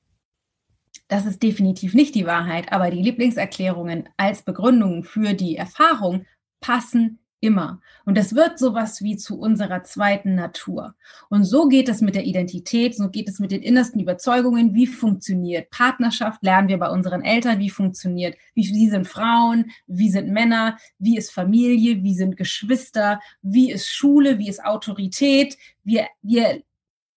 Das 1.08 1.28
ist 1.28 1.44
definitiv 1.44 1.94
nicht 1.94 2.16
die 2.16 2.26
Wahrheit, 2.26 2.74
aber 2.74 2.90
die 2.90 3.04
Lieblingserklärungen 3.04 4.10
als 4.18 4.42
Begründung 4.42 5.04
für 5.04 5.36
die 5.36 5.56
Erfahrung 5.56 6.26
passen 6.62 7.20
Immer. 7.42 7.80
Und 8.04 8.18
das 8.18 8.36
wird 8.36 8.60
sowas 8.60 9.02
wie 9.02 9.16
zu 9.16 9.40
unserer 9.40 9.84
zweiten 9.84 10.36
Natur. 10.36 10.96
Und 11.30 11.46
so 11.46 11.70
geht 11.70 11.88
es 11.88 12.02
mit 12.02 12.16
der 12.16 12.26
Identität, 12.26 12.98
so 12.98 13.10
geht 13.10 13.30
es 13.30 13.40
mit 13.40 13.52
den 13.52 13.62
innersten 13.62 14.02
Überzeugungen. 14.02 14.74
Wie 14.74 14.88
funktioniert 14.88 15.70
Partnerschaft? 15.70 16.44
Lernen 16.44 16.68
wir 16.68 16.78
bei 16.78 16.90
unseren 16.90 17.24
Eltern, 17.24 17.60
wie 17.60 17.70
funktioniert, 17.70 18.36
wie, 18.56 18.68
wie 18.74 18.90
sind 18.90 19.08
Frauen, 19.08 19.72
wie 19.88 20.10
sind 20.10 20.30
Männer, 20.30 20.78
wie 20.98 21.18
ist 21.18 21.32
Familie, 21.32 22.04
wie 22.04 22.14
sind 22.14 22.36
Geschwister, 22.36 23.22
wie 23.42 23.72
ist 23.72 23.88
Schule, 23.88 24.38
wie 24.38 24.50
ist 24.50 24.66
Autorität. 24.66 25.58
Wir, 25.86 26.08
wir 26.22 26.62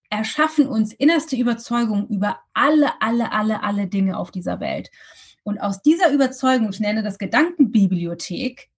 erschaffen 0.09 0.69
uns 0.69 0.93
innerste 0.93 1.35
Überzeugungen 1.35 2.07
über 2.07 2.39
alle, 2.55 2.91
alle, 3.01 3.33
alle, 3.33 3.65
alle 3.65 3.89
Dinge 3.89 4.17
auf 4.17 4.31
dieser 4.31 4.61
Welt. 4.61 4.91
Und 5.43 5.59
aus 5.59 5.83
dieser 5.83 6.13
Überzeugung, 6.13 6.71
ich 6.71 6.79
nenne 6.79 7.03
das 7.03 7.19
Gedankenbibliothek, 7.19 8.69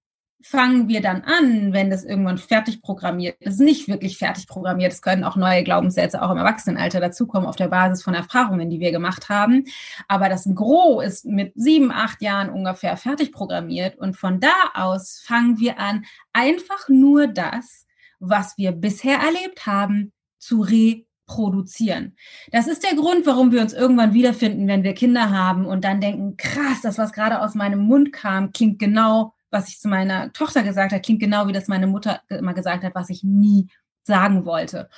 fangen 0.42 0.88
wir 0.88 1.00
dann 1.00 1.22
an, 1.22 1.72
wenn 1.72 1.88
das 1.88 2.04
irgendwann 2.04 2.36
fertig 2.36 2.82
programmiert 2.82 3.40
ist, 3.40 3.60
nicht 3.60 3.88
wirklich 3.88 4.18
fertig 4.18 4.46
programmiert. 4.46 4.92
Es 4.92 5.00
können 5.00 5.24
auch 5.24 5.36
neue 5.36 5.64
Glaubenssätze 5.64 6.20
auch 6.22 6.30
im 6.30 6.36
Erwachsenenalter 6.36 7.00
dazukommen 7.00 7.48
auf 7.48 7.56
der 7.56 7.68
Basis 7.68 8.02
von 8.02 8.14
Erfahrungen, 8.14 8.68
die 8.68 8.80
wir 8.80 8.92
gemacht 8.92 9.30
haben. 9.30 9.64
Aber 10.06 10.28
das 10.28 10.46
Gros 10.54 11.04
ist 11.04 11.24
mit 11.24 11.52
sieben, 11.54 11.90
acht 11.90 12.20
Jahren 12.20 12.50
ungefähr 12.50 12.96
fertig 12.96 13.32
programmiert. 13.32 13.96
Und 13.96 14.16
von 14.16 14.38
da 14.38 14.52
aus 14.74 15.22
fangen 15.24 15.58
wir 15.58 15.78
an, 15.78 16.04
einfach 16.34 16.88
nur 16.88 17.26
das, 17.26 17.86
was 18.20 18.58
wir 18.58 18.72
bisher 18.72 19.18
erlebt 19.18 19.66
haben, 19.66 20.12
zu 20.38 20.60
reproduzieren. 20.60 22.16
Das 22.52 22.66
ist 22.66 22.84
der 22.84 22.94
Grund, 22.96 23.26
warum 23.26 23.50
wir 23.50 23.62
uns 23.62 23.72
irgendwann 23.72 24.12
wiederfinden, 24.12 24.68
wenn 24.68 24.82
wir 24.82 24.94
Kinder 24.94 25.30
haben 25.30 25.64
und 25.64 25.84
dann 25.84 26.00
denken, 26.00 26.36
krass, 26.36 26.82
das, 26.82 26.98
was 26.98 27.12
gerade 27.12 27.40
aus 27.40 27.54
meinem 27.54 27.80
Mund 27.80 28.12
kam, 28.12 28.52
klingt 28.52 28.78
genau 28.78 29.33
was 29.54 29.68
ich 29.68 29.80
zu 29.80 29.88
meiner 29.88 30.32
Tochter 30.32 30.62
gesagt 30.62 30.92
habe, 30.92 31.00
klingt 31.00 31.20
genau 31.20 31.46
wie 31.48 31.52
das 31.52 31.68
meine 31.68 31.86
Mutter 31.86 32.20
immer 32.28 32.52
gesagt 32.52 32.84
hat, 32.84 32.94
was 32.94 33.08
ich 33.08 33.22
nie 33.22 33.68
sagen 34.06 34.44
wollte. 34.44 34.90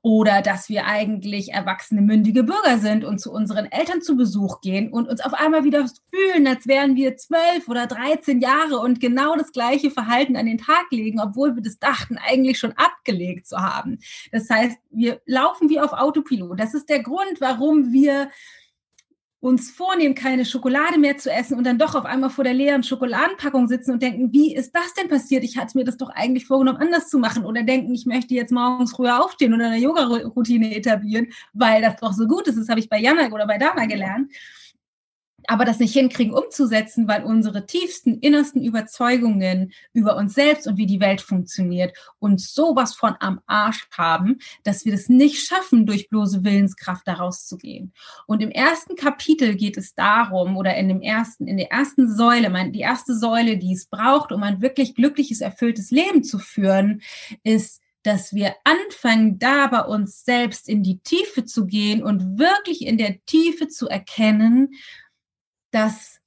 Oder 0.00 0.40
dass 0.40 0.68
wir 0.68 0.86
eigentlich 0.86 1.52
erwachsene, 1.52 2.00
mündige 2.00 2.44
Bürger 2.44 2.78
sind 2.78 3.04
und 3.04 3.20
zu 3.20 3.30
unseren 3.30 3.66
Eltern 3.66 4.00
zu 4.00 4.16
Besuch 4.16 4.60
gehen 4.62 4.90
und 4.90 5.08
uns 5.08 5.20
auf 5.20 5.34
einmal 5.34 5.64
wieder 5.64 5.86
fühlen, 6.10 6.46
als 6.46 6.66
wären 6.66 6.96
wir 6.96 7.16
zwölf 7.16 7.68
oder 7.68 7.86
dreizehn 7.86 8.40
Jahre 8.40 8.78
und 8.78 9.00
genau 9.00 9.36
das 9.36 9.52
gleiche 9.52 9.90
Verhalten 9.90 10.36
an 10.36 10.46
den 10.46 10.58
Tag 10.58 10.86
legen, 10.90 11.20
obwohl 11.20 11.54
wir 11.54 11.62
das 11.62 11.78
dachten, 11.78 12.16
eigentlich 12.16 12.58
schon 12.58 12.72
abgelegt 12.72 13.46
zu 13.46 13.58
haben. 13.58 13.98
Das 14.32 14.48
heißt, 14.48 14.78
wir 14.90 15.20
laufen 15.26 15.68
wie 15.68 15.80
auf 15.80 15.92
Autopilot. 15.92 16.58
Das 16.58 16.74
ist 16.74 16.88
der 16.88 17.02
Grund, 17.02 17.40
warum 17.40 17.92
wir 17.92 18.30
uns 19.44 19.70
vornehmen, 19.70 20.14
keine 20.14 20.46
Schokolade 20.46 20.98
mehr 20.98 21.18
zu 21.18 21.30
essen 21.30 21.58
und 21.58 21.64
dann 21.64 21.76
doch 21.76 21.94
auf 21.94 22.06
einmal 22.06 22.30
vor 22.30 22.44
der 22.44 22.54
leeren 22.54 22.82
Schokoladenpackung 22.82 23.68
sitzen 23.68 23.92
und 23.92 24.02
denken, 24.02 24.32
wie 24.32 24.54
ist 24.54 24.74
das 24.74 24.94
denn 24.94 25.08
passiert? 25.08 25.44
Ich 25.44 25.58
hatte 25.58 25.76
mir 25.76 25.84
das 25.84 25.98
doch 25.98 26.08
eigentlich 26.08 26.46
vorgenommen, 26.46 26.78
anders 26.78 27.10
zu 27.10 27.18
machen. 27.18 27.44
Oder 27.44 27.62
denken, 27.62 27.92
ich 27.94 28.06
möchte 28.06 28.32
jetzt 28.32 28.52
morgens 28.52 28.92
früher 28.92 29.22
aufstehen 29.22 29.52
oder 29.52 29.66
eine 29.66 29.76
Yoga-Routine 29.76 30.74
etablieren, 30.74 31.26
weil 31.52 31.82
das 31.82 31.96
doch 31.96 32.14
so 32.14 32.26
gut 32.26 32.48
ist. 32.48 32.56
Das 32.56 32.70
habe 32.70 32.80
ich 32.80 32.88
bei 32.88 32.98
Jana 32.98 33.30
oder 33.30 33.46
bei 33.46 33.58
Dana 33.58 33.84
gelernt 33.84 34.32
aber 35.48 35.64
das 35.64 35.78
nicht 35.78 35.92
hinkriegen 35.92 36.34
umzusetzen, 36.34 37.08
weil 37.08 37.24
unsere 37.24 37.66
tiefsten, 37.66 38.18
innersten 38.18 38.62
Überzeugungen 38.62 39.72
über 39.92 40.16
uns 40.16 40.34
selbst 40.34 40.66
und 40.66 40.76
wie 40.76 40.86
die 40.86 41.00
Welt 41.00 41.20
funktioniert 41.20 41.96
uns 42.18 42.54
sowas 42.54 42.94
von 42.94 43.14
am 43.20 43.40
Arsch 43.46 43.86
haben, 43.96 44.38
dass 44.62 44.84
wir 44.84 44.92
das 44.92 45.08
nicht 45.08 45.46
schaffen, 45.46 45.86
durch 45.86 46.08
bloße 46.08 46.44
Willenskraft 46.44 47.06
daraus 47.06 47.46
zu 47.46 47.58
gehen. 47.58 47.92
Und 48.26 48.42
im 48.42 48.50
ersten 48.50 48.96
Kapitel 48.96 49.54
geht 49.56 49.76
es 49.76 49.94
darum, 49.94 50.56
oder 50.56 50.74
in 50.76 50.88
dem 50.88 51.02
ersten, 51.02 51.46
in 51.46 51.56
der 51.56 51.70
ersten 51.70 52.14
Säule, 52.14 52.50
mein, 52.50 52.72
die 52.72 52.80
erste 52.80 53.16
Säule, 53.16 53.58
die 53.58 53.72
es 53.72 53.86
braucht, 53.86 54.32
um 54.32 54.42
ein 54.42 54.62
wirklich 54.62 54.94
glückliches, 54.94 55.40
erfülltes 55.40 55.90
Leben 55.90 56.24
zu 56.24 56.38
führen, 56.38 57.02
ist, 57.42 57.80
dass 58.04 58.34
wir 58.34 58.54
anfangen, 58.64 59.38
da 59.38 59.66
bei 59.66 59.80
uns 59.80 60.24
selbst 60.24 60.68
in 60.68 60.82
die 60.82 60.98
Tiefe 60.98 61.44
zu 61.44 61.66
gehen 61.66 62.02
und 62.02 62.38
wirklich 62.38 62.86
in 62.86 62.98
der 62.98 63.24
Tiefe 63.24 63.68
zu 63.68 63.88
erkennen, 63.88 64.74
dass 65.74 66.20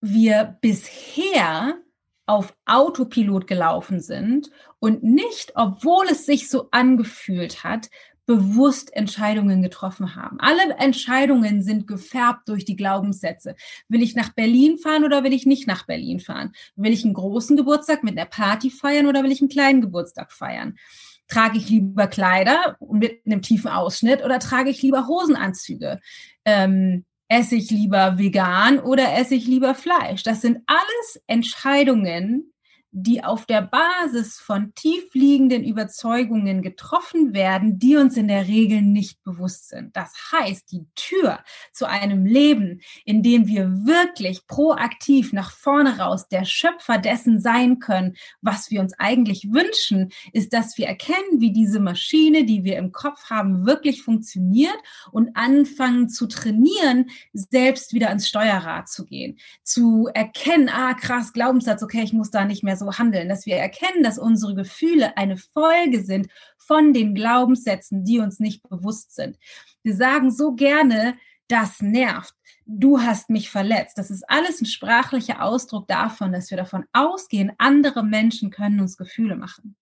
wir 0.00 0.56
bisher 0.62 1.78
auf 2.24 2.54
Autopilot 2.64 3.46
gelaufen 3.46 4.00
sind 4.00 4.50
und 4.78 5.02
nicht, 5.02 5.52
obwohl 5.56 6.06
es 6.10 6.24
sich 6.24 6.48
so 6.48 6.68
angefühlt 6.70 7.64
hat, 7.64 7.90
bewusst 8.24 8.94
Entscheidungen 8.94 9.60
getroffen 9.60 10.14
haben. 10.14 10.38
Alle 10.38 10.74
Entscheidungen 10.78 11.62
sind 11.62 11.88
gefärbt 11.88 12.48
durch 12.48 12.64
die 12.64 12.76
Glaubenssätze. 12.76 13.56
Will 13.88 14.02
ich 14.02 14.14
nach 14.14 14.32
Berlin 14.32 14.78
fahren 14.78 15.04
oder 15.04 15.24
will 15.24 15.32
ich 15.32 15.44
nicht 15.44 15.66
nach 15.66 15.84
Berlin 15.84 16.20
fahren? 16.20 16.52
Will 16.76 16.92
ich 16.92 17.04
einen 17.04 17.14
großen 17.14 17.56
Geburtstag 17.56 18.04
mit 18.04 18.16
einer 18.16 18.28
Party 18.28 18.70
feiern 18.70 19.08
oder 19.08 19.24
will 19.24 19.32
ich 19.32 19.40
einen 19.40 19.50
kleinen 19.50 19.80
Geburtstag 19.80 20.32
feiern? 20.32 20.78
Trage 21.26 21.58
ich 21.58 21.68
lieber 21.68 22.06
Kleider 22.06 22.76
mit 22.88 23.26
einem 23.26 23.42
tiefen 23.42 23.68
Ausschnitt 23.68 24.24
oder 24.24 24.38
trage 24.38 24.70
ich 24.70 24.80
lieber 24.80 25.08
Hosenanzüge? 25.08 26.00
Ähm, 26.44 27.04
esse 27.30 27.54
ich 27.54 27.70
lieber 27.70 28.18
vegan 28.18 28.80
oder 28.80 29.16
esse 29.16 29.36
ich 29.36 29.46
lieber 29.46 29.74
Fleisch? 29.74 30.24
Das 30.24 30.40
sind 30.40 30.58
alles 30.66 31.22
Entscheidungen, 31.28 32.52
die 32.92 33.22
auf 33.22 33.46
der 33.46 33.62
Basis 33.62 34.38
von 34.38 34.74
tiefliegenden 34.74 35.62
Überzeugungen 35.62 36.60
getroffen 36.60 37.32
werden, 37.32 37.78
die 37.78 37.96
uns 37.96 38.16
in 38.16 38.26
der 38.26 38.48
Regel 38.48 38.82
nicht 38.82 39.22
bewusst 39.22 39.68
sind. 39.68 39.94
Das 39.94 40.12
heißt, 40.32 40.72
die 40.72 40.86
Tür 40.96 41.40
zu 41.72 41.88
einem 41.88 42.24
Leben, 42.24 42.80
in 43.04 43.22
dem 43.22 43.46
wir 43.46 43.70
wirklich 43.86 44.46
proaktiv 44.46 45.32
nach 45.32 45.52
vorne 45.52 45.98
raus 45.98 46.28
der 46.28 46.44
Schöpfer 46.44 46.98
dessen 46.98 47.40
sein 47.40 47.78
können, 47.78 48.16
was 48.40 48.70
wir 48.70 48.80
uns 48.80 48.94
eigentlich 48.98 49.52
wünschen, 49.52 50.10
ist, 50.32 50.52
dass 50.52 50.76
wir 50.76 50.86
erkennen, 50.86 51.38
wie 51.38 51.52
diese 51.52 51.78
Maschine, 51.78 52.44
die 52.44 52.64
wir 52.64 52.76
im 52.76 52.90
Kopf 52.90 53.30
haben, 53.30 53.66
wirklich 53.66 54.02
funktioniert 54.02 54.76
und 55.12 55.36
anfangen 55.36 56.08
zu 56.08 56.26
trainieren, 56.26 57.10
selbst 57.32 57.92
wieder 57.92 58.08
ans 58.08 58.28
Steuerrad 58.28 58.88
zu 58.88 59.04
gehen, 59.04 59.38
zu 59.62 60.08
erkennen, 60.12 60.68
ah 60.68 60.94
krass, 60.94 61.32
Glaubenssatz, 61.32 61.82
okay, 61.84 62.02
ich 62.02 62.12
muss 62.12 62.30
da 62.30 62.44
nicht 62.44 62.64
mehr 62.64 62.79
so 62.80 62.92
handeln, 62.98 63.28
dass 63.28 63.46
wir 63.46 63.56
erkennen, 63.56 64.02
dass 64.02 64.18
unsere 64.18 64.56
Gefühle 64.56 65.16
eine 65.16 65.36
Folge 65.36 66.02
sind 66.02 66.28
von 66.58 66.92
den 66.92 67.14
Glaubenssätzen, 67.14 68.04
die 68.04 68.18
uns 68.18 68.40
nicht 68.40 68.68
bewusst 68.68 69.14
sind. 69.14 69.38
Wir 69.84 69.94
sagen 69.94 70.32
so 70.32 70.52
gerne, 70.52 71.16
das 71.46 71.80
nervt. 71.80 72.34
Du 72.66 73.00
hast 73.00 73.30
mich 73.30 73.50
verletzt. 73.50 73.98
Das 73.98 74.10
ist 74.10 74.28
alles 74.28 74.60
ein 74.60 74.66
sprachlicher 74.66 75.42
Ausdruck 75.42 75.88
davon, 75.88 76.32
dass 76.32 76.50
wir 76.50 76.56
davon 76.56 76.84
ausgehen, 76.92 77.52
andere 77.58 78.04
Menschen 78.04 78.50
können 78.50 78.80
uns 78.80 78.96
Gefühle 78.96 79.36
machen. 79.36 79.76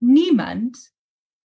Niemand 0.00 0.78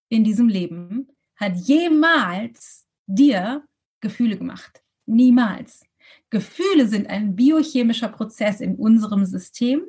in 0.10 0.24
diesem 0.24 0.48
Leben 0.48 1.08
hat 1.36 1.56
jemals 1.56 2.86
dir 3.08 3.64
Gefühle 4.02 4.38
gemacht. 4.38 4.84
Niemals. 5.06 5.86
Gefühle 6.30 6.88
sind 6.88 7.08
ein 7.08 7.36
biochemischer 7.36 8.10
Prozess 8.10 8.60
in 8.60 8.76
unserem 8.76 9.26
System, 9.26 9.84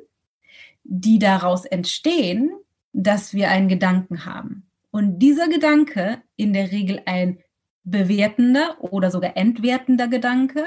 die 0.85 1.19
daraus 1.19 1.65
entstehen, 1.65 2.51
dass 2.93 3.33
wir 3.33 3.49
einen 3.49 3.67
Gedanken 3.67 4.25
haben. 4.25 4.69
Und 4.91 5.19
dieser 5.19 5.49
Gedanke, 5.49 6.21
in 6.37 6.53
der 6.53 6.71
Regel 6.71 7.01
ein 7.05 7.39
bewertender 7.83 8.77
oder 8.79 9.11
sogar 9.11 9.35
entwertender 9.35 10.07
Gedanke, 10.07 10.65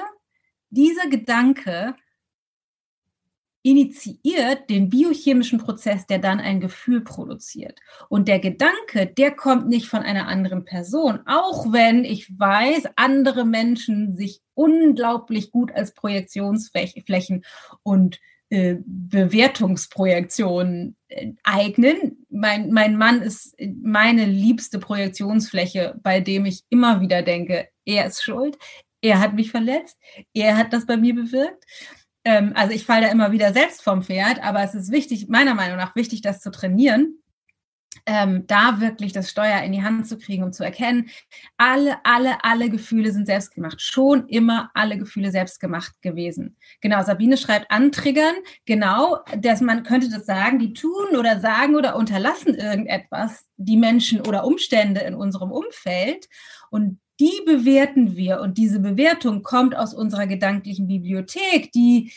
dieser 0.70 1.08
Gedanke 1.08 1.94
initiiert 3.62 4.70
den 4.70 4.88
biochemischen 4.88 5.58
Prozess, 5.58 6.06
der 6.06 6.18
dann 6.18 6.40
ein 6.40 6.60
Gefühl 6.60 7.00
produziert. 7.00 7.80
Und 8.08 8.28
der 8.28 8.38
Gedanke, 8.38 9.06
der 9.06 9.32
kommt 9.32 9.68
nicht 9.68 9.88
von 9.88 10.00
einer 10.00 10.28
anderen 10.28 10.64
Person, 10.64 11.20
auch 11.26 11.72
wenn 11.72 12.04
ich 12.04 12.38
weiß, 12.38 12.84
andere 12.96 13.44
Menschen 13.44 14.16
sich 14.16 14.42
unglaublich 14.54 15.50
gut 15.50 15.72
als 15.72 15.92
Projektionsflächen 15.92 17.44
und 17.82 18.20
äh, 18.50 18.76
Bewertungsprojektionen 18.86 20.96
äh, 21.08 21.32
eignen. 21.44 22.24
Mein, 22.30 22.70
mein 22.70 22.96
Mann 22.96 23.22
ist 23.22 23.54
meine 23.82 24.24
liebste 24.24 24.78
Projektionsfläche, 24.78 25.98
bei 26.02 26.20
dem 26.20 26.46
ich 26.46 26.62
immer 26.70 27.00
wieder 27.00 27.22
denke, 27.22 27.68
er 27.84 28.06
ist 28.06 28.22
schuld, 28.22 28.56
er 29.02 29.20
hat 29.20 29.34
mich 29.34 29.50
verletzt, 29.50 29.98
er 30.32 30.56
hat 30.56 30.72
das 30.72 30.86
bei 30.86 30.96
mir 30.96 31.14
bewirkt. 31.14 31.64
Ähm, 32.24 32.52
also 32.54 32.72
ich 32.72 32.84
falle 32.84 33.06
da 33.06 33.12
immer 33.12 33.32
wieder 33.32 33.52
selbst 33.52 33.82
vom 33.82 34.02
Pferd, 34.02 34.42
aber 34.42 34.62
es 34.62 34.74
ist 34.74 34.90
wichtig, 34.90 35.28
meiner 35.28 35.54
Meinung 35.54 35.76
nach 35.76 35.94
wichtig, 35.94 36.22
das 36.22 36.40
zu 36.40 36.50
trainieren, 36.50 37.17
ähm, 38.06 38.46
da 38.46 38.80
wirklich 38.80 39.12
das 39.12 39.30
Steuer 39.30 39.62
in 39.62 39.72
die 39.72 39.82
Hand 39.82 40.06
zu 40.06 40.18
kriegen, 40.18 40.42
um 40.44 40.52
zu 40.52 40.64
erkennen, 40.64 41.10
alle, 41.56 41.96
alle, 42.04 42.44
alle 42.44 42.70
Gefühle 42.70 43.12
sind 43.12 43.26
selbstgemacht. 43.26 43.80
Schon 43.80 44.28
immer 44.28 44.70
alle 44.74 44.98
Gefühle 44.98 45.30
selbstgemacht 45.30 46.00
gewesen. 46.02 46.56
Genau, 46.80 47.02
Sabine 47.02 47.36
schreibt 47.36 47.70
antriggern. 47.70 48.34
Genau, 48.66 49.18
dass 49.38 49.60
man 49.60 49.82
könnte 49.82 50.08
das 50.10 50.26
sagen, 50.26 50.58
die 50.58 50.72
tun 50.72 51.16
oder 51.16 51.40
sagen 51.40 51.76
oder 51.76 51.96
unterlassen 51.96 52.54
irgendetwas, 52.54 53.46
die 53.56 53.76
Menschen 53.76 54.20
oder 54.20 54.44
Umstände 54.44 55.00
in 55.00 55.14
unserem 55.14 55.50
Umfeld. 55.50 56.28
Und 56.70 57.00
die 57.20 57.42
bewerten 57.44 58.16
wir. 58.16 58.40
Und 58.40 58.58
diese 58.58 58.80
Bewertung 58.80 59.42
kommt 59.42 59.76
aus 59.76 59.94
unserer 59.94 60.26
gedanklichen 60.26 60.86
Bibliothek, 60.86 61.72
die 61.72 62.12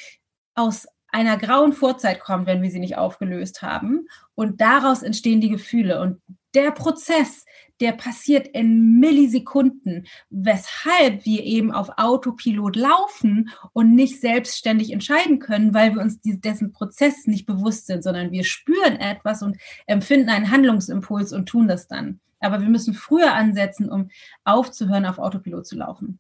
aus 0.54 0.88
einer 1.12 1.38
grauen 1.38 1.74
Vorzeit 1.74 2.22
kommt, 2.22 2.48
wenn 2.48 2.62
wir 2.62 2.72
sie 2.72 2.80
nicht 2.80 2.98
aufgelöst 2.98 3.62
haben. 3.62 4.08
Und 4.42 4.60
daraus 4.60 5.04
entstehen 5.04 5.40
die 5.40 5.52
Gefühle. 5.52 6.02
Und 6.02 6.20
der 6.56 6.72
Prozess, 6.72 7.46
der 7.80 7.92
passiert 7.92 8.48
in 8.48 9.00
Millisekunden, 9.00 10.08
weshalb 10.32 11.26
wir 11.26 11.44
eben 11.44 11.72
auf 11.72 11.92
Autopilot 11.98 12.76
laufen 12.76 13.52
und 13.74 13.94
nicht 13.94 14.20
selbstständig 14.20 14.94
entscheiden 14.94 15.38
können, 15.38 15.76
weil 15.76 15.94
wir 15.94 16.02
uns 16.02 16.22
dessen 16.24 16.72
Prozess 16.72 17.28
nicht 17.28 17.46
bewusst 17.46 17.86
sind, 17.86 18.04
sondern 18.04 18.32
wir 18.32 18.44
spüren 18.44 18.96
etwas 18.96 19.44
und 19.44 19.58
empfinden 19.86 20.30
einen 20.30 20.50
Handlungsimpuls 20.50 21.34
und 21.34 21.46
tun 21.46 21.68
das 21.68 21.88
dann. 21.88 22.20
Aber 22.40 22.62
wir 22.62 22.70
müssen 22.70 22.96
früher 22.96 23.36
ansetzen, 23.36 23.92
um 23.92 24.10
aufzuhören, 24.44 25.06
auf 25.06 25.20
Autopilot 25.20 25.68
zu 25.68 25.76
laufen. 25.76 26.20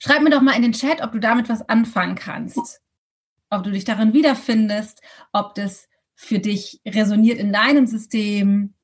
Schreib 0.00 0.20
mir 0.22 0.30
doch 0.30 0.42
mal 0.42 0.56
in 0.56 0.62
den 0.62 0.72
Chat, 0.72 1.00
ob 1.00 1.12
du 1.12 1.20
damit 1.20 1.48
was 1.48 1.68
anfangen 1.68 2.16
kannst 2.16 2.80
ob 3.54 3.62
du 3.62 3.70
dich 3.70 3.84
darin 3.84 4.12
wiederfindest, 4.12 5.00
ob 5.32 5.54
das 5.54 5.88
für 6.14 6.38
dich 6.38 6.80
resoniert 6.86 7.38
in 7.38 7.52
deinem 7.52 7.86
System. 7.86 8.74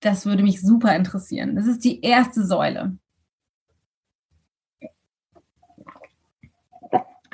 Das 0.00 0.26
würde 0.26 0.42
mich 0.42 0.60
super 0.60 0.94
interessieren. 0.96 1.56
Das 1.56 1.66
ist 1.66 1.84
die 1.84 2.00
erste 2.00 2.44
Säule. 2.44 2.96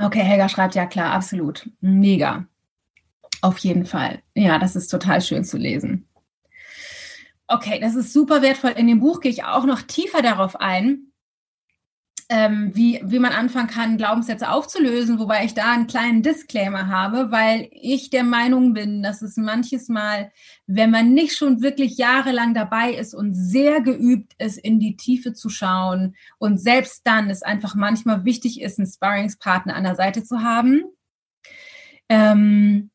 Okay, 0.01 0.23
Helga 0.23 0.49
schreibt 0.49 0.75
ja 0.75 0.87
klar, 0.87 1.13
absolut. 1.13 1.69
Mega. 1.81 2.47
Auf 3.41 3.59
jeden 3.59 3.85
Fall. 3.85 4.23
Ja, 4.35 4.59
das 4.59 4.77
ist 4.77 4.89
total 4.89 5.21
schön 5.21 5.45
zu 5.45 5.59
lesen. 5.59 6.09
Okay, 7.49 7.81
das 7.81 7.95
ist 7.95 8.13
super 8.13 8.43
wertvoll. 8.43 8.73
In 8.73 8.87
dem 8.87 9.01
Buch 9.01 9.21
gehe 9.21 9.33
ich 9.33 9.45
auch 9.45 9.65
noch 9.65 9.83
tiefer 9.83 10.23
darauf 10.23 10.57
ein, 10.57 11.08
ähm, 12.31 12.73
wie, 12.75 13.01
wie 13.03 13.19
man 13.19 13.33
anfangen 13.33 13.69
kann, 13.69 13.97
Glaubenssätze 13.97 14.51
aufzulösen, 14.51 15.19
wobei 15.19 15.45
ich 15.45 15.55
da 15.55 15.73
einen 15.73 15.87
kleinen 15.87 16.23
Disclaimer 16.23 16.89
habe, 16.89 17.31
weil 17.31 17.69
ich 17.73 18.11
der 18.11 18.25
Meinung 18.25 18.75
bin, 18.75 19.03
dass 19.03 19.23
es 19.23 19.39
manches 19.39 19.89
Mal, 19.89 20.31
wenn 20.67 20.91
man 20.91 21.15
nicht 21.15 21.37
schon 21.37 21.63
wirklich 21.63 21.97
jahrelang 21.97 22.53
dabei 22.53 22.93
ist 22.93 23.15
und 23.15 23.33
sehr 23.35 23.81
geübt 23.81 24.35
ist, 24.39 24.59
in 24.59 24.79
die 24.79 24.97
Tiefe 24.97 25.33
zu 25.33 25.49
schauen 25.49 26.17
und 26.39 26.59
selbst 26.59 27.07
dann 27.07 27.31
es 27.31 27.43
einfach 27.43 27.75
manchmal 27.75 28.27
wichtig 28.27 28.61
ist, 28.61 28.79
einen 28.79 28.89
Sparringspartner 28.89 29.75
an 29.75 29.85
der 29.85 29.95
Seite 29.95 30.23
zu 30.23 30.43
haben. 30.43 30.83
Ähm, 32.11 32.91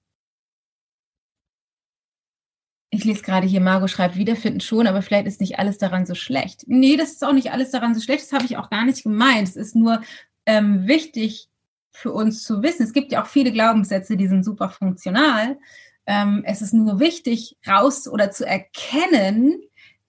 ich 2.94 3.06
lese 3.06 3.24
gerade 3.24 3.48
hier, 3.48 3.60
Margot 3.60 3.90
schreibt, 3.90 4.18
wiederfinden 4.18 4.60
schon, 4.60 4.86
aber 4.86 5.02
vielleicht 5.02 5.26
ist 5.26 5.42
nicht 5.42 5.58
alles 5.58 5.80
daran 5.80 6.06
so 6.06 6.14
schlecht. 6.14 6.66
Nee, 6.68 6.96
das 6.96 7.14
ist 7.14 7.26
auch 7.26 7.34
nicht 7.34 7.52
alles 7.52 7.72
daran 7.72 7.96
so 7.96 8.02
schlecht, 8.02 8.24
das 8.24 8.34
habe 8.34 8.46
ich 8.46 8.58
auch 8.58 8.70
gar 8.70 8.86
nicht 8.86 9.04
gemeint. 9.04 9.48
Es 9.48 9.56
ist 9.56 9.76
nur 9.76 10.02
ähm, 10.46 10.86
wichtig 10.88 11.50
für 11.92 12.12
uns 12.12 12.44
zu 12.44 12.62
wissen. 12.62 12.84
Es 12.84 12.94
gibt 12.94 13.12
ja 13.12 13.24
auch 13.24 13.28
viele 13.28 13.52
Glaubenssätze, 13.52 14.16
die 14.16 14.28
sind 14.28 14.46
super 14.46 14.70
funktional. 14.70 15.58
Ähm, 16.06 16.44
es 16.46 16.62
ist 16.62 16.74
nur 16.74 17.00
wichtig, 17.00 17.58
raus 17.68 18.08
oder 18.08 18.30
zu 18.30 18.46
erkennen, 18.46 19.60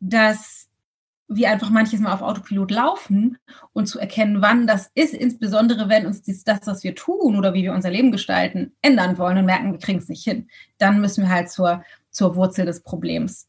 dass 0.00 0.68
wir 1.28 1.50
einfach 1.50 1.70
manches 1.70 2.00
Mal 2.00 2.12
auf 2.12 2.20
Autopilot 2.20 2.70
laufen 2.70 3.38
und 3.72 3.86
zu 3.86 3.98
erkennen, 3.98 4.42
wann 4.42 4.66
das 4.66 4.90
ist, 4.94 5.14
insbesondere 5.14 5.88
wenn 5.88 6.04
uns 6.04 6.20
dies, 6.20 6.44
das, 6.44 6.66
was 6.66 6.84
wir 6.84 6.94
tun 6.94 7.36
oder 7.36 7.54
wie 7.54 7.62
wir 7.62 7.72
unser 7.72 7.90
Leben 7.90 8.12
gestalten, 8.12 8.72
ändern 8.82 9.16
wollen 9.16 9.38
und 9.38 9.46
merken, 9.46 9.72
wir 9.72 9.78
kriegen 9.78 9.98
es 9.98 10.08
nicht 10.10 10.24
hin. 10.24 10.48
Dann 10.76 11.00
müssen 11.00 11.24
wir 11.24 11.30
halt 11.30 11.50
zur, 11.50 11.82
zur 12.14 12.36
Wurzel 12.36 12.64
des 12.64 12.82
Problems. 12.82 13.48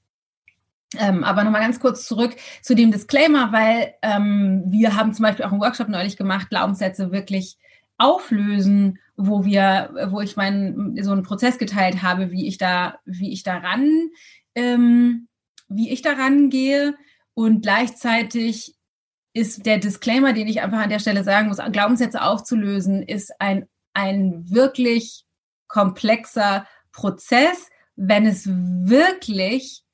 Ähm, 0.97 1.23
aber 1.23 1.43
nochmal 1.43 1.61
ganz 1.61 1.79
kurz 1.79 2.05
zurück 2.05 2.35
zu 2.61 2.75
dem 2.75 2.91
Disclaimer, 2.91 3.51
weil 3.51 3.93
ähm, 4.01 4.63
wir 4.67 4.95
haben 4.95 5.13
zum 5.13 5.23
Beispiel 5.23 5.45
auch 5.45 5.51
einen 5.51 5.61
Workshop 5.61 5.89
neulich 5.89 6.17
gemacht, 6.17 6.49
Glaubenssätze 6.49 7.11
wirklich 7.11 7.57
auflösen, 7.97 8.99
wo 9.15 9.45
wir, 9.45 10.09
wo 10.09 10.21
ich 10.21 10.35
meinen 10.35 11.01
so 11.01 11.11
einen 11.11 11.23
Prozess 11.23 11.57
geteilt 11.57 12.01
habe, 12.01 12.31
wie 12.31 12.47
ich 12.47 12.57
da, 12.57 12.99
wie 13.05 13.31
ich 13.31 13.43
daran, 13.43 14.09
ähm, 14.53 15.27
wie 15.69 15.91
ich 15.91 16.01
daran 16.01 16.49
gehe 16.49 16.95
und 17.33 17.61
gleichzeitig 17.61 18.75
ist 19.33 19.65
der 19.65 19.79
Disclaimer, 19.79 20.31
den 20.31 20.47
ich 20.47 20.61
einfach 20.61 20.79
an 20.79 20.89
der 20.89 20.99
Stelle 20.99 21.23
sagen 21.23 21.49
muss, 21.49 21.57
Glaubenssätze 21.71 22.21
aufzulösen, 22.21 23.03
ist 23.03 23.33
ein, 23.39 23.67
ein 23.93 24.49
wirklich 24.49 25.25
komplexer 25.67 26.65
Prozess, 26.93 27.69
wenn 27.95 28.25
es 28.25 28.47
wirklich 28.47 29.85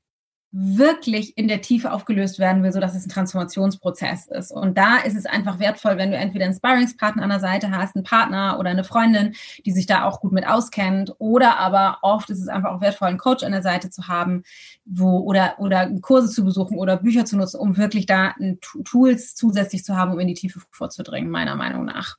wirklich 0.52 1.38
in 1.38 1.48
der 1.48 1.62
Tiefe 1.62 1.94
aufgelöst 1.94 2.38
werden 2.38 2.62
will, 2.62 2.74
so 2.74 2.82
dass 2.82 2.94
es 2.94 3.06
ein 3.06 3.10
Transformationsprozess 3.10 4.28
ist. 4.28 4.52
Und 4.52 4.78
da 4.78 4.98
ist 4.98 5.16
es 5.16 5.26
einfach 5.26 5.60
wertvoll, 5.60 5.98
wenn 5.98 6.12
du 6.12 6.18
entweder 6.18 6.44
einen 6.46 6.54
Sparringspartner 6.54 7.24
an 7.24 7.30
der 7.30 7.40
Seite 7.40 7.72
hast, 7.72 7.96
einen 7.96 8.04
Partner 8.04 8.58
oder 8.60 8.70
eine 8.70 8.84
Freundin, 8.84 9.34
die 9.66 9.72
sich 9.72 9.86
da 9.86 10.04
auch 10.04 10.20
gut 10.20 10.34
mit 10.34 10.46
auskennt, 10.46 11.16
oder 11.20 11.58
aber 11.58 12.00
oft 12.02 12.30
ist 12.30 12.42
es 12.42 12.50
einfach 12.50 12.72
auch 12.72 12.82
wertvoll, 12.82 13.08
einen 13.08 13.18
Coach 13.18 13.44
an 13.44 13.54
der 13.54 13.62
Seite 13.62 13.90
zu 13.90 14.10
haben, 14.10 14.44
wo 14.84 15.20
oder 15.20 15.56
oder 15.60 15.90
Kurse 16.02 16.30
zu 16.30 16.44
besuchen 16.44 16.78
oder 16.78 16.98
Bücher 16.98 17.24
zu 17.24 17.38
nutzen, 17.38 17.60
um 17.60 17.78
wirklich 17.78 18.06
da 18.06 18.36
Tools 18.84 19.36
zusätzlich 19.36 19.86
zu 19.86 19.96
haben, 19.96 20.12
um 20.12 20.20
in 20.20 20.28
die 20.28 20.34
Tiefe 20.34 20.60
vorzudringen, 20.72 21.32
meiner 21.32 21.56
Meinung 21.56 21.86
nach. 21.86 22.18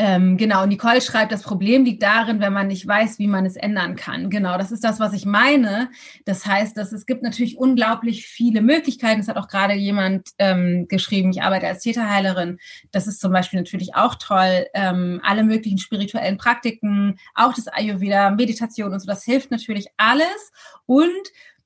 Ähm, 0.00 0.36
genau, 0.36 0.64
Nicole 0.64 1.00
schreibt, 1.00 1.32
das 1.32 1.42
Problem 1.42 1.84
liegt 1.84 2.04
darin, 2.04 2.38
wenn 2.38 2.52
man 2.52 2.68
nicht 2.68 2.86
weiß, 2.86 3.18
wie 3.18 3.26
man 3.26 3.44
es 3.44 3.56
ändern 3.56 3.96
kann. 3.96 4.30
Genau, 4.30 4.56
das 4.56 4.70
ist 4.70 4.84
das, 4.84 5.00
was 5.00 5.12
ich 5.12 5.26
meine. 5.26 5.90
Das 6.24 6.46
heißt, 6.46 6.76
dass 6.76 6.92
es 6.92 7.04
gibt 7.04 7.24
natürlich 7.24 7.58
unglaublich 7.58 8.24
viele 8.24 8.62
Möglichkeiten. 8.62 9.20
Es 9.20 9.26
hat 9.26 9.36
auch 9.36 9.48
gerade 9.48 9.74
jemand 9.74 10.28
ähm, 10.38 10.86
geschrieben, 10.86 11.30
ich 11.30 11.42
arbeite 11.42 11.66
als 11.66 11.82
Täterheilerin. 11.82 12.58
Das 12.92 13.08
ist 13.08 13.18
zum 13.18 13.32
Beispiel 13.32 13.58
natürlich 13.58 13.96
auch 13.96 14.14
toll. 14.14 14.66
Ähm, 14.72 15.20
alle 15.24 15.42
möglichen 15.42 15.78
spirituellen 15.78 16.36
Praktiken, 16.36 17.18
auch 17.34 17.54
das 17.54 17.66
Ayurveda, 17.66 18.30
Meditation 18.30 18.92
und 18.92 19.00
so, 19.00 19.06
das 19.08 19.24
hilft 19.24 19.50
natürlich 19.50 19.88
alles. 19.96 20.52
Und 20.86 21.10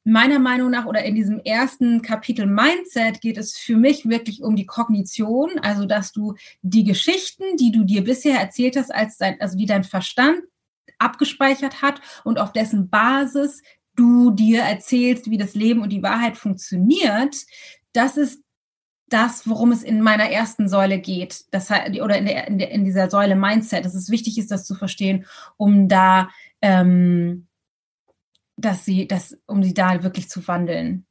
meiner 0.05 0.39
Meinung 0.39 0.71
nach 0.71 0.87
oder 0.87 1.05
in 1.05 1.15
diesem 1.15 1.39
ersten 1.41 2.03
Kapitel 2.03 2.47
Mindset 2.47 3.21
geht 3.21 3.39
es 3.39 3.57
für 3.57 3.77
mich 3.77 4.09
wirklich 4.09 4.43
um 4.43 4.57
die 4.57 4.67
Kognition, 4.67 5.59
also 5.61 5.87
dass 5.87 6.13
du 6.13 6.35
die 6.63 6.85
Geschichten, 6.85 7.57
die 7.57 7.71
du 7.71 7.85
dir 7.85 8.03
bisher 8.03 8.41
erzählt 8.41 8.77
hast, 8.77 8.93
als 8.93 9.17
dein, 9.17 9.41
also 9.41 9.57
die 9.57 9.67
dein 9.67 9.85
Verstand 9.85 10.41
abgespeichert 10.99 11.83
hat 11.83 12.01
und 12.25 12.39
auf 12.39 12.53
dessen 12.53 12.89
Basis 12.89 13.63
du 13.95 14.31
dir 14.31 14.63
erzählst, 14.63 15.31
wie 15.31 15.39
das 15.39 15.55
Leben 15.55 15.83
und 15.83 15.91
die 15.91 16.03
Wahrheit 16.03 16.37
funktioniert, 16.37 17.37
das 17.93 18.17
ist 18.17 18.43
das, 19.09 19.47
worum 19.47 19.73
es 19.73 19.83
in 19.83 20.01
meiner 20.01 20.31
ersten 20.31 20.69
Säule 20.69 20.99
geht, 20.99 21.45
das, 21.51 21.71
oder 21.71 22.17
in, 22.17 22.25
der, 22.25 22.49
in, 22.49 22.59
der, 22.59 22.71
in 22.71 22.85
dieser 22.85 23.11
Säule 23.11 23.37
Mindset, 23.37 23.85
dass 23.85 23.95
es 23.95 24.11
wichtig 24.11 24.39
ist, 24.39 24.51
das 24.51 24.65
zu 24.65 24.75
verstehen, 24.75 25.27
um 25.59 25.89
da 25.89 26.31
ähm, 26.63 27.47
dass 28.57 28.85
sie, 28.85 29.07
das, 29.07 29.39
um 29.47 29.63
sie 29.63 29.75
da 29.75 30.03
wirklich 30.03 30.29
zu 30.29 30.47
wandeln. 30.47 31.07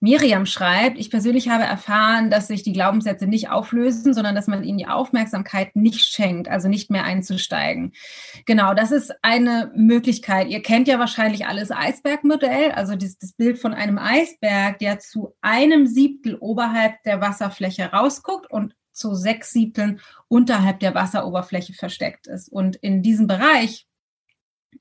Miriam 0.00 0.46
schreibt, 0.46 0.98
ich 0.98 1.10
persönlich 1.10 1.48
habe 1.48 1.64
erfahren, 1.64 2.30
dass 2.30 2.48
sich 2.48 2.62
die 2.62 2.72
Glaubenssätze 2.72 3.26
nicht 3.26 3.50
auflösen, 3.50 4.14
sondern 4.14 4.34
dass 4.34 4.46
man 4.46 4.64
ihnen 4.64 4.78
die 4.78 4.88
Aufmerksamkeit 4.88 5.74
nicht 5.76 6.04
schenkt, 6.04 6.48
also 6.48 6.68
nicht 6.68 6.90
mehr 6.90 7.04
einzusteigen. 7.04 7.92
Genau, 8.44 8.74
das 8.74 8.92
ist 8.92 9.12
eine 9.22 9.72
Möglichkeit. 9.74 10.48
Ihr 10.48 10.62
kennt 10.62 10.88
ja 10.88 10.98
wahrscheinlich 10.98 11.46
alles 11.46 11.70
Eisbergmodell, 11.70 12.72
also 12.72 12.94
das, 12.96 13.18
das 13.18 13.32
Bild 13.32 13.58
von 13.58 13.74
einem 13.74 13.98
Eisberg, 13.98 14.78
der 14.78 14.98
zu 14.98 15.34
einem 15.40 15.86
Siebtel 15.86 16.36
oberhalb 16.40 17.02
der 17.04 17.20
Wasserfläche 17.20 17.86
rausguckt 17.92 18.50
und 18.50 18.74
zu 18.92 19.14
sechs 19.14 19.52
Siebteln 19.52 20.00
unterhalb 20.28 20.80
der 20.80 20.94
Wasseroberfläche 20.94 21.74
versteckt 21.74 22.26
ist. 22.26 22.48
Und 22.48 22.76
in 22.76 23.02
diesem 23.02 23.26
Bereich 23.26 23.86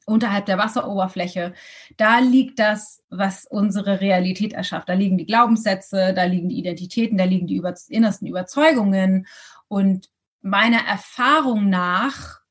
unterhalb 0.05 0.45
der 0.45 0.58
Wasseroberfläche, 0.58 1.53
da 1.97 2.19
liegt 2.19 2.60
das, 2.60 3.03
was 3.10 3.45
unsere 3.45 4.01
Realität 4.01 4.53
erschafft. 4.53 4.89
Da 4.89 4.93
liegen 4.93 5.17
die 5.17 5.25
Glaubenssätze, 5.25 6.13
da 6.13 6.23
liegen 6.23 6.49
die 6.49 6.60
Identitäten, 6.60 7.17
da 7.17 7.23
liegen 7.23 7.47
die 7.47 7.55
über 7.55 7.73
innersten 7.88 8.27
Überzeugungen. 8.27 9.27
Und 9.67 10.10
meiner 10.41 10.86
Erfahrung 10.86 11.69
nach 11.69 12.41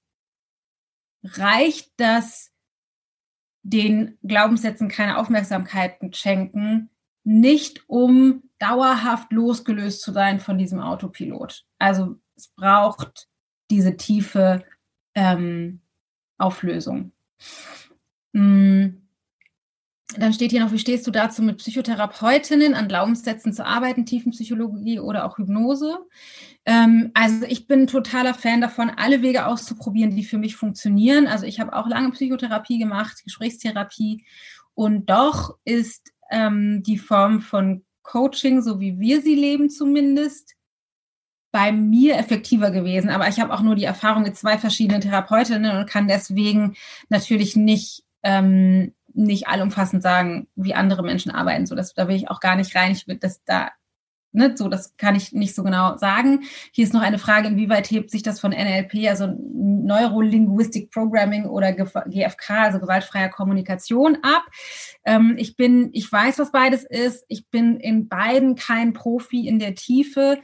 reicht 1.23 1.93
das, 1.97 2.51
den 3.63 4.19
Glaubenssätzen 4.23 4.89
keine 4.89 5.19
Aufmerksamkeit 5.19 5.99
schenken, 6.15 6.91
nicht 7.25 7.89
um 7.89 8.43
dauerhaft 8.59 9.33
losgelöst 9.33 10.03
zu 10.03 10.13
sein 10.13 10.39
von 10.39 10.59
diesem 10.59 10.81
Autopilot. 10.81 11.65
Also 11.79 12.17
es 12.37 12.49
braucht 12.49 13.29
diese 13.71 13.97
tiefe 13.97 14.65
ähm, 15.15 15.81
Auflösung. 16.39 17.13
Mm. 18.33 19.01
Dann 20.17 20.33
steht 20.33 20.53
hier 20.53 20.61
noch, 20.61 20.71
wie 20.71 20.79
stehst 20.79 21.07
du 21.07 21.11
dazu, 21.11 21.43
mit 21.43 21.59
Psychotherapeutinnen 21.59 22.75
an 22.75 22.89
Glaubenssätzen 22.89 23.53
zu 23.53 23.67
arbeiten, 23.67 24.07
Tiefenpsychologie 24.07 25.01
oder 25.01 25.25
auch 25.25 25.39
Hypnose? 25.39 25.99
Ähm, 26.67 27.11
also 27.15 27.45
ich 27.49 27.67
bin 27.67 27.87
totaler 27.87 28.35
Fan 28.35 28.61
davon, 28.61 28.91
alle 28.91 29.23
Wege 29.23 29.47
auszuprobieren, 29.47 30.15
die 30.15 30.25
für 30.25 30.39
mich 30.39 30.57
funktionieren. 30.57 31.27
Also 31.27 31.47
ich 31.47 31.59
habe 31.59 31.75
auch 31.75 31.89
lange 31.89 32.11
Psychotherapie 32.13 32.79
gemacht, 32.79 33.23
Gesprächstherapie 33.25 34.25
und 34.75 35.11
doch 35.11 35.57
ist 35.65 36.13
ähm, 36.31 36.83
die 36.83 36.99
Form 36.99 37.41
von 37.41 37.85
Coaching, 38.03 38.63
so 38.63 38.81
wie 38.81 38.99
wir 39.01 39.23
sie 39.23 39.35
leben 39.35 39.71
zumindest, 39.71 40.54
bei 41.55 41.71
mir 41.71 42.19
effektiver 42.19 42.73
gewesen. 42.73 43.11
Aber 43.11 43.29
ich 43.29 43.39
habe 43.39 43.55
auch 43.55 43.61
nur 43.61 43.77
die 43.77 43.85
Erfahrung 43.85 44.25
mit 44.25 44.37
zwei 44.37 44.59
verschiedenen 44.59 45.01
Therapeutinnen 45.01 45.77
und 45.77 45.89
kann 45.89 46.09
deswegen 46.09 46.75
natürlich 47.11 47.55
nicht, 47.55 48.03
ähm, 48.25 48.93
nicht 49.13 49.47
allumfassend 49.47 50.03
sagen, 50.03 50.49
wie 50.57 50.75
andere 50.75 51.05
Menschen 51.05 51.31
arbeiten. 51.31 51.67
So, 51.67 51.77
das, 51.77 51.95
da 51.95 52.09
will 52.09 52.17
ich 52.17 52.29
auch 52.29 52.41
gar 52.41 52.57
nicht 52.57 52.75
rein. 52.75 52.91
Ich 52.91 53.07
will 53.07 53.19
das 53.19 53.45
da, 53.45 53.71
ne, 54.33 54.57
so, 54.57 54.67
das 54.67 54.97
kann 54.97 55.15
ich 55.15 55.31
nicht 55.31 55.55
so 55.55 55.63
genau 55.63 55.97
sagen. 55.97 56.41
Hier 56.73 56.83
ist 56.83 56.93
noch 56.93 57.03
eine 57.03 57.21
Frage, 57.21 57.47
inwieweit 57.47 57.89
hebt 57.89 58.11
sich 58.11 58.25
das 58.25 58.41
von 58.41 58.51
NLP, 58.51 59.09
also 59.09 59.29
Neurolinguistic 59.55 60.91
Programming 60.91 61.45
oder 61.45 61.73
GFK, 61.73 62.51
also 62.51 62.81
gewaltfreier 62.81 63.29
Kommunikation 63.29 64.19
ab? 64.25 64.43
Ähm, 65.05 65.37
ich 65.39 65.57
bin, 65.57 65.91
ich 65.93 66.11
weiß, 66.11 66.41
was 66.41 66.51
beides 66.51 66.83
ist. 66.83 67.25
Ich 67.29 67.47
bin 67.47 67.77
in 67.77 68.09
beiden 68.09 68.57
kein 68.57 68.93
Profi 68.93 69.47
in 69.47 69.61
der 69.61 69.77
Tiefe. 69.77 70.41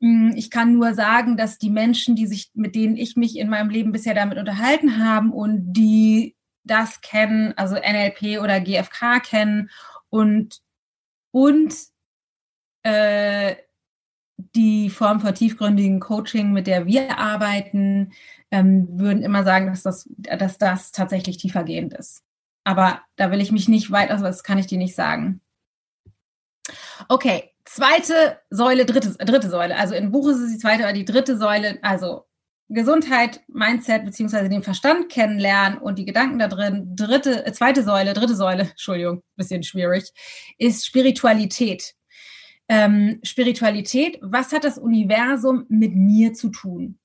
Hm, 0.00 0.32
ich 0.36 0.50
kann 0.50 0.74
nur 0.74 0.94
sagen, 0.94 1.36
dass 1.36 1.58
die 1.58 1.70
Menschen, 1.70 2.14
die 2.14 2.26
sich, 2.26 2.50
mit 2.54 2.74
denen 2.74 2.96
ich 2.96 3.16
mich 3.16 3.36
in 3.36 3.48
meinem 3.48 3.70
Leben 3.70 3.92
bisher 3.92 4.14
damit 4.14 4.38
unterhalten 4.38 5.04
haben 5.04 5.32
und 5.32 5.72
die 5.72 6.36
das 6.64 7.00
kennen, 7.00 7.54
also 7.56 7.76
NLP 7.76 8.40
oder 8.40 8.60
GFK 8.60 9.20
kennen 9.20 9.70
und, 10.10 10.60
und 11.30 11.74
äh, 12.82 13.56
die 14.54 14.88
Form 14.90 15.20
von 15.20 15.34
tiefgründigen 15.34 15.98
Coaching, 15.98 16.52
mit 16.52 16.66
der 16.66 16.86
wir 16.86 17.18
arbeiten, 17.18 18.12
ähm, 18.50 18.86
würden 18.98 19.22
immer 19.22 19.42
sagen, 19.42 19.66
dass 19.66 19.82
das, 19.82 20.08
dass 20.16 20.58
das 20.58 20.92
tatsächlich 20.92 21.38
tiefergehend 21.38 21.92
ist. 21.94 22.22
Aber 22.64 23.00
da 23.16 23.30
will 23.30 23.40
ich 23.40 23.50
mich 23.50 23.68
nicht 23.68 23.90
weit, 23.90 24.10
also 24.10 24.24
das 24.24 24.44
kann 24.44 24.58
ich 24.58 24.66
dir 24.66 24.78
nicht 24.78 24.94
sagen. 24.94 25.40
Okay, 27.08 27.50
Zweite 27.70 28.40
Säule, 28.48 28.86
dritte, 28.86 29.10
dritte 29.22 29.50
Säule. 29.50 29.76
Also 29.76 29.94
im 29.94 30.10
Buch 30.10 30.26
ist 30.30 30.38
es 30.38 30.52
die 30.52 30.58
zweite, 30.58 30.84
aber 30.84 30.94
die 30.94 31.04
dritte 31.04 31.36
Säule, 31.36 31.78
also 31.82 32.24
Gesundheit, 32.70 33.42
Mindset 33.46 34.06
beziehungsweise 34.06 34.48
den 34.48 34.62
Verstand 34.62 35.10
kennenlernen 35.10 35.78
und 35.78 35.98
die 35.98 36.06
Gedanken 36.06 36.38
da 36.38 36.48
drin. 36.48 36.96
Dritte, 36.96 37.44
äh, 37.44 37.52
zweite 37.52 37.82
Säule, 37.82 38.14
dritte 38.14 38.34
Säule, 38.34 38.62
Entschuldigung, 38.70 39.22
bisschen 39.36 39.62
schwierig, 39.64 40.10
ist 40.56 40.86
Spiritualität. 40.86 41.94
Ähm, 42.70 43.20
Spiritualität, 43.22 44.18
was 44.22 44.50
hat 44.52 44.64
das 44.64 44.78
Universum 44.78 45.66
mit 45.68 45.94
mir 45.94 46.32
zu 46.32 46.48
tun? 46.48 46.98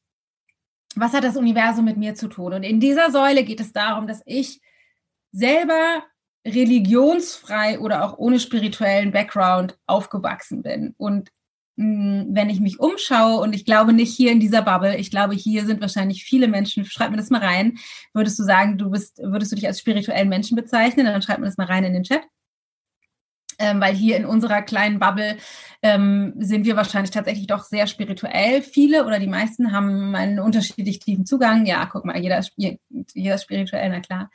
Was 0.96 1.12
hat 1.12 1.26
das 1.26 1.36
Universum 1.36 1.84
mit 1.84 1.98
mir 1.98 2.16
zu 2.16 2.30
tun? 2.30 2.54
Und 2.54 2.64
in 2.64 2.80
dieser 2.80 3.12
Säule 3.12 3.44
geht 3.44 3.60
es 3.60 3.74
darum, 3.74 4.08
dass 4.08 4.22
ich 4.26 4.62
selber 5.34 6.04
religionsfrei 6.46 7.80
oder 7.80 8.04
auch 8.04 8.18
ohne 8.18 8.40
spirituellen 8.40 9.12
Background 9.12 9.78
aufgewachsen 9.88 10.62
bin. 10.62 10.94
Und 10.98 11.30
mh, 11.78 12.26
wenn 12.30 12.50
ich 12.50 12.60
mich 12.60 12.80
umschaue, 12.80 13.40
und 13.42 13.54
ich 13.56 13.66
glaube 13.66 13.94
nicht 13.94 14.14
hier 14.16 14.32
in 14.32 14.40
dieser 14.40 14.62
Bubble, 14.62 14.98
ich 14.98 15.10
glaube, 15.10 15.36
hier 15.36 15.66
sind 15.66 15.82
wahrscheinlich 15.82 16.24
viele 16.24 16.48
Menschen, 16.48 16.86
schreib 16.86 17.12
mir 17.12 17.18
das 17.18 17.30
mal 17.30 17.42
rein, 17.42 17.78
würdest 18.14 18.38
du 18.40 18.44
sagen, 18.44 18.78
du 18.78 18.90
bist, 18.90 19.20
würdest 19.24 19.52
du 19.52 19.56
dich 19.56 19.68
als 19.68 19.80
spirituellen 19.80 20.30
Menschen 20.30 20.56
bezeichnen, 20.56 21.06
dann 21.06 21.22
schreib 21.22 21.40
mir 21.40 21.46
das 21.46 21.58
mal 21.58 21.68
rein 21.68 21.86
in 21.86 21.94
den 21.94 22.04
Chat. 22.04 22.22
Ähm, 23.60 23.80
weil 23.80 23.94
hier 23.94 24.18
in 24.18 24.26
unserer 24.26 24.64
kleinen 24.64 24.98
Bubble 24.98 25.38
ähm, 25.84 26.34
sind 26.40 26.66
wir 26.66 26.76
wahrscheinlich 26.76 27.12
tatsächlich 27.12 27.46
doch 27.46 27.64
sehr 27.64 27.86
spirituell. 27.86 28.64
Viele 28.64 29.06
oder 29.06 29.20
die 29.20 29.28
meisten 29.28 29.72
haben 29.72 30.16
einen 30.16 30.40
unterschiedlich 30.40 30.98
tiefen 30.98 31.28
Zugang. 31.28 31.68
Ja, 31.68 31.86
guck 31.86 32.04
mal, 32.04 32.18
jeder 32.18 32.40
ist, 32.40 32.54
jeder 32.58 33.36
ist 33.36 33.44
spirituell, 33.44 33.90
na 33.90 34.00
klar. 34.00 34.32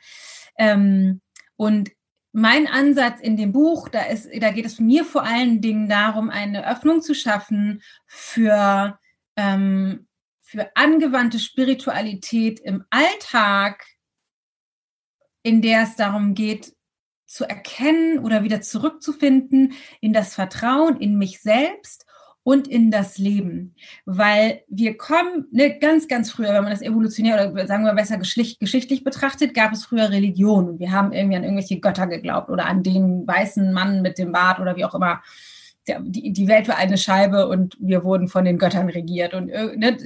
Ähm, 0.57 1.19
und 1.57 1.89
mein 2.31 2.67
Ansatz 2.67 3.19
in 3.21 3.37
dem 3.37 3.51
Buch, 3.51 3.89
da, 3.89 4.03
ist, 4.03 4.29
da 4.39 4.51
geht 4.51 4.65
es 4.65 4.79
mir 4.79 5.03
vor 5.03 5.23
allen 5.23 5.61
Dingen 5.61 5.89
darum, 5.89 6.29
eine 6.29 6.69
Öffnung 6.69 7.01
zu 7.01 7.15
schaffen 7.15 7.81
für, 8.05 8.99
ähm, 9.35 10.07
für 10.41 10.75
angewandte 10.75 11.39
Spiritualität 11.39 12.59
im 12.59 12.85
Alltag, 12.89 13.83
in 15.43 15.61
der 15.61 15.83
es 15.83 15.95
darum 15.95 16.35
geht, 16.35 16.75
zu 17.25 17.45
erkennen 17.45 18.19
oder 18.19 18.43
wieder 18.43 18.61
zurückzufinden 18.61 19.73
in 20.01 20.13
das 20.13 20.33
Vertrauen 20.33 20.99
in 20.99 21.17
mich 21.17 21.41
selbst 21.41 22.05
und 22.43 22.67
in 22.67 22.91
das 22.91 23.17
Leben. 23.17 23.75
Weil 24.05 24.61
wir 24.67 24.97
kommen, 24.97 25.45
ne, 25.51 25.77
ganz, 25.79 26.07
ganz 26.07 26.31
früher, 26.31 26.53
wenn 26.53 26.63
man 26.63 26.71
das 26.71 26.81
evolutionär 26.81 27.51
oder 27.51 27.67
sagen 27.67 27.83
wir 27.83 27.93
besser 27.93 28.17
geschichtlich 28.17 29.03
betrachtet, 29.03 29.53
gab 29.53 29.73
es 29.73 29.85
früher 29.85 30.09
Religion 30.09 30.79
wir 30.79 30.91
haben 30.91 31.11
irgendwie 31.11 31.37
an 31.37 31.43
irgendwelche 31.43 31.79
Götter 31.79 32.07
geglaubt 32.07 32.49
oder 32.49 32.65
an 32.65 32.83
den 32.83 33.27
weißen 33.27 33.73
Mann 33.73 34.01
mit 34.01 34.17
dem 34.17 34.31
Bart 34.31 34.59
oder 34.59 34.75
wie 34.75 34.85
auch 34.85 34.95
immer. 34.95 35.21
Die, 35.87 36.31
die 36.33 36.47
Welt 36.47 36.67
war 36.67 36.77
eine 36.77 36.97
Scheibe 36.97 37.47
und 37.47 37.75
wir 37.79 38.03
wurden 38.03 38.27
von 38.27 38.45
den 38.45 38.59
Göttern 38.59 38.89
regiert 38.89 39.33
und 39.33 39.49
äh, 39.49 39.75
ne, 39.75 39.97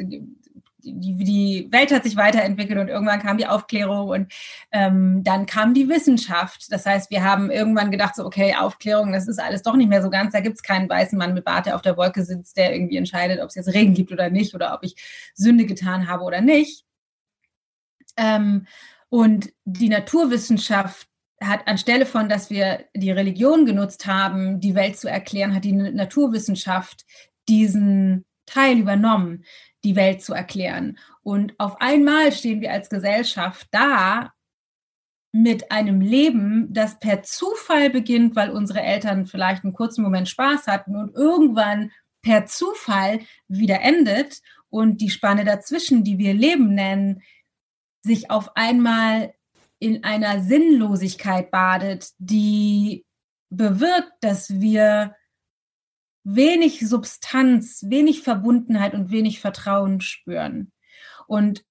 die, 0.83 1.15
die 1.15 1.67
Welt 1.71 1.91
hat 1.91 2.03
sich 2.03 2.15
weiterentwickelt 2.15 2.79
und 2.79 2.89
irgendwann 2.89 3.21
kam 3.21 3.37
die 3.37 3.47
Aufklärung 3.47 4.09
und 4.09 4.33
ähm, 4.71 5.23
dann 5.23 5.45
kam 5.45 5.73
die 5.73 5.89
Wissenschaft. 5.89 6.71
Das 6.71 6.85
heißt, 6.85 7.09
wir 7.09 7.23
haben 7.23 7.49
irgendwann 7.49 7.91
gedacht, 7.91 8.15
so, 8.15 8.25
okay, 8.25 8.55
Aufklärung, 8.55 9.13
das 9.13 9.27
ist 9.27 9.39
alles 9.39 9.61
doch 9.61 9.75
nicht 9.75 9.89
mehr 9.89 10.01
so 10.01 10.09
ganz. 10.09 10.33
Da 10.33 10.41
gibt 10.41 10.57
es 10.57 10.63
keinen 10.63 10.89
weißen 10.89 11.17
Mann 11.17 11.33
mit 11.33 11.45
Bart, 11.45 11.65
der 11.65 11.75
auf 11.75 11.81
der 11.81 11.97
Wolke 11.97 12.23
sitzt, 12.23 12.57
der 12.57 12.73
irgendwie 12.73 12.97
entscheidet, 12.97 13.39
ob 13.41 13.49
es 13.49 13.55
jetzt 13.55 13.73
Regen 13.73 13.93
gibt 13.93 14.11
oder 14.11 14.29
nicht 14.29 14.53
oder 14.53 14.73
ob 14.73 14.83
ich 14.83 14.95
Sünde 15.33 15.65
getan 15.65 16.07
habe 16.07 16.23
oder 16.23 16.41
nicht. 16.41 16.85
Ähm, 18.17 18.67
und 19.09 19.53
die 19.65 19.89
Naturwissenschaft 19.89 21.07
hat 21.41 21.67
anstelle 21.67 22.05
von, 22.05 22.29
dass 22.29 22.49
wir 22.49 22.85
die 22.95 23.11
Religion 23.11 23.65
genutzt 23.65 24.07
haben, 24.07 24.59
die 24.59 24.75
Welt 24.75 24.97
zu 24.97 25.09
erklären, 25.09 25.53
hat 25.53 25.65
die 25.65 25.73
Naturwissenschaft 25.73 27.05
diesen 27.47 28.25
Teil 28.45 28.77
übernommen 28.77 29.43
die 29.83 29.95
Welt 29.95 30.21
zu 30.21 30.33
erklären. 30.33 30.97
Und 31.23 31.53
auf 31.57 31.81
einmal 31.81 32.31
stehen 32.31 32.61
wir 32.61 32.71
als 32.71 32.89
Gesellschaft 32.89 33.67
da 33.71 34.33
mit 35.31 35.71
einem 35.71 35.99
Leben, 35.99 36.73
das 36.73 36.99
per 36.99 37.23
Zufall 37.23 37.89
beginnt, 37.89 38.35
weil 38.35 38.51
unsere 38.51 38.81
Eltern 38.81 39.25
vielleicht 39.25 39.63
einen 39.63 39.73
kurzen 39.73 40.03
Moment 40.03 40.29
Spaß 40.29 40.67
hatten 40.67 40.95
und 40.95 41.15
irgendwann 41.15 41.91
per 42.21 42.45
Zufall 42.45 43.19
wieder 43.47 43.81
endet 43.81 44.41
und 44.69 45.01
die 45.01 45.09
Spanne 45.09 45.43
dazwischen, 45.43 46.03
die 46.03 46.19
wir 46.19 46.33
Leben 46.33 46.73
nennen, 46.73 47.23
sich 48.03 48.29
auf 48.29 48.55
einmal 48.55 49.33
in 49.79 50.03
einer 50.03 50.41
Sinnlosigkeit 50.41 51.51
badet, 51.51 52.11
die 52.17 53.05
bewirkt, 53.49 54.13
dass 54.21 54.61
wir 54.61 55.15
wenig 56.23 56.87
Substanz, 56.87 57.85
wenig 57.87 58.21
Verbundenheit 58.21 58.93
und 58.93 59.11
wenig 59.11 59.39
Vertrauen 59.39 60.01
spüren. 60.01 60.71
Und 61.27 61.63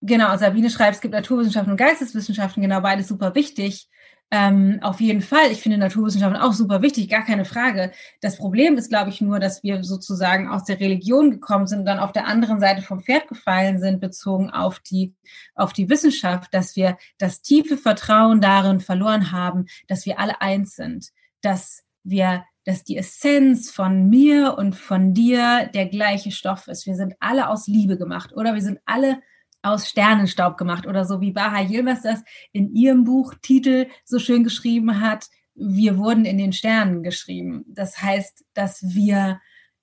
genau, 0.00 0.36
Sabine 0.36 0.70
schreibt, 0.70 0.96
es 0.96 1.00
gibt 1.00 1.14
Naturwissenschaften 1.14 1.72
und 1.72 1.78
Geisteswissenschaften, 1.78 2.62
genau 2.62 2.80
beides 2.80 3.08
super 3.08 3.34
wichtig. 3.34 3.88
Ähm, 4.30 4.78
auf 4.82 5.00
jeden 5.00 5.20
Fall, 5.20 5.52
ich 5.52 5.60
finde 5.60 5.78
Naturwissenschaften 5.78 6.40
auch 6.40 6.54
super 6.54 6.82
wichtig, 6.82 7.08
gar 7.08 7.24
keine 7.24 7.44
Frage. 7.44 7.92
Das 8.20 8.36
Problem 8.36 8.76
ist, 8.76 8.88
glaube 8.88 9.10
ich, 9.10 9.20
nur, 9.20 9.38
dass 9.38 9.62
wir 9.62 9.84
sozusagen 9.84 10.48
aus 10.48 10.64
der 10.64 10.80
Religion 10.80 11.30
gekommen 11.30 11.66
sind 11.66 11.80
und 11.80 11.84
dann 11.84 12.00
auf 12.00 12.10
der 12.10 12.26
anderen 12.26 12.58
Seite 12.58 12.82
vom 12.82 13.00
Pferd 13.00 13.28
gefallen 13.28 13.78
sind, 13.78 14.00
bezogen 14.00 14.50
auf 14.50 14.80
die, 14.80 15.14
auf 15.54 15.72
die 15.72 15.88
Wissenschaft, 15.88 16.52
dass 16.52 16.74
wir 16.74 16.96
das 17.18 17.42
tiefe 17.42 17.76
Vertrauen 17.76 18.40
darin 18.40 18.80
verloren 18.80 19.30
haben, 19.30 19.66
dass 19.86 20.06
wir 20.06 20.18
alle 20.18 20.40
eins 20.40 20.74
sind, 20.74 21.10
dass 21.42 21.84
wir 22.02 22.44
dass 22.64 22.84
die 22.84 22.96
Essenz 22.96 23.70
von 23.70 24.08
mir 24.08 24.56
und 24.56 24.74
von 24.74 25.12
dir 25.12 25.70
der 25.74 25.86
gleiche 25.86 26.30
Stoff 26.30 26.66
ist. 26.68 26.86
Wir 26.86 26.96
sind 26.96 27.14
alle 27.20 27.48
aus 27.48 27.66
Liebe 27.66 27.98
gemacht 27.98 28.32
oder 28.34 28.54
wir 28.54 28.62
sind 28.62 28.80
alle 28.86 29.20
aus 29.62 29.88
Sternenstaub 29.88 30.56
gemacht 30.56 30.86
oder 30.86 31.04
so 31.04 31.20
wie 31.20 31.32
Baha 31.32 31.62
Yilmaz 31.62 32.02
das 32.02 32.22
in 32.52 32.74
ihrem 32.74 33.04
Buch 33.04 33.34
Titel 33.40 33.86
so 34.04 34.18
schön 34.18 34.44
geschrieben 34.44 35.00
hat, 35.00 35.28
wir 35.54 35.98
wurden 35.98 36.24
in 36.24 36.38
den 36.38 36.52
Sternen 36.52 37.02
geschrieben. 37.02 37.64
Das 37.68 38.02
heißt, 38.02 38.44
dass 38.54 38.94
wir 38.94 39.40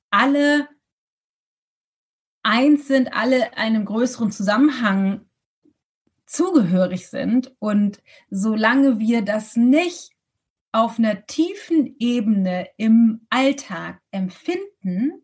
alle 0.09 0.67
eins 2.43 2.87
sind, 2.87 3.13
alle 3.13 3.57
einem 3.57 3.85
größeren 3.85 4.31
Zusammenhang 4.31 5.25
zugehörig 6.25 7.07
sind. 7.09 7.55
Und 7.59 8.01
solange 8.29 8.99
wir 8.99 9.21
das 9.21 9.55
nicht 9.55 10.11
auf 10.71 10.99
einer 10.99 11.25
tiefen 11.25 11.95
Ebene 11.99 12.67
im 12.77 13.21
Alltag 13.29 13.99
empfinden, 14.11 15.21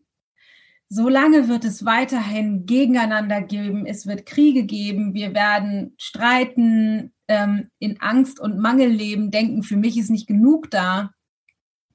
solange 0.88 1.48
wird 1.48 1.64
es 1.64 1.84
weiterhin 1.84 2.66
gegeneinander 2.66 3.42
geben, 3.42 3.86
es 3.86 4.06
wird 4.06 4.26
Kriege 4.26 4.64
geben, 4.64 5.14
wir 5.14 5.34
werden 5.34 5.94
streiten, 5.98 7.12
ähm, 7.28 7.70
in 7.78 8.00
Angst 8.00 8.40
und 8.40 8.58
Mangel 8.58 8.88
leben, 8.88 9.30
denken, 9.30 9.62
für 9.62 9.76
mich 9.76 9.98
ist 9.98 10.10
nicht 10.10 10.26
genug 10.26 10.70
da. 10.70 11.10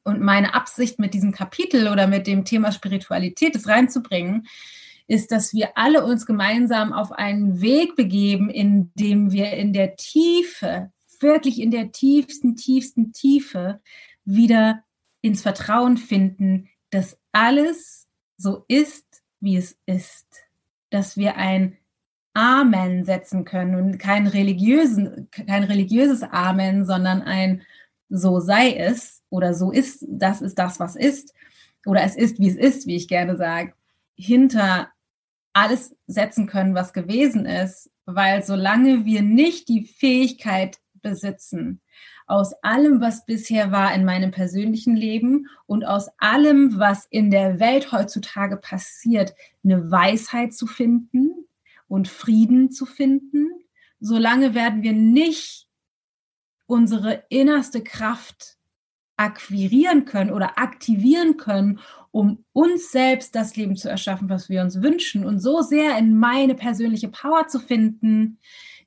Und 0.04 0.22
meine 0.22 0.54
Absicht 0.54 1.00
mit 1.00 1.14
diesem 1.14 1.32
Kapitel 1.32 1.88
oder 1.88 2.08
mit 2.08 2.28
dem 2.28 2.46
Thema 2.46 2.72
Spiritualität, 2.72 3.56
es 3.56 3.68
reinzubringen, 3.68 4.48
ist, 5.08 5.32
dass 5.32 5.54
wir 5.54 5.78
alle 5.78 6.06
uns 6.06 6.26
gemeinsam 6.26 6.94
auf 6.94 7.12
einen 7.12 7.62
Weg 7.62 7.96
begeben, 7.96 8.50
in 8.50 8.92
dem 8.96 9.32
wir 9.32 9.52
in 9.52 9.74
der 9.74 9.96
Tiefe 9.96 10.92
wirklich 11.24 11.60
in 11.60 11.72
der 11.72 11.92
tiefsten, 11.92 12.56
tiefsten 12.56 13.12
Tiefe 13.14 13.82
wieder 14.26 14.84
ins 15.22 15.42
Vertrauen 15.42 15.98
finden, 15.98 16.70
dass 16.92 17.18
alles 17.32 18.08
so 18.38 18.66
ist, 18.68 19.24
wie 19.40 19.58
es 19.58 19.78
ist. 19.86 20.28
Dass 20.92 21.18
wir 21.18 21.38
ein 21.38 21.78
Amen 22.34 23.04
setzen 23.04 23.46
können 23.46 23.76
und 23.76 23.98
kein, 23.98 24.28
religiösen, 24.28 25.30
kein 25.32 25.64
religiöses 25.64 26.24
Amen, 26.24 26.86
sondern 26.86 27.22
ein 27.22 27.64
so 28.10 28.40
sei 28.40 28.74
es 28.74 29.24
oder 29.30 29.54
so 29.54 29.72
ist, 29.72 30.06
das 30.08 30.42
ist 30.42 30.60
das, 30.60 30.80
was 30.80 30.96
ist 30.96 31.34
oder 31.86 32.04
es 32.04 32.16
ist, 32.16 32.40
wie 32.40 32.50
es 32.50 32.56
ist, 32.56 32.88
wie 32.88 32.96
ich 32.96 33.08
gerne 33.08 33.38
sage, 33.38 33.74
hinter 34.16 34.90
alles 35.54 35.96
setzen 36.08 36.48
können, 36.48 36.76
was 36.76 36.94
gewesen 36.94 37.46
ist, 37.46 37.90
weil 38.06 38.44
solange 38.44 39.06
wir 39.06 39.22
nicht 39.22 39.68
die 39.68 39.86
Fähigkeit 39.86 40.78
besitzen. 41.04 41.82
Aus 42.26 42.54
allem, 42.64 43.00
was 43.00 43.28
bisher 43.28 43.72
war 43.72 43.94
in 43.94 44.06
meinem 44.06 44.32
persönlichen 44.32 44.96
Leben 44.96 45.48
und 45.68 45.86
aus 45.86 46.10
allem, 46.18 46.80
was 46.80 47.06
in 47.06 47.30
der 47.30 47.60
Welt 47.60 47.92
heutzutage 47.92 48.58
passiert, 48.58 49.36
eine 49.64 49.92
Weisheit 49.92 50.56
zu 50.56 50.66
finden 50.66 51.46
und 51.88 52.08
Frieden 52.08 52.72
zu 52.72 52.88
finden, 52.88 53.52
solange 54.00 54.56
werden 54.56 54.82
wir 54.82 54.94
nicht 54.94 55.68
unsere 56.66 57.24
innerste 57.30 57.84
Kraft 57.84 58.58
akquirieren 59.16 60.06
können 60.06 60.32
oder 60.32 60.58
aktivieren 60.58 61.38
können, 61.38 61.80
um 62.12 62.44
uns 62.52 62.92
selbst 62.92 63.36
das 63.36 63.56
Leben 63.56 63.76
zu 63.76 63.90
erschaffen, 63.90 64.30
was 64.30 64.50
wir 64.50 64.62
uns 64.62 64.82
wünschen 64.82 65.26
und 65.26 65.40
so 65.40 65.62
sehr 65.62 65.98
in 65.98 66.18
meine 66.18 66.56
persönliche 66.56 67.10
Power 67.10 67.48
zu 67.48 67.60
finden, 67.60 68.40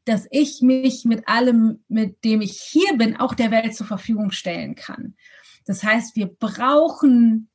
dass 0.07 0.27
ich 0.31 0.63
mich 0.63 1.05
mit 1.05 1.29
allem, 1.29 1.85
mit 1.89 2.25
dem 2.25 2.41
ich 2.41 2.61
hier 2.61 2.97
bin, 2.97 3.17
auch 3.17 3.35
der 3.35 3.51
Welt 3.51 3.75
zur 3.75 3.87
Verfügung 3.87 4.31
stellen 4.31 4.77
kann. 4.77 5.17
Das 5.67 5.83
heißt, 5.83 6.15
wir 6.15 6.27
brauchen 6.27 7.51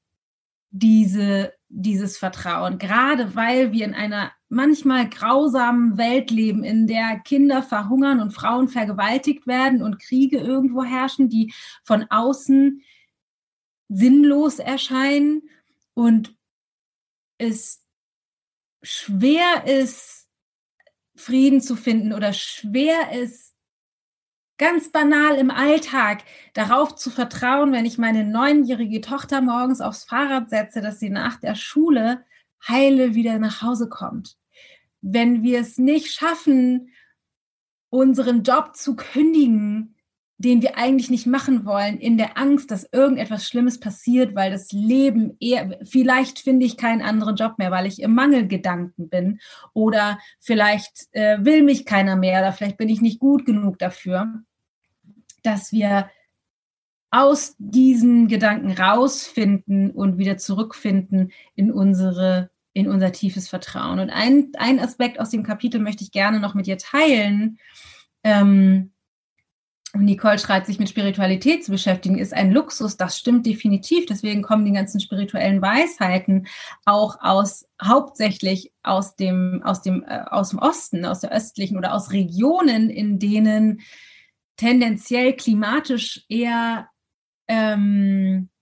diese, 0.70 1.54
dieses 1.70 2.18
Vertrauen, 2.18 2.78
gerade 2.78 3.36
weil 3.36 3.72
wir 3.72 3.86
in 3.86 3.94
einer 3.94 4.32
manchmal 4.50 5.10
grausamen 5.10 5.98
Welt 5.98 6.30
leben, 6.30 6.66
in 6.66 6.88
der 6.88 7.20
Kinder 7.20 7.64
verhungern 7.64 8.20
und 8.20 8.32
Frauen 8.32 8.68
vergewaltigt 8.68 9.48
werden 9.48 9.82
und 9.82 10.02
Kriege 10.02 10.38
irgendwo 10.38 10.84
herrschen, 10.84 11.30
die 11.30 11.54
von 11.84 12.06
außen 12.10 12.82
sinnlos 13.88 14.60
erscheinen 14.60 15.44
und 15.94 16.36
es 17.38 17.82
schwer 18.84 19.66
ist, 19.66 20.21
Frieden 21.22 21.62
zu 21.62 21.76
finden 21.76 22.14
oder 22.14 22.34
schwer 22.34 23.12
ist, 23.12 23.52
ganz 24.58 24.92
banal 24.92 25.38
im 25.38 25.50
Alltag 25.50 26.24
darauf 26.54 26.96
zu 26.96 27.10
vertrauen, 27.10 27.72
wenn 27.72 27.86
ich 27.86 27.98
meine 27.98 28.24
neunjährige 28.24 29.02
Tochter 29.02 29.42
morgens 29.42 29.82
aufs 29.82 30.04
Fahrrad 30.04 30.50
setze, 30.50 30.82
dass 30.82 31.00
sie 31.00 31.10
nach 31.10 31.40
der 31.40 31.56
Schule 31.56 32.24
heile 32.68 33.16
wieder 33.16 33.40
nach 33.40 33.62
Hause 33.62 33.90
kommt. 33.90 34.38
Wenn 35.02 35.42
wir 35.42 35.60
es 35.60 35.80
nicht 35.80 36.14
schaffen, 36.14 36.92
unseren 37.90 38.44
Job 38.44 38.76
zu 38.76 38.96
kündigen, 38.96 39.91
den 40.42 40.62
wir 40.62 40.78
eigentlich 40.78 41.10
nicht 41.10 41.28
machen 41.28 41.66
wollen, 41.66 42.00
in 42.00 42.18
der 42.18 42.38
Angst, 42.38 42.72
dass 42.72 42.90
irgendetwas 42.92 43.48
Schlimmes 43.48 43.80
passiert, 43.80 44.36
weil 44.36 44.52
das 44.52 44.72
Leben 44.72 45.38
eher, 45.40 45.78
vielleicht 45.84 46.40
finde 46.40 46.66
ich 46.66 46.78
keinen 46.78 47.02
anderen 47.02 47.36
Job 47.36 47.60
mehr, 47.60 47.70
weil 47.70 47.86
ich 47.86 48.02
im 48.02 48.16
Mangelgedanken 48.16 49.08
bin 49.10 49.40
oder 49.74 50.20
vielleicht 50.40 51.08
äh, 51.12 51.38
will 51.42 51.64
mich 51.64 51.86
keiner 51.86 52.16
mehr 52.16 52.40
oder 52.40 52.54
vielleicht 52.54 52.78
bin 52.78 52.90
ich 52.90 53.02
nicht 53.02 53.20
gut 53.20 53.46
genug 53.46 53.78
dafür, 53.78 54.42
dass 55.44 55.72
wir 55.72 56.10
aus 57.12 57.56
diesen 57.60 58.28
Gedanken 58.28 58.72
rausfinden 58.72 59.92
und 59.92 60.18
wieder 60.18 60.38
zurückfinden 60.38 61.32
in 61.56 61.72
unsere 61.72 62.50
in 62.74 62.88
unser 62.88 63.12
tiefes 63.12 63.50
Vertrauen. 63.50 64.00
Und 64.00 64.10
ein, 64.12 64.54
ein 64.58 64.80
Aspekt 64.80 65.20
aus 65.20 65.30
dem 65.30 65.44
Kapitel 65.44 65.82
möchte 65.82 66.06
ich 66.06 66.12
gerne 66.14 66.40
noch 66.40 66.54
mit 66.54 66.68
dir 66.68 66.78
teilen. 66.78 67.60
Ähm, 68.24 68.94
und 69.94 70.06
Nicole 70.06 70.40
schreibt, 70.40 70.68
sich 70.68 70.80
mit 70.80 70.90
Spiritualität 70.90 71.66
zu 71.66 71.72
beschäftigen, 71.72 72.18
ist 72.18 72.34
ein 72.34 72.52
Luxus. 72.52 72.96
Das 72.96 73.18
stimmt 73.18 73.46
definitiv. 73.46 74.06
Deswegen 74.06 74.42
kommen 74.42 74.64
die 74.64 74.72
ganzen 74.72 75.02
spirituellen 75.02 75.62
Weisheiten 75.62 76.48
auch 76.86 77.18
aus, 77.22 77.68
hauptsächlich 77.82 78.72
aus 78.84 79.18
dem, 79.18 79.62
aus 79.64 79.82
dem, 79.82 80.04
äh, 80.04 80.22
aus 80.28 80.52
dem 80.52 80.60
Osten, 80.60 81.06
aus 81.06 81.20
der 81.20 81.34
östlichen 81.34 81.78
oder 81.78 81.94
aus 81.94 82.12
Regionen, 82.12 82.90
in 82.90 83.20
denen 83.20 83.82
tendenziell 84.56 85.34
klimatisch 85.34 86.24
eher 86.30 86.88
ähm, 87.50 88.48
äh, 88.48 88.61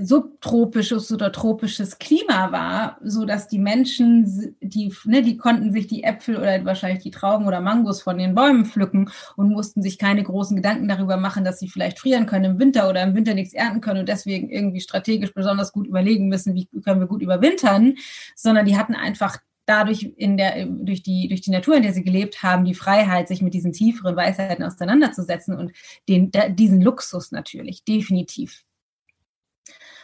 subtropisches 0.00 1.12
oder 1.12 1.30
tropisches 1.30 1.98
Klima 1.98 2.52
war, 2.52 2.98
so 3.02 3.26
dass 3.26 3.48
die 3.48 3.58
Menschen, 3.58 4.56
die, 4.62 4.94
ne, 5.04 5.22
die 5.22 5.36
konnten 5.36 5.72
sich 5.72 5.86
die 5.86 6.04
Äpfel 6.04 6.36
oder 6.36 6.64
wahrscheinlich 6.64 7.02
die 7.02 7.10
Trauben 7.10 7.46
oder 7.46 7.60
Mangos 7.60 8.00
von 8.00 8.16
den 8.16 8.34
Bäumen 8.34 8.64
pflücken 8.64 9.10
und 9.36 9.50
mussten 9.50 9.82
sich 9.82 9.98
keine 9.98 10.22
großen 10.22 10.56
Gedanken 10.56 10.88
darüber 10.88 11.18
machen, 11.18 11.44
dass 11.44 11.58
sie 11.58 11.68
vielleicht 11.68 11.98
frieren 11.98 12.24
können 12.24 12.52
im 12.52 12.58
Winter 12.58 12.88
oder 12.88 13.02
im 13.02 13.14
Winter 13.14 13.34
nichts 13.34 13.52
ernten 13.52 13.82
können 13.82 14.00
und 14.00 14.08
deswegen 14.08 14.48
irgendwie 14.48 14.80
strategisch 14.80 15.34
besonders 15.34 15.72
gut 15.72 15.86
überlegen 15.86 16.28
müssen, 16.28 16.54
wie 16.54 16.66
können 16.82 17.00
wir 17.00 17.06
gut 17.06 17.20
überwintern, 17.20 17.96
sondern 18.34 18.64
die 18.64 18.78
hatten 18.78 18.94
einfach 18.94 19.36
dadurch 19.66 20.14
in 20.16 20.38
der, 20.38 20.64
durch 20.64 21.02
die, 21.02 21.28
durch 21.28 21.42
die 21.42 21.50
Natur, 21.50 21.76
in 21.76 21.82
der 21.82 21.92
sie 21.92 22.02
gelebt 22.02 22.42
haben, 22.42 22.64
die 22.64 22.72
Freiheit, 22.72 23.28
sich 23.28 23.42
mit 23.42 23.52
diesen 23.52 23.72
tieferen 23.74 24.16
Weisheiten 24.16 24.64
auseinanderzusetzen 24.64 25.54
und 25.54 25.72
den, 26.08 26.30
diesen 26.56 26.80
Luxus 26.80 27.32
natürlich, 27.32 27.84
definitiv. 27.84 28.64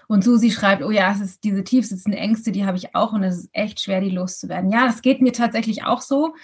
Und 0.09 0.25
Susi 0.25 0.51
schreibt, 0.51 0.83
oh 0.83 0.91
ja, 0.91 1.13
es 1.13 1.21
ist 1.21 1.45
diese 1.45 1.65
tief 1.65 1.87
sitzenden 1.87 2.21
Ängste, 2.21 2.53
die 2.53 2.65
habe 2.65 2.77
ich 2.77 2.95
auch 2.95 3.13
und 3.13 3.23
es 3.23 3.39
ist 3.39 3.51
echt 3.53 3.81
schwer, 3.81 4.01
die 4.01 4.11
loszuwerden. 4.11 4.71
Ja, 4.71 4.87
das 4.87 5.03
geht 5.03 5.21
mir 5.21 5.33
tatsächlich 5.33 5.85
auch 5.85 6.01
so. 6.01 6.35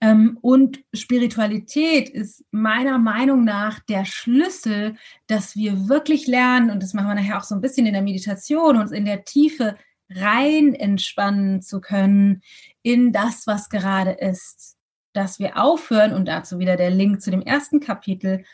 Ähm, 0.00 0.38
und 0.40 0.80
Spiritualität 0.94 2.08
ist 2.08 2.44
meiner 2.50 2.98
Meinung 2.98 3.44
nach 3.44 3.80
der 3.80 4.04
Schlüssel, 4.06 4.96
dass 5.26 5.56
wir 5.56 5.88
wirklich 5.88 6.26
lernen, 6.26 6.70
und 6.70 6.82
das 6.82 6.94
machen 6.94 7.08
wir 7.08 7.14
nachher 7.14 7.38
auch 7.38 7.44
so 7.44 7.54
ein 7.54 7.60
bisschen 7.60 7.86
in 7.86 7.92
der 7.92 8.02
Meditation, 8.02 8.78
uns 8.78 8.92
in 8.92 9.04
der 9.04 9.24
Tiefe 9.24 9.76
rein 10.08 10.74
entspannen 10.74 11.60
zu 11.62 11.80
können 11.80 12.42
in 12.82 13.12
das, 13.12 13.46
was 13.46 13.68
gerade 13.68 14.12
ist. 14.12 14.76
Dass 15.12 15.38
wir 15.38 15.60
aufhören, 15.60 16.14
und 16.14 16.26
dazu 16.26 16.58
wieder 16.58 16.76
der 16.76 16.90
Link 16.90 17.20
zu 17.20 17.30
dem 17.30 17.42
ersten 17.42 17.80
Kapitel, 17.80 18.44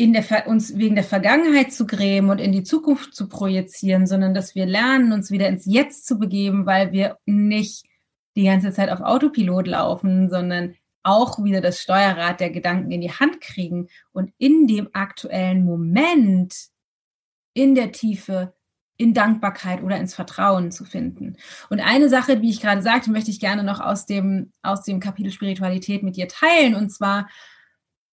in 0.00 0.12
der, 0.12 0.46
uns 0.46 0.78
wegen 0.78 0.94
der 0.94 1.02
Vergangenheit 1.02 1.72
zu 1.72 1.84
grämen 1.84 2.30
und 2.30 2.38
in 2.38 2.52
die 2.52 2.62
Zukunft 2.62 3.16
zu 3.16 3.28
projizieren, 3.28 4.06
sondern 4.06 4.32
dass 4.32 4.54
wir 4.54 4.64
lernen, 4.64 5.10
uns 5.10 5.32
wieder 5.32 5.48
ins 5.48 5.66
Jetzt 5.66 6.06
zu 6.06 6.20
begeben, 6.20 6.66
weil 6.66 6.92
wir 6.92 7.18
nicht 7.26 7.84
die 8.36 8.44
ganze 8.44 8.70
Zeit 8.70 8.90
auf 8.90 9.00
Autopilot 9.00 9.66
laufen, 9.66 10.30
sondern 10.30 10.76
auch 11.02 11.42
wieder 11.42 11.60
das 11.60 11.80
Steuerrad 11.80 12.38
der 12.38 12.50
Gedanken 12.50 12.92
in 12.92 13.00
die 13.00 13.10
Hand 13.10 13.40
kriegen 13.40 13.88
und 14.12 14.32
in 14.38 14.68
dem 14.68 14.88
aktuellen 14.92 15.64
Moment 15.64 16.54
in 17.52 17.74
der 17.74 17.90
Tiefe 17.90 18.54
in 18.98 19.14
Dankbarkeit 19.14 19.82
oder 19.82 19.96
ins 19.96 20.14
Vertrauen 20.14 20.70
zu 20.70 20.84
finden. 20.84 21.36
Und 21.70 21.80
eine 21.80 22.08
Sache, 22.08 22.40
wie 22.40 22.50
ich 22.50 22.60
gerade 22.60 22.82
sagte, 22.82 23.10
möchte 23.10 23.32
ich 23.32 23.40
gerne 23.40 23.64
noch 23.64 23.80
aus 23.80 24.06
dem, 24.06 24.52
aus 24.62 24.84
dem 24.84 25.00
Kapitel 25.00 25.32
Spiritualität 25.32 26.04
mit 26.04 26.14
dir 26.16 26.28
teilen. 26.28 26.76
Und 26.76 26.90
zwar 26.90 27.28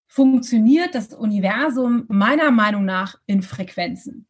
funktioniert 0.07 0.95
das 0.95 1.13
Universum 1.13 2.05
meiner 2.07 2.51
Meinung 2.51 2.85
nach 2.85 3.19
in 3.25 3.41
Frequenzen. 3.41 4.27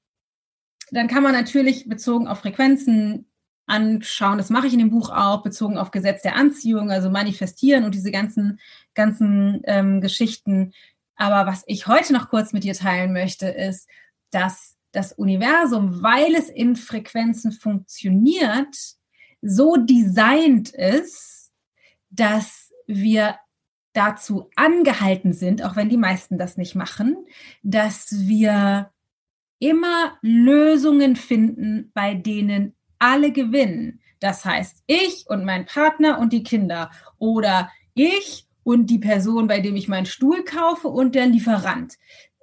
Dann 0.92 1.08
kann 1.08 1.24
man 1.24 1.34
natürlich 1.34 1.88
bezogen 1.88 2.28
auf 2.28 2.40
Frequenzen 2.40 3.28
anschauen, 3.68 4.38
das 4.38 4.50
mache 4.50 4.68
ich 4.68 4.74
in 4.74 4.80
dem 4.80 4.92
Buch 4.92 5.10
auch, 5.10 5.42
bezogen 5.42 5.78
auf 5.78 5.92
Gesetz 5.92 6.22
der 6.22 6.36
Anziehung, 6.36 6.92
also 6.92 7.10
manifestieren 7.10 7.84
und 7.84 7.96
diese 7.96 8.12
ganzen, 8.12 8.60
ganzen 8.94 9.62
ähm, 9.66 10.02
Geschichten. 10.02 10.74
Aber 11.16 11.50
was 11.50 11.64
ich 11.66 11.88
heute 11.88 12.14
noch 12.14 12.30
kurz 12.30 12.54
mit 12.54 12.64
dir 12.64 12.74
teilen 12.74 13.14
möchte, 13.14 13.48
ist, 13.48 13.88
dass 14.30 14.76
das 14.92 15.14
Universum, 15.14 16.04
weil 16.04 16.36
es 16.36 16.50
in 16.50 16.76
Frequenzen 16.76 17.52
funktioniert, 17.52 18.76
so 19.42 19.76
designt 19.78 20.70
ist, 20.70 21.52
dass 22.10 22.72
wir 22.88 23.36
dazu 23.96 24.50
angehalten 24.56 25.34
sind, 25.34 25.64
auch 25.64 25.76
wenn 25.76 25.90
die 25.90 25.98
meisten 25.98 26.38
das 26.38 26.58
nicht 26.58 26.76
machen, 26.76 27.26
dass 27.64 28.28
wir 28.28 28.92
immer 29.60 30.18
Lösungen 30.22 31.16
finden, 31.16 31.92
bei 31.94 32.14
denen 32.14 32.76
alle 33.00 33.32
gewinnen. 33.32 34.02
Das 34.20 34.46
heißt, 34.46 34.84
ich 34.88 35.26
und 35.28 35.46
mein 35.46 35.66
Partner 35.66 36.20
und 36.20 36.34
die 36.34 36.44
Kinder 36.44 36.92
oder 37.18 37.72
ich 37.94 38.46
und 38.64 38.88
die 38.88 39.00
Person, 39.00 39.48
bei 39.48 39.60
dem 39.60 39.76
ich 39.76 39.88
meinen 39.88 40.06
Stuhl 40.06 40.44
kaufe 40.44 40.88
und 40.88 41.16
der 41.16 41.28
Lieferant. 41.28 41.96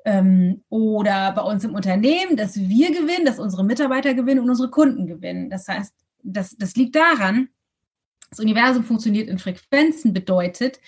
Ähm, 0.05 0.63
oder 0.69 1.33
bei 1.33 1.43
uns 1.43 1.65
im 1.65 1.75
Unternehmen, 1.75 2.37
dass 2.37 2.59
wir 2.59 2.91
gewinnen, 2.91 3.27
dass 3.27 3.39
unsere 3.39 3.65
Mitarbeiter 3.65 4.15
gewinnen 4.15 4.41
und 4.41 4.51
unsere 4.51 4.71
Kunden 4.71 5.07
gewinnen. 5.07 5.51
Das 5.51 5.69
heißt, 5.69 5.93
das, 6.23 6.57
das 6.57 6.77
liegt 6.77 6.97
daran, 6.97 7.49
das 8.31 8.41
Universum 8.41 8.85
funktioniert 8.85 9.29
in 9.29 9.39
Frequenzen, 9.39 10.13
bedeutet, 10.13 10.81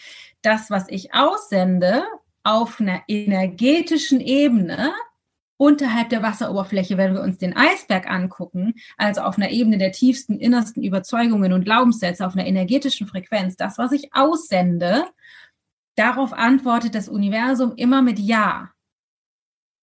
das, 0.45 0.71
was 0.71 0.89
ich 0.89 1.15
aussende, 1.15 2.05
auf 2.45 2.81
einer 2.81 3.03
energetischen 3.09 4.21
Ebene 4.21 4.93
unterhalb 5.57 6.11
der 6.11 6.23
Wasseroberfläche, 6.23 6.97
wenn 6.99 7.15
wir 7.15 7.23
uns 7.23 7.39
den 7.39 7.57
Eisberg 7.57 8.11
angucken, 8.11 8.75
also 8.97 9.23
auf 9.23 9.39
einer 9.39 9.51
Ebene 9.51 9.79
der 9.79 9.93
tiefsten, 9.93 10.39
innersten 10.39 10.83
Überzeugungen 10.83 11.53
und 11.53 11.65
Glaubenssätze, 11.65 12.27
auf 12.27 12.35
einer 12.35 12.47
energetischen 12.47 13.07
Frequenz, 13.07 13.57
das, 13.57 13.79
was 13.79 13.93
ich 13.93 14.15
aussende, 14.15 15.05
darauf 15.97 16.33
antwortet 16.33 16.95
das 16.95 17.09
Universum 17.09 17.73
immer 17.77 18.03
mit 18.03 18.19
Ja. 18.19 18.71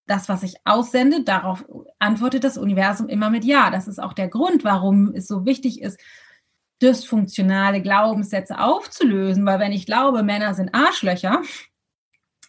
Das, 0.07 0.27
was 0.27 0.43
ich 0.43 0.55
aussende, 0.65 1.23
darauf 1.23 1.65
antwortet 1.99 2.43
das 2.43 2.57
Universum 2.57 3.07
immer 3.07 3.29
mit 3.29 3.45
Ja. 3.45 3.71
Das 3.71 3.87
ist 3.87 3.99
auch 3.99 4.13
der 4.13 4.27
Grund, 4.27 4.63
warum 4.63 5.13
es 5.15 5.27
so 5.27 5.45
wichtig 5.45 5.81
ist, 5.81 5.99
dysfunktionale 6.81 7.81
Glaubenssätze 7.81 8.59
aufzulösen, 8.59 9.45
weil 9.45 9.59
wenn 9.59 9.71
ich 9.71 9.85
glaube, 9.85 10.23
Männer 10.23 10.53
sind 10.53 10.73
Arschlöcher, 10.73 11.41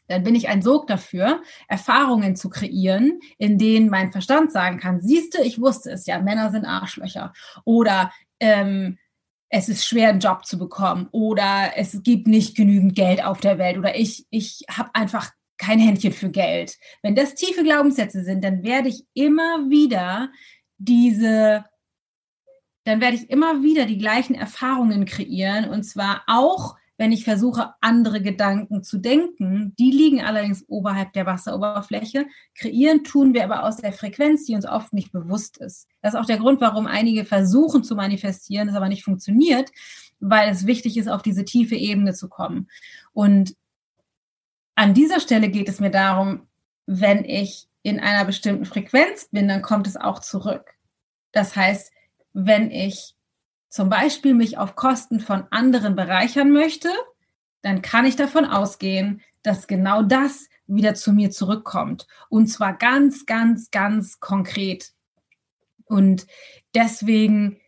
dann 0.09 0.25
bin 0.25 0.35
ich 0.35 0.49
ein 0.49 0.63
Sog 0.63 0.87
dafür, 0.87 1.43
Erfahrungen 1.69 2.37
zu 2.37 2.51
kreieren, 2.51 3.21
in 3.39 3.59
denen 3.59 3.89
mein 3.89 4.13
Verstand 4.13 4.53
sagen 4.53 4.79
kann, 4.79 5.01
siehst 5.01 5.35
du, 5.35 5.43
ich 5.43 5.61
wusste 5.61 5.91
es 5.91 6.07
ja, 6.07 6.19
Männer 6.19 6.51
sind 6.51 6.65
Arschlöcher. 6.65 7.33
Oder 7.65 8.13
ähm, 8.41 8.99
es 9.49 9.69
ist 9.69 9.87
schwer, 9.87 10.09
einen 10.09 10.21
Job 10.21 10.45
zu 10.45 10.59
bekommen. 10.59 11.09
Oder 11.13 11.73
es 11.77 12.03
gibt 12.03 12.27
nicht 12.27 12.57
genügend 12.57 12.95
Geld 12.95 13.25
auf 13.25 13.41
der 13.41 13.59
Welt. 13.59 13.79
Oder 13.79 13.97
ich, 13.97 14.27
ich 14.31 14.65
habe 14.71 14.91
einfach 14.95 15.31
kein 15.59 15.79
Händchen 15.79 16.13
für 16.13 16.31
Geld. 16.31 16.77
Wenn 17.03 17.15
das 17.15 17.35
tiefe 17.35 17.63
Glaubenssätze 17.63 18.25
sind, 18.25 18.43
dann 18.43 18.63
werde 18.65 18.89
ich 18.89 19.05
immer 19.15 19.69
wieder 19.69 20.31
diese 20.79 21.65
dann 22.85 23.01
werde 23.01 23.17
ich 23.17 23.31
immer 23.31 23.63
wieder 23.63 23.87
die 23.87 23.99
gleichen 23.99 24.35
Erfahrungen 24.35 25.05
kreieren 25.05 25.69
und 25.69 25.85
zwar 25.85 26.23
auch, 26.27 26.77
wenn 26.99 27.13
ich 27.13 27.25
versuche, 27.25 27.75
andere 27.81 28.23
Gedanken 28.23 28.83
zu 28.83 28.99
denken. 28.99 29.75
Die 29.79 29.91
liegen 29.91 30.21
allerdings 30.23 30.65
oberhalb 30.69 31.13
der 31.15 31.27
Wasseroberfläche. 31.27 32.27
Kreieren 32.55 33.03
tun 33.03 33.35
wir 33.35 33.45
aber 33.45 33.65
aus 33.65 33.79
der 33.79 33.93
Frequenz, 33.93 34.45
die 34.45 34.55
uns 34.55 34.67
oft 34.67 34.93
nicht 34.93 35.11
bewusst 35.11 35.59
ist. 35.59 35.89
Das 36.01 36.15
ist 36.15 36.21
auch 36.21 36.27
der 36.27 36.39
Grund, 36.39 36.61
warum 36.61 36.87
einige 36.87 37.25
versuchen 37.25 37.83
zu 37.83 37.97
manifestieren, 37.97 38.69
es 38.69 38.75
aber 38.75 38.89
nicht 38.89 39.05
funktioniert, 39.05 39.71
weil 40.21 40.51
es 40.51 40.67
wichtig 40.67 40.97
ist, 40.97 41.09
auf 41.09 41.23
diese 41.23 41.45
tiefe 41.45 41.75
Ebene 41.75 42.15
zu 42.15 42.29
kommen. 42.29 42.69
Und 43.13 43.57
an 44.75 44.95
dieser 44.95 45.21
Stelle 45.21 45.49
geht 45.49 45.69
es 45.69 45.81
mir 45.81 45.91
darum, 45.91 46.47
wenn 46.87 47.25
ich 47.25 47.69
in 47.83 48.01
einer 48.01 48.25
bestimmten 48.25 48.65
Frequenz 48.65 49.29
bin, 49.31 49.49
dann 49.49 49.63
kommt 49.63 49.87
es 49.87 49.97
auch 49.97 50.21
zurück. 50.21 50.75
Das 51.33 51.57
heißt, 51.57 51.93
wenn 52.33 52.71
ich 52.71 53.15
zum 53.69 53.89
Beispiel 53.89 54.35
mich 54.35 54.59
auf 54.59 54.77
Kosten 54.77 55.21
von 55.21 55.45
anderen 55.51 55.97
bereichern 55.97 56.51
möchte, 56.51 56.91
dann 57.63 57.81
kann 57.81 58.05
ich 58.05 58.17
davon 58.17 58.45
ausgehen, 58.45 59.23
dass 59.43 59.67
genau 59.67 60.03
das 60.03 60.49
wieder 60.67 60.95
zu 60.95 61.13
mir 61.13 61.31
zurückkommt. 61.31 62.07
Und 62.29 62.49
zwar 62.49 62.77
ganz, 62.77 63.27
ganz, 63.27 63.71
ganz 63.71 64.21
konkret. 64.21 64.93
Und 65.85 66.27
deswegen 66.75 67.61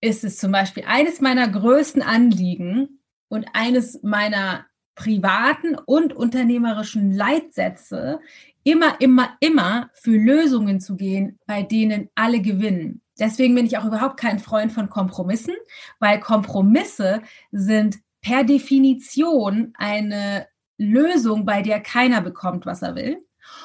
ist 0.00 0.24
es 0.24 0.38
zum 0.38 0.52
Beispiel 0.52 0.84
eines 0.86 1.20
meiner 1.20 1.48
größten 1.48 2.02
Anliegen 2.02 3.00
und 3.28 3.46
eines 3.52 4.02
meiner 4.02 4.66
privaten 4.94 5.76
und 5.76 6.12
unternehmerischen 6.12 7.12
Leitsätze, 7.12 8.20
immer, 8.64 9.00
immer, 9.00 9.36
immer 9.40 9.90
für 9.94 10.16
Lösungen 10.16 10.80
zu 10.80 10.96
gehen, 10.96 11.38
bei 11.46 11.62
denen 11.62 12.10
alle 12.14 12.40
gewinnen. 12.40 13.00
Deswegen 13.20 13.54
bin 13.54 13.66
ich 13.66 13.78
auch 13.78 13.84
überhaupt 13.84 14.16
kein 14.16 14.38
Freund 14.38 14.72
von 14.72 14.88
Kompromissen, 14.88 15.54
weil 16.00 16.18
Kompromisse 16.18 17.22
sind 17.52 17.98
per 18.22 18.44
Definition 18.44 19.72
eine 19.76 20.48
Lösung, 20.78 21.44
bei 21.44 21.62
der 21.62 21.80
keiner 21.80 22.22
bekommt, 22.22 22.66
was 22.66 22.82
er 22.82 22.94
will. 22.94 23.24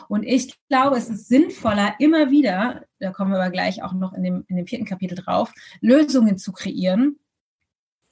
Und 0.09 0.23
ich 0.23 0.55
glaube, 0.67 0.97
es 0.97 1.09
ist 1.09 1.27
sinnvoller, 1.27 1.95
immer 1.99 2.31
wieder, 2.31 2.83
da 2.99 3.11
kommen 3.11 3.31
wir 3.31 3.39
aber 3.39 3.51
gleich 3.51 3.83
auch 3.83 3.93
noch 3.93 4.13
in 4.13 4.23
dem, 4.23 4.45
in 4.47 4.57
dem 4.57 4.67
vierten 4.67 4.85
Kapitel 4.85 5.15
drauf, 5.15 5.53
Lösungen 5.79 6.37
zu 6.37 6.51
kreieren, 6.51 7.19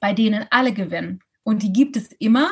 bei 0.00 0.12
denen 0.12 0.46
alle 0.50 0.72
gewinnen. 0.72 1.20
Und 1.42 1.62
die 1.62 1.72
gibt 1.72 1.96
es 1.96 2.12
immer, 2.12 2.50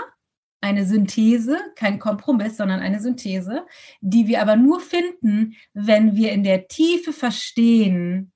eine 0.62 0.86
Synthese, 0.86 1.59
kein 1.74 1.99
Kompromiss, 1.99 2.57
sondern 2.57 2.80
eine 2.80 3.01
Synthese, 3.01 3.66
die 4.01 4.28
wir 4.28 4.40
aber 4.40 4.57
nur 4.57 4.80
finden, 4.80 5.57
wenn 5.74 6.14
wir 6.14 6.30
in 6.32 6.45
der 6.45 6.68
Tiefe 6.68 7.12
verstehen, 7.12 8.32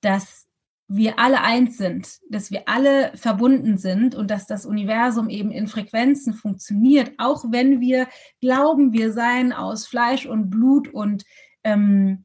dass 0.00 0.46
wir 0.88 1.18
alle 1.18 1.40
eins 1.42 1.78
sind, 1.78 2.20
dass 2.30 2.50
wir 2.50 2.68
alle 2.68 3.10
verbunden 3.16 3.76
sind 3.76 4.14
und 4.14 4.30
dass 4.30 4.46
das 4.46 4.64
Universum 4.66 5.28
eben 5.28 5.50
in 5.50 5.66
Frequenzen 5.66 6.32
funktioniert, 6.32 7.12
auch 7.18 7.44
wenn 7.50 7.80
wir 7.80 8.06
glauben, 8.40 8.92
wir 8.92 9.12
seien 9.12 9.52
aus 9.52 9.86
Fleisch 9.86 10.26
und 10.26 10.48
Blut 10.48 10.88
und, 10.88 11.24
ähm, 11.64 12.24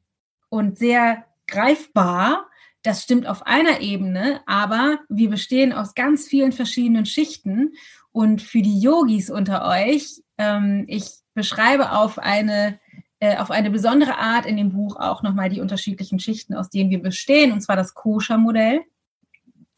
und 0.50 0.78
sehr 0.78 1.26
greifbar. 1.48 2.48
Das 2.84 3.04
stimmt 3.04 3.28
auf 3.28 3.46
einer 3.46 3.82
Ebene, 3.82 4.42
aber 4.46 5.00
wir 5.10 5.30
bestehen 5.30 5.74
aus 5.74 5.96
ganz 5.96 6.28
vielen 6.28 6.52
verschiedenen 6.52 7.06
Schichten. 7.06 7.74
Und 8.12 8.42
für 8.42 8.62
die 8.62 8.80
Yogis 8.80 9.30
unter 9.30 9.66
euch, 9.66 10.22
ähm, 10.38 10.86
ich 10.88 11.10
beschreibe 11.34 11.94
auf 11.94 12.20
eine 12.20 12.80
auf 13.38 13.52
eine 13.52 13.70
besondere 13.70 14.18
Art 14.18 14.46
in 14.46 14.58
dem 14.58 14.72
Buch 14.72 14.96
auch 14.96 15.22
nochmal 15.22 15.50
die 15.50 15.62
unterschiedlichen 15.62 16.20
Schichten, 16.20 16.56
aus 16.56 16.70
denen 16.70 16.90
wir 16.90 17.02
bestehen, 17.02 17.52
und 17.52 17.62
zwar 17.62 17.76
das 17.76 17.94
Koscher-Modell. 17.94 18.82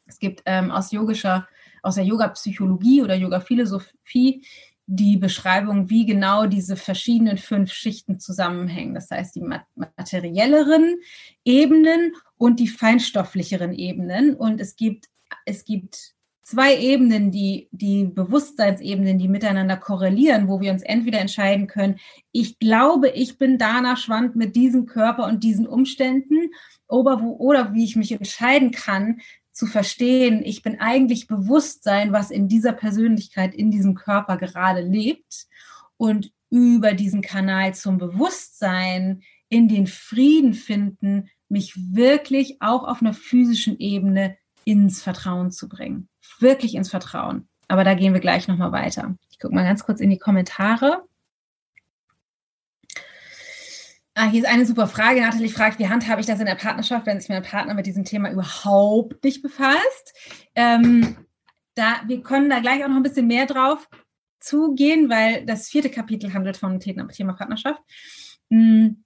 Es 0.06 0.20
gibt 0.20 0.44
ähm, 0.46 0.72
aus 0.72 0.92
yogischer, 0.92 1.48
aus 1.82 1.96
der 1.96 2.06
Yoga-Psychologie 2.06 3.02
oder 3.02 3.16
Yoga-Philosophie 3.16 4.46
die 4.86 5.18
Beschreibung, 5.18 5.90
wie 5.90 6.06
genau 6.06 6.46
diese 6.46 6.76
verschiedenen 6.76 7.38
fünf 7.38 7.72
Schichten 7.72 8.20
zusammenhängen. 8.20 8.94
Das 8.94 9.10
heißt, 9.10 9.36
die 9.36 9.44
materielleren 9.76 10.98
Ebenen 11.46 12.14
und 12.38 12.60
die 12.60 12.68
feinstofflicheren 12.68 13.74
Ebenen. 13.74 14.36
Und 14.36 14.60
es 14.60 14.76
gibt, 14.76 15.08
es 15.46 15.64
gibt 15.64 16.16
zwei 16.44 16.78
Ebenen, 16.78 17.32
die, 17.32 17.70
die 17.72 18.04
Bewusstseinsebenen, 18.04 19.18
die 19.18 19.30
miteinander 19.30 19.78
korrelieren, 19.78 20.48
wo 20.48 20.60
wir 20.60 20.72
uns 20.72 20.84
entweder 20.84 21.20
entscheiden 21.20 21.68
können, 21.68 22.00
ich 22.32 22.60
glaube, 22.60 23.10
ich 23.10 23.38
bin 23.38 23.58
Dana 23.58 23.96
Schwand 23.96 24.36
mit 24.36 24.56
diesem 24.56 24.86
Körper 24.86 25.26
und 25.26 25.44
diesen 25.44 25.66
Umständen, 25.66 26.52
oder, 26.88 27.22
wo, 27.22 27.38
oder 27.38 27.74
wie 27.74 27.86
ich 27.86 27.96
mich 27.96 28.12
entscheiden 28.12 28.72
kann, 28.72 29.22
zu 29.52 29.66
verstehen, 29.66 30.42
ich 30.44 30.64
bin 30.64 30.80
eigentlich 30.80 31.28
Bewusstsein, 31.28 32.12
was 32.12 32.30
in 32.30 32.48
dieser 32.48 32.74
Persönlichkeit, 32.74 33.56
in 33.56 33.72
diesem 33.72 33.96
Körper 33.96 34.38
gerade 34.38 34.82
lebt 34.82 35.48
und 35.98 36.32
über 36.50 36.94
diesen 36.94 37.22
Kanal 37.22 37.74
zum 37.74 37.98
Bewusstsein 37.98 39.22
in 39.50 39.68
den 39.68 39.88
Frieden 39.88 40.54
finden, 40.54 41.30
mich 41.50 41.74
wirklich 41.94 42.58
auch 42.62 42.84
auf 42.84 43.02
einer 43.02 43.14
physischen 43.14 43.80
Ebene 43.80 44.38
ins 44.66 45.02
Vertrauen 45.02 45.52
zu 45.52 45.70
bringen 45.70 46.10
wirklich 46.42 46.76
ins 46.76 46.90
Vertrauen. 46.90 47.48
Aber 47.68 47.84
da 47.84 47.94
gehen 47.94 48.14
wir 48.14 48.22
gleich 48.22 48.48
nochmal 48.48 48.72
weiter. 48.72 49.16
Ich 49.32 49.40
gucke 49.40 49.56
mal 49.56 49.64
ganz 49.64 49.84
kurz 49.86 50.00
in 50.00 50.10
die 50.10 50.18
Kommentare. 50.18 51.04
Ah, 54.16 54.30
hier 54.30 54.44
ist 54.44 54.50
eine 54.50 54.66
super 54.66 54.88
Frage. 54.88 55.22
Nathalie 55.22 55.50
fragt, 55.50 55.80
wie 55.80 55.90
handhabe 55.90 56.22
ich 56.22 56.28
das 56.28 56.40
in 56.40 56.46
der 56.46 56.54
Partnerschaft, 56.54 57.08
wenn 57.08 57.20
sich 57.20 57.30
mein 57.30 57.42
Partner 57.42 57.74
mit 57.74 57.88
diesem 57.88 58.06
Thema 58.06 58.32
überhaupt 58.32 59.24
nicht 59.24 59.42
befasst? 59.42 60.14
Ähm, 60.54 61.18
da, 61.74 62.02
wir 62.06 62.22
können 62.22 62.50
da 62.50 62.60
gleich 62.60 62.84
auch 62.84 62.90
noch 62.90 62.98
ein 62.98 63.04
bisschen 63.04 63.26
mehr 63.26 63.48
drauf 63.48 63.90
zugehen, 64.40 65.10
weil 65.10 65.46
das 65.48 65.68
vierte 65.68 65.90
Kapitel 65.90 66.32
handelt 66.32 66.58
von 66.58 66.80
Thema 66.80 67.34
Partnerschaft. 67.34 67.82
Hm, 68.52 69.04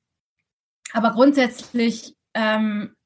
aber 0.91 1.11
grundsätzlich 1.11 2.17
ähm, 2.33 2.96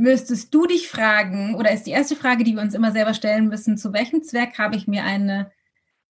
müsstest 0.00 0.52
du 0.54 0.66
dich 0.66 0.88
fragen, 0.88 1.54
oder 1.54 1.72
ist 1.72 1.86
die 1.86 1.92
erste 1.92 2.16
Frage, 2.16 2.44
die 2.44 2.54
wir 2.54 2.62
uns 2.62 2.74
immer 2.74 2.92
selber 2.92 3.14
stellen 3.14 3.48
müssen, 3.48 3.76
zu 3.76 3.92
welchem 3.92 4.22
Zweck 4.22 4.58
habe 4.58 4.76
ich 4.76 4.86
mir 4.86 5.04
eine, 5.04 5.52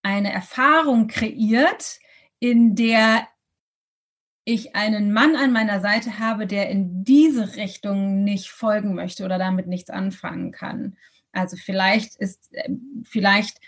eine 0.01 0.31
Erfahrung 0.31 1.07
kreiert, 1.07 1.99
in 2.39 2.75
der 2.75 3.27
ich 4.43 4.75
einen 4.75 5.13
Mann 5.13 5.35
an 5.35 5.51
meiner 5.51 5.81
Seite 5.81 6.17
habe, 6.17 6.47
der 6.47 6.69
in 6.69 7.03
diese 7.03 7.55
Richtung 7.55 8.23
nicht 8.23 8.49
folgen 8.49 8.95
möchte 8.95 9.23
oder 9.23 9.37
damit 9.37 9.67
nichts 9.67 9.89
anfangen 9.89 10.51
kann. 10.51 10.97
Also 11.31 11.57
vielleicht 11.57 12.15
ist, 12.15 12.53
äh, 12.53 12.69
vielleicht 13.03 13.59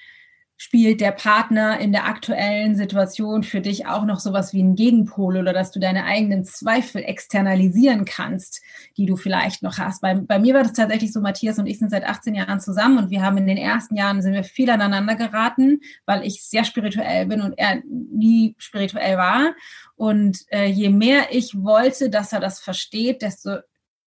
spielt 0.58 1.02
der 1.02 1.12
Partner 1.12 1.80
in 1.80 1.92
der 1.92 2.06
aktuellen 2.06 2.76
Situation 2.76 3.44
für 3.44 3.60
dich 3.60 3.88
auch 3.88 4.06
noch 4.06 4.20
sowas 4.20 4.54
wie 4.54 4.62
ein 4.62 4.76
Gegenpol 4.76 5.38
oder 5.38 5.52
dass 5.52 5.72
du 5.72 5.80
deine 5.80 6.06
eigenen 6.06 6.46
Zweifel 6.46 7.04
externalisieren 7.04 8.06
kannst, 8.06 8.62
die 8.96 9.06
du 9.06 9.16
vielleicht 9.16 9.64
noch 9.64 9.78
hast. 9.78 10.02
Bei, 10.02 10.16
bei 10.16 10.40
mir 10.40 10.54
war 10.54 10.64
das 10.64 10.74
tatsächlich 10.74 11.12
so, 11.12 11.22
Matthias 11.22 11.60
und 11.60 11.66
ich 11.66 11.80
sind 11.80 11.90
seit 11.90 12.06
18 12.06 12.36
Jahren 12.36 12.60
zusammen 12.60 12.98
und 12.98 13.10
wir 13.10 13.22
haben 13.22 13.38
in 13.38 13.48
den 13.48 13.58
ersten 13.58 13.96
Jahren 13.96 14.22
sind 14.22 14.34
wir 14.34 14.44
viel 14.44 14.70
aneinander 14.70 15.16
geraten, 15.16 15.82
weil 16.06 16.26
ich 16.26 16.44
sehr 16.44 16.64
spirituell 16.64 17.26
bin 17.26 17.42
und 17.42 17.54
er 17.58 17.82
nie 17.86 18.56
spirituell 18.58 19.18
war. 19.18 19.54
Und 19.96 20.40
äh, 20.50 20.68
je 20.68 20.90
mehr 20.90 21.28
ich 21.32 21.62
wollte, 21.62 22.10
dass 22.10 22.32
er 22.32 22.40
das 22.40 22.60
versteht, 22.60 23.22
desto 23.22 23.58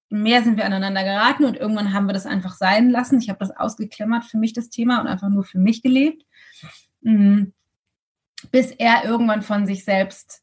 mehr 0.08 0.42
sind 0.42 0.56
wir 0.56 0.64
aneinander 0.64 1.02
geraten 1.02 1.44
und 1.44 1.56
irgendwann 1.56 1.92
haben 1.92 2.06
wir 2.06 2.12
das 2.12 2.26
einfach 2.26 2.54
sein 2.54 2.90
lassen. 2.90 3.20
Ich 3.20 3.28
habe 3.28 3.40
das 3.40 3.50
ausgeklammert 3.50 4.24
für 4.24 4.38
mich, 4.38 4.52
das 4.52 4.70
Thema, 4.70 5.00
und 5.00 5.08
einfach 5.08 5.28
nur 5.28 5.44
für 5.44 5.58
mich 5.58 5.82
gelebt. 5.82 6.24
Mhm. 7.06 7.52
Bis 8.50 8.72
er 8.72 9.04
irgendwann 9.04 9.42
von 9.42 9.66
sich 9.66 9.84
selbst 9.84 10.42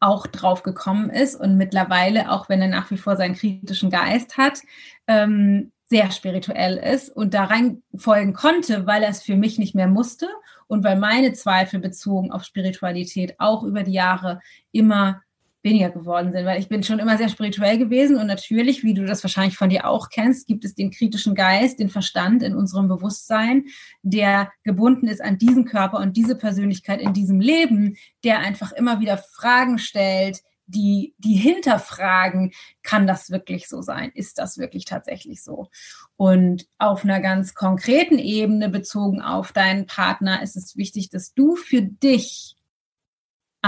auch 0.00 0.28
drauf 0.28 0.62
gekommen 0.62 1.10
ist 1.10 1.34
und 1.34 1.56
mittlerweile, 1.56 2.30
auch 2.30 2.48
wenn 2.48 2.62
er 2.62 2.68
nach 2.68 2.90
wie 2.92 2.98
vor 2.98 3.16
seinen 3.16 3.34
kritischen 3.34 3.90
Geist 3.90 4.36
hat, 4.36 4.60
ähm, 5.08 5.72
sehr 5.86 6.12
spirituell 6.12 6.76
ist 6.76 7.08
und 7.08 7.34
da 7.34 7.44
rein 7.44 7.82
folgen 7.96 8.32
konnte, 8.32 8.86
weil 8.86 9.02
er 9.02 9.10
es 9.10 9.22
für 9.22 9.36
mich 9.36 9.58
nicht 9.58 9.74
mehr 9.74 9.88
musste 9.88 10.28
und 10.68 10.84
weil 10.84 10.98
meine 10.98 11.32
Zweifel 11.32 11.80
bezogen 11.80 12.30
auf 12.30 12.44
Spiritualität 12.44 13.34
auch 13.38 13.64
über 13.64 13.82
die 13.82 13.92
Jahre 13.92 14.40
immer 14.70 15.22
weniger 15.68 15.90
geworden 15.90 16.32
sind, 16.32 16.44
weil 16.46 16.58
ich 16.58 16.68
bin 16.68 16.82
schon 16.82 16.98
immer 16.98 17.18
sehr 17.18 17.28
spirituell 17.28 17.78
gewesen 17.78 18.16
und 18.16 18.26
natürlich, 18.26 18.82
wie 18.82 18.94
du 18.94 19.04
das 19.04 19.22
wahrscheinlich 19.22 19.56
von 19.56 19.68
dir 19.68 19.86
auch 19.86 20.08
kennst, 20.08 20.46
gibt 20.46 20.64
es 20.64 20.74
den 20.74 20.90
kritischen 20.90 21.34
Geist, 21.34 21.78
den 21.78 21.88
Verstand 21.90 22.42
in 22.42 22.54
unserem 22.54 22.88
Bewusstsein, 22.88 23.66
der 24.02 24.50
gebunden 24.64 25.08
ist 25.08 25.22
an 25.22 25.38
diesen 25.38 25.64
Körper 25.64 25.98
und 25.98 26.16
diese 26.16 26.36
Persönlichkeit 26.36 27.00
in 27.00 27.12
diesem 27.12 27.40
Leben, 27.40 27.96
der 28.24 28.40
einfach 28.40 28.72
immer 28.72 29.00
wieder 29.00 29.18
Fragen 29.18 29.78
stellt, 29.78 30.40
die, 30.68 31.14
die 31.18 31.34
hinterfragen, 31.34 32.52
kann 32.82 33.06
das 33.06 33.30
wirklich 33.30 33.68
so 33.68 33.80
sein? 33.80 34.12
Ist 34.14 34.38
das 34.38 34.58
wirklich 34.58 34.84
tatsächlich 34.84 35.42
so? 35.42 35.68
Und 36.16 36.66
auf 36.78 37.04
einer 37.04 37.20
ganz 37.20 37.54
konkreten 37.54 38.18
Ebene 38.18 38.68
bezogen 38.68 39.22
auf 39.22 39.52
deinen 39.52 39.86
Partner 39.86 40.42
ist 40.42 40.56
es 40.56 40.76
wichtig, 40.76 41.08
dass 41.08 41.32
du 41.32 41.56
für 41.56 41.82
dich 41.82 42.57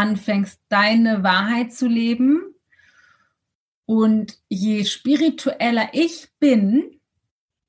anfängst, 0.00 0.60
deine 0.70 1.22
Wahrheit 1.22 1.74
zu 1.74 1.86
leben. 1.86 2.54
Und 3.84 4.38
je 4.48 4.84
spiritueller 4.84 5.90
ich 5.92 6.28
bin, 6.38 7.00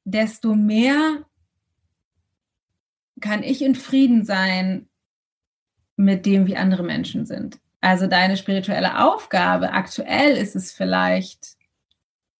desto 0.05 0.55
mehr 0.55 1.25
kann 3.19 3.43
ich 3.43 3.61
in 3.61 3.75
Frieden 3.75 4.23
sein 4.23 4.87
mit 5.97 6.25
dem, 6.25 6.47
wie 6.47 6.55
andere 6.55 6.83
Menschen 6.83 7.25
sind. 7.25 7.59
Also 7.81 8.07
deine 8.07 8.37
spirituelle 8.37 9.03
Aufgabe 9.05 9.73
aktuell 9.73 10.37
ist 10.37 10.55
es 10.55 10.71
vielleicht, 10.71 11.57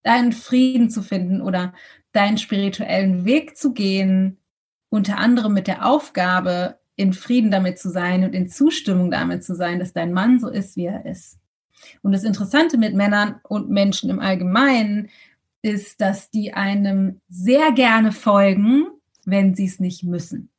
deinen 0.04 0.32
Frieden 0.32 0.90
zu 0.90 1.04
finden 1.04 1.42
oder 1.42 1.74
deinen 2.12 2.38
spirituellen 2.38 3.26
Weg 3.26 3.58
zu 3.58 3.74
gehen, 3.74 4.40
unter 4.90 5.18
anderem 5.18 5.54
mit 5.54 5.68
der 5.68 5.86
Aufgabe, 5.86 6.80
in 7.02 7.14
Frieden 7.14 7.52
damit 7.52 7.80
zu 7.80 7.90
sein 7.90 8.24
und 8.24 8.34
in 8.34 8.48
Zustimmung 8.48 9.12
damit 9.12 9.44
zu 9.44 9.56
sein, 9.56 9.80
dass 9.80 9.92
dein 9.92 10.14
Mann 10.14 10.40
so 10.40 10.48
ist, 10.48 10.76
wie 10.76 10.86
er 10.86 11.06
ist. 11.06 11.40
Und 12.04 12.12
das 12.12 12.24
Interessante 12.24 12.78
mit 12.78 12.94
Männern 12.94 13.40
und 13.44 13.70
Menschen 13.70 14.10
im 14.12 14.20
Allgemeinen 14.20 15.10
ist, 15.64 16.00
dass 16.00 16.30
die 16.30 16.54
einem 16.54 17.20
sehr 17.28 17.72
gerne 17.72 18.12
folgen, 18.12 18.88
wenn 19.26 19.56
sie 19.56 19.66
es 19.66 19.80
nicht 19.80 20.04
müssen. 20.04 20.50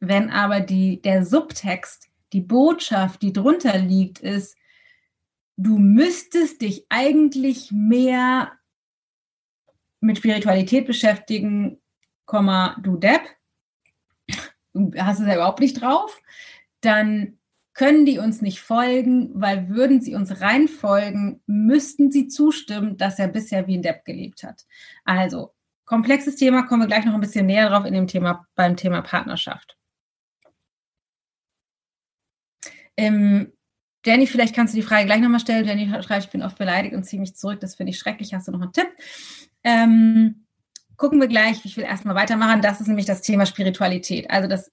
Wenn 0.00 0.30
aber 0.30 0.60
die, 0.60 1.02
der 1.02 1.24
Subtext, 1.24 2.08
die 2.32 2.40
Botschaft, 2.40 3.22
die 3.22 3.32
drunter 3.32 3.78
liegt, 3.78 4.20
ist, 4.20 4.56
du 5.56 5.78
müsstest 5.78 6.62
dich 6.62 6.86
eigentlich 6.88 7.72
mehr 7.72 8.52
mit 10.00 10.18
Spiritualität 10.18 10.86
beschäftigen, 10.86 11.78
du 12.30 12.96
Depp, 12.96 13.22
hast 14.96 15.20
es 15.20 15.26
ja 15.26 15.34
überhaupt 15.34 15.60
nicht 15.60 15.80
drauf, 15.80 16.20
dann 16.80 17.38
können 17.74 18.04
die 18.04 18.18
uns 18.18 18.42
nicht 18.42 18.60
folgen, 18.60 19.30
weil 19.34 19.68
würden 19.68 20.00
sie 20.00 20.16
uns 20.16 20.40
reinfolgen, 20.40 21.40
müssten 21.46 22.10
sie 22.10 22.26
zustimmen, 22.26 22.96
dass 22.96 23.20
er 23.20 23.28
bisher 23.28 23.68
wie 23.68 23.78
ein 23.78 23.82
Depp 23.82 24.04
gelebt 24.04 24.42
hat. 24.42 24.66
Also, 25.04 25.54
komplexes 25.84 26.34
Thema, 26.34 26.62
kommen 26.64 26.82
wir 26.82 26.88
gleich 26.88 27.04
noch 27.04 27.14
ein 27.14 27.20
bisschen 27.20 27.46
näher 27.46 27.68
drauf 27.68 27.84
in 27.84 27.94
dem 27.94 28.08
Thema, 28.08 28.46
beim 28.56 28.76
Thema 28.76 29.00
Partnerschaft. 29.02 29.78
Ähm, 32.96 33.52
Jenny, 34.04 34.26
vielleicht 34.26 34.56
kannst 34.56 34.74
du 34.74 34.78
die 34.78 34.86
Frage 34.86 35.06
gleich 35.06 35.20
nochmal 35.20 35.38
stellen. 35.38 35.64
Jenny 35.64 35.88
schreibt, 36.02 36.24
ich 36.24 36.30
bin 36.30 36.42
oft 36.42 36.58
beleidigt 36.58 36.94
und 36.94 37.04
ziehe 37.04 37.20
mich 37.20 37.36
zurück. 37.36 37.60
Das 37.60 37.76
finde 37.76 37.90
ich 37.90 37.98
schrecklich. 37.98 38.34
Hast 38.34 38.48
du 38.48 38.52
noch 38.52 38.60
einen 38.60 38.72
Tipp? 38.72 38.88
Ähm, 39.62 40.46
gucken 40.98 41.20
wir 41.20 41.28
gleich. 41.28 41.64
Ich 41.64 41.76
will 41.78 41.84
erstmal 41.84 42.14
weitermachen. 42.14 42.60
Das 42.60 42.80
ist 42.80 42.88
nämlich 42.88 43.06
das 43.06 43.22
Thema 43.22 43.46
Spiritualität. 43.46 44.28
Also 44.30 44.48
das 44.48 44.70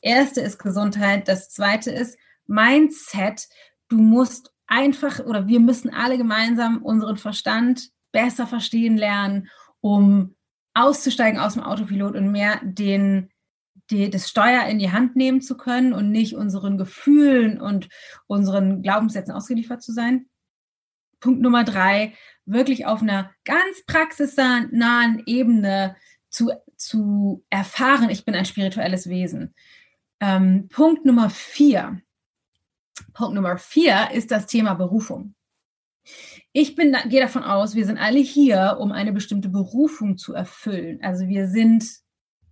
erste 0.00 0.40
ist 0.40 0.58
Gesundheit. 0.58 1.28
Das 1.28 1.50
zweite 1.50 1.90
ist 1.90 2.16
Mindset. 2.46 3.46
Du 3.88 3.98
musst 3.98 4.52
einfach 4.66 5.20
oder 5.20 5.46
wir 5.46 5.60
müssen 5.60 5.92
alle 5.92 6.16
gemeinsam 6.16 6.82
unseren 6.82 7.18
Verstand 7.18 7.90
besser 8.12 8.46
verstehen 8.46 8.96
lernen, 8.96 9.48
um 9.80 10.34
auszusteigen 10.72 11.38
aus 11.38 11.54
dem 11.54 11.62
Autopilot 11.62 12.16
und 12.16 12.32
mehr 12.32 12.60
den 12.62 13.30
die, 13.90 14.08
das 14.08 14.30
Steuer 14.30 14.64
in 14.64 14.78
die 14.78 14.92
Hand 14.92 15.14
nehmen 15.14 15.42
zu 15.42 15.58
können 15.58 15.92
und 15.92 16.10
nicht 16.10 16.34
unseren 16.34 16.78
Gefühlen 16.78 17.60
und 17.60 17.88
unseren 18.26 18.82
Glaubenssätzen 18.82 19.34
ausgeliefert 19.34 19.82
zu 19.82 19.92
sein. 19.92 20.26
Punkt 21.24 21.40
Nummer 21.40 21.64
drei, 21.64 22.12
wirklich 22.44 22.84
auf 22.84 23.00
einer 23.00 23.30
ganz 23.46 23.82
praxisnahen 23.86 25.22
Ebene 25.24 25.96
zu, 26.28 26.50
zu 26.76 27.42
erfahren, 27.48 28.10
ich 28.10 28.26
bin 28.26 28.34
ein 28.34 28.44
spirituelles 28.44 29.08
Wesen. 29.08 29.54
Ähm, 30.20 30.68
Punkt 30.68 31.06
Nummer 31.06 31.30
vier. 31.30 32.02
Punkt 33.14 33.34
Nummer 33.34 33.56
vier 33.56 34.10
ist 34.12 34.32
das 34.32 34.46
Thema 34.46 34.74
Berufung. 34.74 35.34
Ich 36.52 36.74
bin, 36.74 36.94
gehe 37.08 37.22
davon 37.22 37.42
aus, 37.42 37.74
wir 37.74 37.86
sind 37.86 37.96
alle 37.96 38.20
hier, 38.20 38.76
um 38.78 38.92
eine 38.92 39.14
bestimmte 39.14 39.48
Berufung 39.48 40.18
zu 40.18 40.34
erfüllen. 40.34 40.98
Also 41.02 41.26
wir 41.26 41.48
sind 41.48 41.86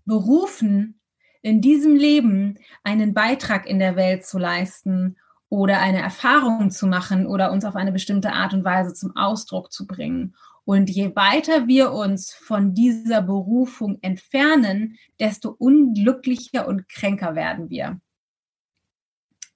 berufen, 0.07 0.99
in 1.43 1.61
diesem 1.61 1.95
Leben 1.95 2.59
einen 2.85 3.13
Beitrag 3.13 3.67
in 3.67 3.79
der 3.79 3.97
Welt 3.97 4.25
zu 4.25 4.39
leisten 4.39 5.19
oder 5.53 5.81
eine 5.81 6.01
Erfahrung 6.01 6.71
zu 6.71 6.87
machen 6.87 7.27
oder 7.27 7.53
uns 7.53 7.67
auf 7.67 7.77
eine 7.77 7.93
bestimmte 7.93 8.33
Art 8.33 8.55
und 8.55 8.65
Weise 8.65 8.95
zum 8.95 9.15
Ausdruck 9.15 9.71
zu 9.71 9.87
bringen. 9.87 10.35
Und 10.65 10.89
je 10.89 11.15
weiter 11.15 11.69
wir 11.69 11.93
uns 11.93 12.33
von 12.33 12.73
dieser 12.73 13.21
Berufung 13.21 13.99
entfernen, 14.01 14.97
desto 15.21 15.51
unglücklicher 15.51 16.67
und 16.67 16.89
kränker 16.89 17.35
werden 17.35 17.69
wir. 17.69 18.01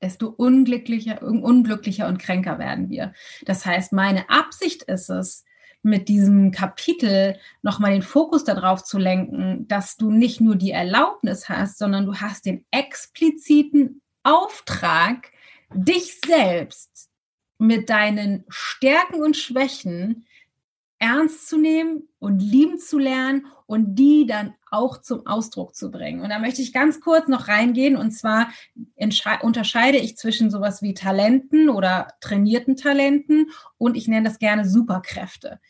Desto 0.03 0.27
unglücklicher, 0.27 1.23
unglücklicher 1.23 2.09
und 2.09 2.19
kränker 2.19 2.59
werden 2.59 2.91
wir. 2.91 3.15
Das 3.47 3.65
heißt, 3.65 3.95
meine 3.95 4.29
Absicht 4.29 4.83
ist 4.83 5.09
es, 5.09 5.47
mit 5.81 6.09
diesem 6.11 6.51
Kapitel 6.51 7.39
nochmal 7.63 7.93
den 7.93 8.03
Fokus 8.03 8.45
darauf 8.45 8.85
zu 8.85 8.99
lenken, 8.99 9.67
dass 9.67 9.97
du 9.97 10.11
nicht 10.11 10.43
nur 10.43 10.57
die 10.57 10.73
Erlaubnis 10.73 11.49
hast, 11.49 11.79
sondern 11.79 12.05
du 12.05 12.17
hast 12.17 12.45
den 12.45 12.67
expliziten 12.71 14.03
Auftrag, 14.25 15.31
dich 15.75 16.21
selbst 16.25 17.11
mit 17.59 17.89
deinen 17.91 18.45
Stärken 18.49 19.23
und 19.23 19.37
Schwächen 19.37 20.27
ernst 20.99 21.49
zu 21.49 21.59
nehmen 21.59 22.09
und 22.19 22.41
lieben 22.41 22.79
zu 22.79 22.99
lernen 22.99 23.47
und 23.67 23.97
die 23.97 24.27
dann 24.27 24.55
auch 24.71 25.01
zum 25.01 25.27
Ausdruck 25.27 25.75
zu 25.75 25.91
bringen. 25.91 26.23
Und 26.23 26.31
da 26.31 26.39
möchte 26.39 26.63
ich 26.63 26.73
ganz 26.73 27.01
kurz 27.01 27.29
noch 27.29 27.49
reingehen 27.49 27.97
und 27.97 28.13
zwar 28.13 28.49
unterscheide 29.43 29.99
ich 29.99 30.17
zwischen 30.17 30.51
sowas 30.51 30.83
wie 30.83 30.95
Talenten 30.95 31.69
oder 31.69 32.09
trainierten 32.21 32.77
Talenten 32.77 33.51
und 33.79 33.97
ich 33.97 34.09
nenne 34.09 34.29
das 34.29 34.39
gerne 34.39 34.69
Superkräfte 34.69 35.61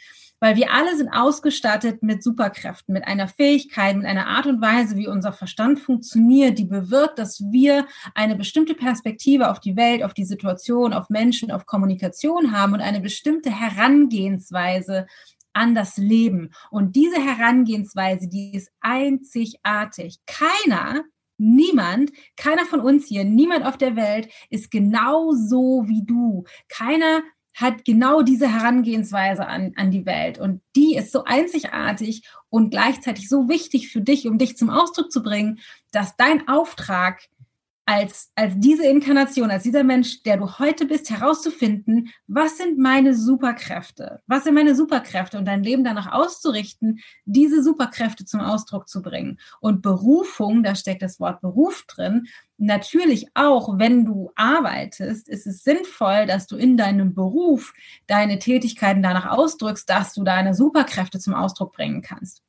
weil 0.40 0.56
wir 0.56 0.72
alle 0.72 0.96
sind 0.96 1.08
ausgestattet 1.08 2.02
mit 2.02 2.22
Superkräften, 2.22 2.92
mit 2.92 3.06
einer 3.06 3.28
Fähigkeit, 3.28 3.96
mit 3.96 4.06
einer 4.06 4.26
Art 4.26 4.46
und 4.46 4.60
Weise, 4.60 4.96
wie 4.96 5.08
unser 5.08 5.32
Verstand 5.32 5.80
funktioniert, 5.80 6.58
die 6.58 6.64
bewirkt, 6.64 7.18
dass 7.18 7.40
wir 7.50 7.86
eine 8.14 8.36
bestimmte 8.36 8.74
Perspektive 8.74 9.50
auf 9.50 9.60
die 9.60 9.76
Welt, 9.76 10.02
auf 10.02 10.14
die 10.14 10.24
Situation, 10.24 10.92
auf 10.92 11.08
Menschen, 11.08 11.50
auf 11.50 11.66
Kommunikation 11.66 12.52
haben 12.52 12.74
und 12.74 12.80
eine 12.80 13.00
bestimmte 13.00 13.50
Herangehensweise 13.50 15.06
an 15.52 15.74
das 15.74 15.96
Leben. 15.96 16.50
Und 16.70 16.96
diese 16.96 17.16
Herangehensweise, 17.16 18.28
die 18.28 18.54
ist 18.54 18.70
einzigartig. 18.80 20.18
Keiner 20.26 21.04
Niemand, 21.38 22.12
keiner 22.36 22.64
von 22.64 22.80
uns 22.80 23.06
hier, 23.06 23.24
niemand 23.24 23.66
auf 23.66 23.76
der 23.76 23.94
Welt 23.94 24.28
ist 24.48 24.70
genau 24.70 25.32
so 25.32 25.84
wie 25.86 26.02
du. 26.02 26.44
Keiner 26.68 27.22
hat 27.56 27.86
genau 27.86 28.20
diese 28.20 28.52
Herangehensweise 28.52 29.46
an, 29.46 29.72
an 29.76 29.90
die 29.90 30.04
Welt. 30.04 30.38
Und 30.38 30.60
die 30.76 30.94
ist 30.94 31.10
so 31.10 31.24
einzigartig 31.24 32.22
und 32.50 32.70
gleichzeitig 32.70 33.30
so 33.30 33.48
wichtig 33.48 33.88
für 33.88 34.02
dich, 34.02 34.28
um 34.28 34.36
dich 34.36 34.58
zum 34.58 34.68
Ausdruck 34.68 35.10
zu 35.10 35.22
bringen, 35.22 35.58
dass 35.90 36.16
dein 36.16 36.46
Auftrag 36.48 37.22
als, 37.86 38.32
als 38.34 38.54
diese 38.56 38.84
Inkarnation, 38.84 39.48
als 39.48 39.62
dieser 39.62 39.84
Mensch, 39.84 40.24
der 40.24 40.36
du 40.38 40.58
heute 40.58 40.86
bist, 40.86 41.08
herauszufinden, 41.08 42.10
was 42.26 42.58
sind 42.58 42.78
meine 42.78 43.14
Superkräfte? 43.14 44.20
Was 44.26 44.42
sind 44.44 44.54
meine 44.54 44.74
Superkräfte? 44.74 45.38
Und 45.38 45.44
dein 45.46 45.62
Leben 45.62 45.84
danach 45.84 46.10
auszurichten, 46.12 46.98
diese 47.24 47.62
Superkräfte 47.62 48.24
zum 48.24 48.40
Ausdruck 48.40 48.88
zu 48.88 49.02
bringen. 49.02 49.38
Und 49.60 49.82
Berufung, 49.82 50.64
da 50.64 50.74
steckt 50.74 51.00
das 51.00 51.20
Wort 51.20 51.40
Beruf 51.40 51.84
drin, 51.86 52.26
natürlich 52.58 53.28
auch, 53.34 53.78
wenn 53.78 54.04
du 54.04 54.32
arbeitest, 54.34 55.28
ist 55.28 55.46
es 55.46 55.62
sinnvoll, 55.62 56.26
dass 56.26 56.48
du 56.48 56.56
in 56.56 56.76
deinem 56.76 57.14
Beruf 57.14 57.72
deine 58.08 58.40
Tätigkeiten 58.40 59.02
danach 59.02 59.26
ausdrückst, 59.26 59.88
dass 59.88 60.12
du 60.12 60.24
deine 60.24 60.54
Superkräfte 60.54 61.20
zum 61.20 61.34
Ausdruck 61.34 61.72
bringen 61.72 62.02
kannst. 62.02 62.42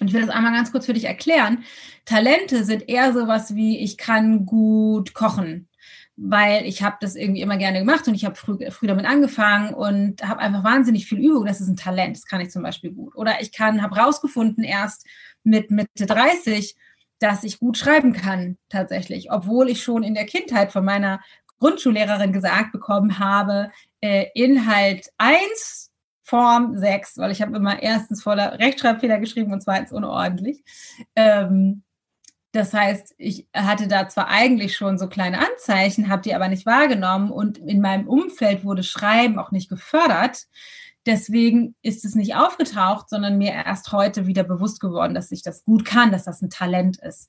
Und 0.00 0.08
ich 0.08 0.14
will 0.14 0.22
das 0.22 0.30
einmal 0.30 0.52
ganz 0.52 0.72
kurz 0.72 0.86
für 0.86 0.92
dich 0.92 1.04
erklären. 1.04 1.64
Talente 2.04 2.64
sind 2.64 2.88
eher 2.88 3.12
sowas 3.12 3.54
wie, 3.54 3.78
ich 3.78 3.96
kann 3.96 4.44
gut 4.44 5.14
kochen, 5.14 5.68
weil 6.16 6.66
ich 6.66 6.82
habe 6.82 6.96
das 7.00 7.14
irgendwie 7.14 7.42
immer 7.42 7.56
gerne 7.56 7.78
gemacht 7.78 8.06
und 8.08 8.14
ich 8.14 8.24
habe 8.24 8.34
früh, 8.34 8.58
früh 8.70 8.86
damit 8.86 9.06
angefangen 9.06 9.72
und 9.72 10.26
habe 10.26 10.40
einfach 10.40 10.64
wahnsinnig 10.64 11.06
viel 11.06 11.18
Übung. 11.18 11.46
Das 11.46 11.60
ist 11.60 11.68
ein 11.68 11.76
Talent, 11.76 12.16
das 12.16 12.26
kann 12.26 12.40
ich 12.40 12.50
zum 12.50 12.62
Beispiel 12.62 12.92
gut. 12.92 13.14
Oder 13.14 13.40
ich 13.40 13.52
kann, 13.52 13.82
habe 13.82 13.96
rausgefunden 13.96 14.64
erst 14.64 15.06
mit 15.44 15.70
Mitte 15.70 16.06
30, 16.06 16.74
dass 17.20 17.44
ich 17.44 17.60
gut 17.60 17.78
schreiben 17.78 18.12
kann 18.12 18.58
tatsächlich, 18.68 19.30
obwohl 19.30 19.68
ich 19.68 19.82
schon 19.82 20.02
in 20.02 20.14
der 20.14 20.26
Kindheit 20.26 20.72
von 20.72 20.84
meiner 20.84 21.20
Grundschullehrerin 21.60 22.32
gesagt 22.32 22.72
bekommen 22.72 23.18
habe, 23.20 23.70
äh, 24.00 24.26
Inhalt 24.34 25.08
1 25.18 25.93
Form 26.24 26.76
6, 26.76 27.18
weil 27.18 27.30
ich 27.30 27.42
habe 27.42 27.54
immer 27.54 27.82
erstens 27.82 28.22
voller 28.22 28.58
Rechtschreibfehler 28.58 29.18
geschrieben 29.18 29.52
und 29.52 29.62
zweitens 29.62 29.92
unordentlich. 29.92 30.64
Ähm, 31.14 31.84
das 32.52 32.72
heißt, 32.72 33.14
ich 33.18 33.48
hatte 33.54 33.88
da 33.88 34.08
zwar 34.08 34.28
eigentlich 34.28 34.76
schon 34.76 34.96
so 34.96 35.08
kleine 35.08 35.38
Anzeichen, 35.38 36.08
habe 36.08 36.22
die 36.22 36.34
aber 36.34 36.48
nicht 36.48 36.66
wahrgenommen 36.66 37.30
und 37.30 37.58
in 37.58 37.80
meinem 37.80 38.08
Umfeld 38.08 38.64
wurde 38.64 38.82
Schreiben 38.82 39.38
auch 39.38 39.50
nicht 39.50 39.68
gefördert. 39.68 40.44
Deswegen 41.04 41.74
ist 41.82 42.04
es 42.04 42.14
nicht 42.14 42.36
aufgetaucht, 42.36 43.10
sondern 43.10 43.36
mir 43.36 43.52
erst 43.52 43.92
heute 43.92 44.26
wieder 44.26 44.44
bewusst 44.44 44.80
geworden, 44.80 45.14
dass 45.14 45.32
ich 45.32 45.42
das 45.42 45.64
gut 45.64 45.84
kann, 45.84 46.12
dass 46.12 46.24
das 46.24 46.40
ein 46.40 46.48
Talent 46.48 46.96
ist. 47.02 47.28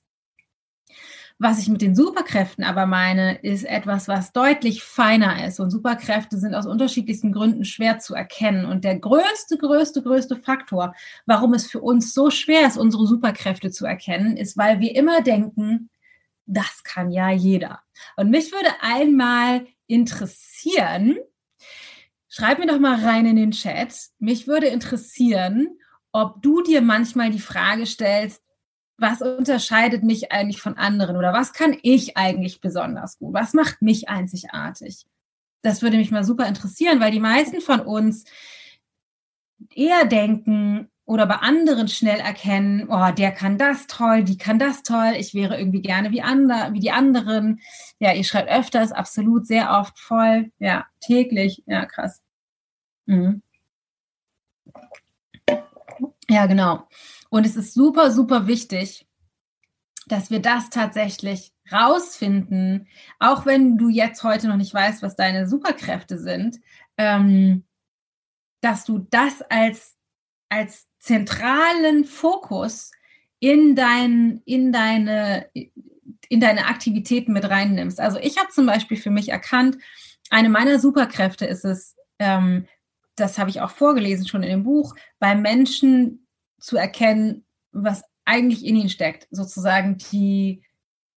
Was 1.37 1.59
ich 1.59 1.67
mit 1.67 1.81
den 1.81 1.95
Superkräften 1.95 2.63
aber 2.63 2.85
meine, 2.85 3.35
ist 3.39 3.65
etwas, 3.65 4.07
was 4.07 4.31
deutlich 4.31 4.83
feiner 4.83 5.45
ist. 5.45 5.59
Und 5.59 5.69
Superkräfte 5.69 6.37
sind 6.37 6.55
aus 6.55 6.65
unterschiedlichsten 6.65 7.33
Gründen 7.33 7.65
schwer 7.65 7.99
zu 7.99 8.15
erkennen. 8.15 8.65
Und 8.65 8.85
der 8.85 8.97
größte, 8.97 9.57
größte, 9.57 10.01
größte 10.01 10.37
Faktor, 10.37 10.95
warum 11.25 11.53
es 11.53 11.69
für 11.69 11.81
uns 11.81 12.13
so 12.13 12.29
schwer 12.29 12.67
ist, 12.67 12.77
unsere 12.77 13.05
Superkräfte 13.05 13.69
zu 13.69 13.85
erkennen, 13.85 14.37
ist, 14.37 14.55
weil 14.55 14.79
wir 14.79 14.95
immer 14.95 15.21
denken, 15.21 15.89
das 16.45 16.83
kann 16.83 17.11
ja 17.11 17.31
jeder. 17.31 17.81
Und 18.15 18.29
mich 18.29 18.53
würde 18.53 18.69
einmal 18.81 19.67
interessieren, 19.87 21.17
schreib 22.29 22.59
mir 22.59 22.67
doch 22.67 22.79
mal 22.79 23.03
rein 23.03 23.25
in 23.25 23.35
den 23.35 23.51
Chat, 23.51 23.93
mich 24.19 24.47
würde 24.47 24.67
interessieren, 24.67 25.67
ob 26.13 26.41
du 26.41 26.61
dir 26.61 26.81
manchmal 26.81 27.29
die 27.29 27.39
Frage 27.39 27.85
stellst, 27.85 28.41
was 28.97 29.21
unterscheidet 29.21 30.03
mich 30.03 30.31
eigentlich 30.31 30.61
von 30.61 30.77
anderen 30.77 31.17
oder 31.17 31.33
was 31.33 31.53
kann 31.53 31.77
ich 31.81 32.17
eigentlich 32.17 32.61
besonders 32.61 33.17
gut? 33.17 33.33
Was 33.33 33.53
macht 33.53 33.81
mich 33.81 34.09
einzigartig? 34.09 35.05
Das 35.61 35.81
würde 35.81 35.97
mich 35.97 36.11
mal 36.11 36.23
super 36.23 36.47
interessieren, 36.47 36.99
weil 36.99 37.11
die 37.11 37.19
meisten 37.19 37.59
von 37.61 37.81
uns 37.81 38.25
eher 39.73 40.05
denken, 40.05 40.89
oder 41.05 41.27
bei 41.27 41.35
anderen 41.35 41.87
schnell 41.87 42.19
erkennen, 42.19 42.87
oh, 42.89 43.11
der 43.11 43.31
kann 43.31 43.57
das 43.57 43.85
toll, 43.87 44.23
die 44.23 44.37
kann 44.37 44.57
das 44.57 44.81
toll, 44.81 45.13
ich 45.17 45.35
wäre 45.35 45.57
irgendwie 45.57 45.81
gerne 45.81 46.11
wie, 46.11 46.23
ander, 46.23 46.73
wie 46.73 46.79
die 46.79 46.91
anderen. 46.91 47.61
Ja, 47.99 48.13
ihr 48.13 48.23
schreibt 48.23 48.49
öfters, 48.49 48.91
absolut, 48.91 49.45
sehr 49.45 49.71
oft 49.71 49.99
voll, 49.99 50.51
ja, 50.57 50.87
täglich, 51.01 51.63
ja, 51.67 51.85
krass. 51.85 52.23
Mhm. 53.05 53.43
Ja, 56.29 56.45
genau. 56.45 56.87
Und 57.29 57.45
es 57.45 57.55
ist 57.55 57.73
super, 57.73 58.11
super 58.11 58.47
wichtig, 58.47 59.07
dass 60.07 60.29
wir 60.29 60.39
das 60.39 60.69
tatsächlich 60.69 61.51
rausfinden, 61.71 62.87
auch 63.19 63.45
wenn 63.45 63.77
du 63.77 63.89
jetzt 63.89 64.23
heute 64.23 64.47
noch 64.47 64.57
nicht 64.57 64.73
weißt, 64.73 65.01
was 65.01 65.15
deine 65.15 65.47
Superkräfte 65.47 66.19
sind, 66.19 66.59
ähm, 66.97 67.63
dass 68.61 68.85
du 68.85 68.99
das 69.09 69.41
als, 69.43 69.95
als 70.49 70.87
zentralen 70.99 72.05
Fokus 72.05 72.91
in, 73.39 73.75
dein, 73.75 74.41
in, 74.45 74.71
deine, 74.71 75.49
in 75.53 76.39
deine 76.39 76.65
Aktivitäten 76.65 77.33
mit 77.33 77.49
reinnimmst. 77.49 77.99
Also 77.99 78.17
ich 78.19 78.37
habe 78.37 78.49
zum 78.49 78.65
Beispiel 78.65 78.97
für 78.97 79.11
mich 79.11 79.29
erkannt, 79.29 79.77
eine 80.29 80.49
meiner 80.49 80.79
Superkräfte 80.79 81.45
ist 81.45 81.65
es, 81.65 81.95
ähm, 82.17 82.65
das 83.15 83.37
habe 83.37 83.49
ich 83.49 83.61
auch 83.61 83.71
vorgelesen 83.71 84.27
schon 84.27 84.43
in 84.43 84.49
dem 84.49 84.63
Buch, 84.63 84.95
bei 85.19 85.35
Menschen 85.35 86.27
zu 86.59 86.77
erkennen, 86.77 87.45
was 87.71 88.03
eigentlich 88.25 88.65
in 88.65 88.75
ihnen 88.75 88.89
steckt, 88.89 89.27
sozusagen 89.31 89.97
die, 90.11 90.63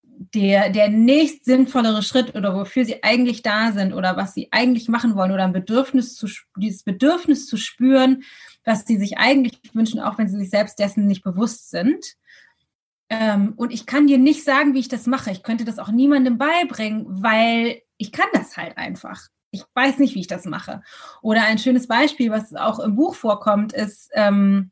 der, 0.03 0.69
der 0.69 0.89
nächst 0.89 1.45
sinnvollere 1.45 2.03
Schritt 2.03 2.35
oder 2.35 2.55
wofür 2.55 2.85
sie 2.85 3.03
eigentlich 3.03 3.41
da 3.41 3.71
sind 3.71 3.93
oder 3.93 4.15
was 4.17 4.33
sie 4.33 4.49
eigentlich 4.51 4.87
machen 4.89 5.15
wollen 5.15 5.31
oder 5.31 5.43
ein 5.43 5.53
Bedürfnis 5.53 6.15
zu, 6.15 6.27
dieses 6.57 6.83
Bedürfnis 6.83 7.47
zu 7.47 7.57
spüren, 7.57 8.23
was 8.63 8.85
sie 8.85 8.97
sich 8.97 9.17
eigentlich 9.17 9.59
wünschen, 9.73 9.99
auch 9.99 10.17
wenn 10.17 10.27
sie 10.27 10.37
sich 10.37 10.49
selbst 10.49 10.77
dessen 10.79 11.07
nicht 11.07 11.23
bewusst 11.23 11.69
sind. 11.69 12.15
Ähm, 13.09 13.53
und 13.55 13.73
ich 13.73 13.87
kann 13.87 14.07
dir 14.07 14.19
nicht 14.19 14.43
sagen, 14.43 14.75
wie 14.75 14.79
ich 14.79 14.87
das 14.87 15.07
mache. 15.07 15.31
Ich 15.31 15.41
könnte 15.41 15.65
das 15.65 15.79
auch 15.79 15.89
niemandem 15.89 16.37
beibringen, 16.37 17.23
weil 17.23 17.81
ich 17.97 18.11
kann 18.11 18.27
das 18.33 18.55
halt 18.55 18.77
einfach. 18.77 19.27
Ich 19.51 19.63
weiß 19.73 19.99
nicht, 19.99 20.15
wie 20.15 20.21
ich 20.21 20.27
das 20.27 20.45
mache. 20.45 20.81
Oder 21.21 21.43
ein 21.43 21.57
schönes 21.57 21.87
Beispiel, 21.87 22.31
was 22.31 22.55
auch 22.55 22.79
im 22.79 22.95
Buch 22.95 23.15
vorkommt, 23.15 23.73
ist, 23.73 24.09
ähm, 24.13 24.71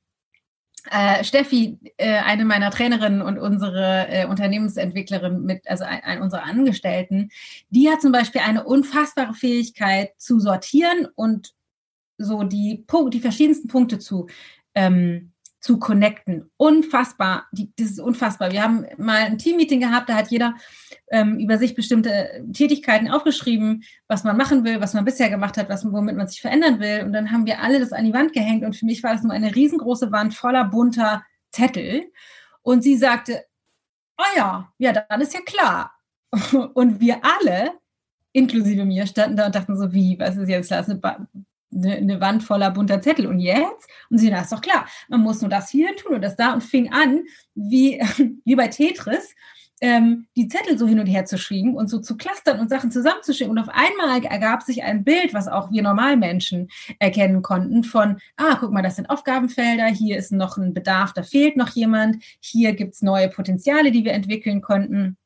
äh, 0.92 1.24
Steffi, 1.24 1.80
äh, 1.98 2.20
eine 2.20 2.46
meiner 2.46 2.72
Trainerinnen 2.72 3.22
und 3.22 3.38
unsere 3.38 4.08
äh, 4.10 4.26
Unternehmensentwicklerin 4.26 5.44
mit, 5.44 5.68
also 5.68 5.84
ein, 5.84 6.02
ein, 6.04 6.22
unserer 6.22 6.44
Angestellten, 6.44 7.30
die 7.70 7.90
hat 7.90 8.02
zum 8.02 8.12
Beispiel 8.12 8.42
eine 8.42 8.64
unfassbare 8.64 9.34
Fähigkeit 9.34 10.12
zu 10.18 10.40
sortieren 10.40 11.08
und 11.16 11.54
so 12.18 12.44
die, 12.44 12.86
die 13.12 13.20
verschiedensten 13.20 13.68
Punkte 13.68 14.00
zu, 14.00 14.28
ähm, 14.76 15.34
zu 15.60 15.80
connecten. 15.80 16.50
Unfassbar. 16.58 17.48
Die, 17.52 17.72
das 17.78 17.92
ist 17.92 18.00
unfassbar. 18.00 18.52
Wir 18.52 18.64
haben 18.64 18.86
mal 18.98 19.18
ein 19.18 19.38
Teammeeting 19.38 19.80
gehabt, 19.80 20.10
da 20.10 20.16
hat 20.16 20.30
jeder 20.30 20.56
ähm, 21.10 21.40
über 21.40 21.58
sich 21.58 21.76
bestimmte 21.76 22.46
Tätigkeiten 22.54 23.10
aufgeschrieben, 23.10 23.84
was 24.08 24.24
man 24.24 24.38
machen 24.38 24.64
will, 24.64 24.80
was 24.82 24.94
man 24.94 25.06
bisher 25.06 25.30
gemacht 25.30 25.58
hat, 25.58 25.70
was, 25.70 25.86
womit 25.92 26.16
man 26.16 26.28
sich 26.28 26.42
verändern 26.42 26.80
will. 26.80 27.04
Und 27.04 27.14
dann 27.14 27.32
haben 27.32 27.46
wir 27.46 27.62
alle 27.62 27.80
das 27.80 27.92
an 27.92 28.06
die 28.06 28.14
Wand 28.14 28.34
gehängt 28.34 28.64
und 28.64 28.76
für 28.76 28.86
mich 28.86 29.04
war 29.04 29.14
das 29.14 29.24
nur 29.24 29.34
eine 29.34 29.56
riesengroße 29.56 30.12
Wand 30.12 30.36
voller 30.36 30.66
bunter 30.66 31.24
Zettel. 31.52 32.06
Und 32.62 32.84
sie 32.84 32.98
sagte, 32.98 33.44
oh 34.18 34.38
ja, 34.38 34.72
ja, 34.78 34.94
dann 34.94 35.22
ist 35.22 35.34
ja 35.34 35.42
klar. 35.42 35.92
Und 36.74 37.00
wir 37.00 37.22
alle, 37.24 37.72
inklusive 38.34 38.84
mir, 38.84 39.08
standen 39.08 39.38
da 39.38 39.46
und 39.46 39.56
dachten 39.56 39.78
so, 39.78 39.94
wie, 39.94 40.20
was 40.20 40.36
ist 40.36 40.50
jetzt 40.50 40.70
das? 40.70 40.90
Eine, 40.90 41.00
eine, 41.78 41.96
eine 41.96 42.22
Wand 42.22 42.44
voller 42.44 42.72
bunter 42.72 43.02
Zettel. 43.02 43.28
Und 43.28 43.40
jetzt? 43.40 43.90
Und 44.10 44.18
sie, 44.18 44.30
na, 44.30 44.42
ist 44.42 44.52
doch 44.52 44.62
klar, 44.62 44.88
man 45.08 45.22
muss 45.22 45.42
nur 45.42 45.50
das 45.50 45.70
hier 45.70 45.96
tun 45.96 46.16
und 46.16 46.22
das 46.22 46.36
da 46.36 46.54
und 46.54 46.64
fing 46.64 46.92
an, 46.92 47.22
wie, 47.56 48.02
wie 48.46 48.56
bei 48.56 48.68
Tetris, 48.68 49.36
ähm, 49.80 50.28
die 50.36 50.48
Zettel 50.48 50.78
so 50.78 50.88
hin 50.88 51.00
und 51.00 51.06
her 51.06 51.26
zu 51.26 51.38
schieben 51.38 51.76
und 51.76 51.88
so 51.88 52.00
zu 52.00 52.18
clustern 52.18 52.60
und 52.60 52.70
Sachen 52.70 52.92
zusammenzuschicken. 52.92 53.52
Und 53.52 53.60
auf 53.60 53.70
einmal 53.70 54.24
ergab 54.24 54.64
sich 54.64 54.84
ein 54.84 55.04
Bild, 55.04 55.34
was 55.34 55.48
auch 55.48 55.72
wir 55.72 55.84
Normalmenschen 55.84 56.70
erkennen 57.00 57.42
konnten, 57.42 57.84
von, 57.84 58.18
ah, 58.38 58.58
guck 58.60 58.72
mal, 58.72 58.82
das 58.82 58.96
sind 58.96 59.10
Aufgabenfelder, 59.10 59.86
hier 59.88 60.18
ist 60.18 60.32
noch 60.32 60.58
ein 60.58 60.74
Bedarf, 60.74 61.14
da 61.14 61.24
fehlt 61.24 61.58
noch 61.58 61.70
jemand, 61.70 62.24
hier 62.40 62.74
gibt's 62.74 63.02
neue 63.02 63.30
Potenziale, 63.30 63.92
die 63.92 64.04
wir 64.04 64.14
entwickeln 64.14 64.62
konnten. 64.62 65.18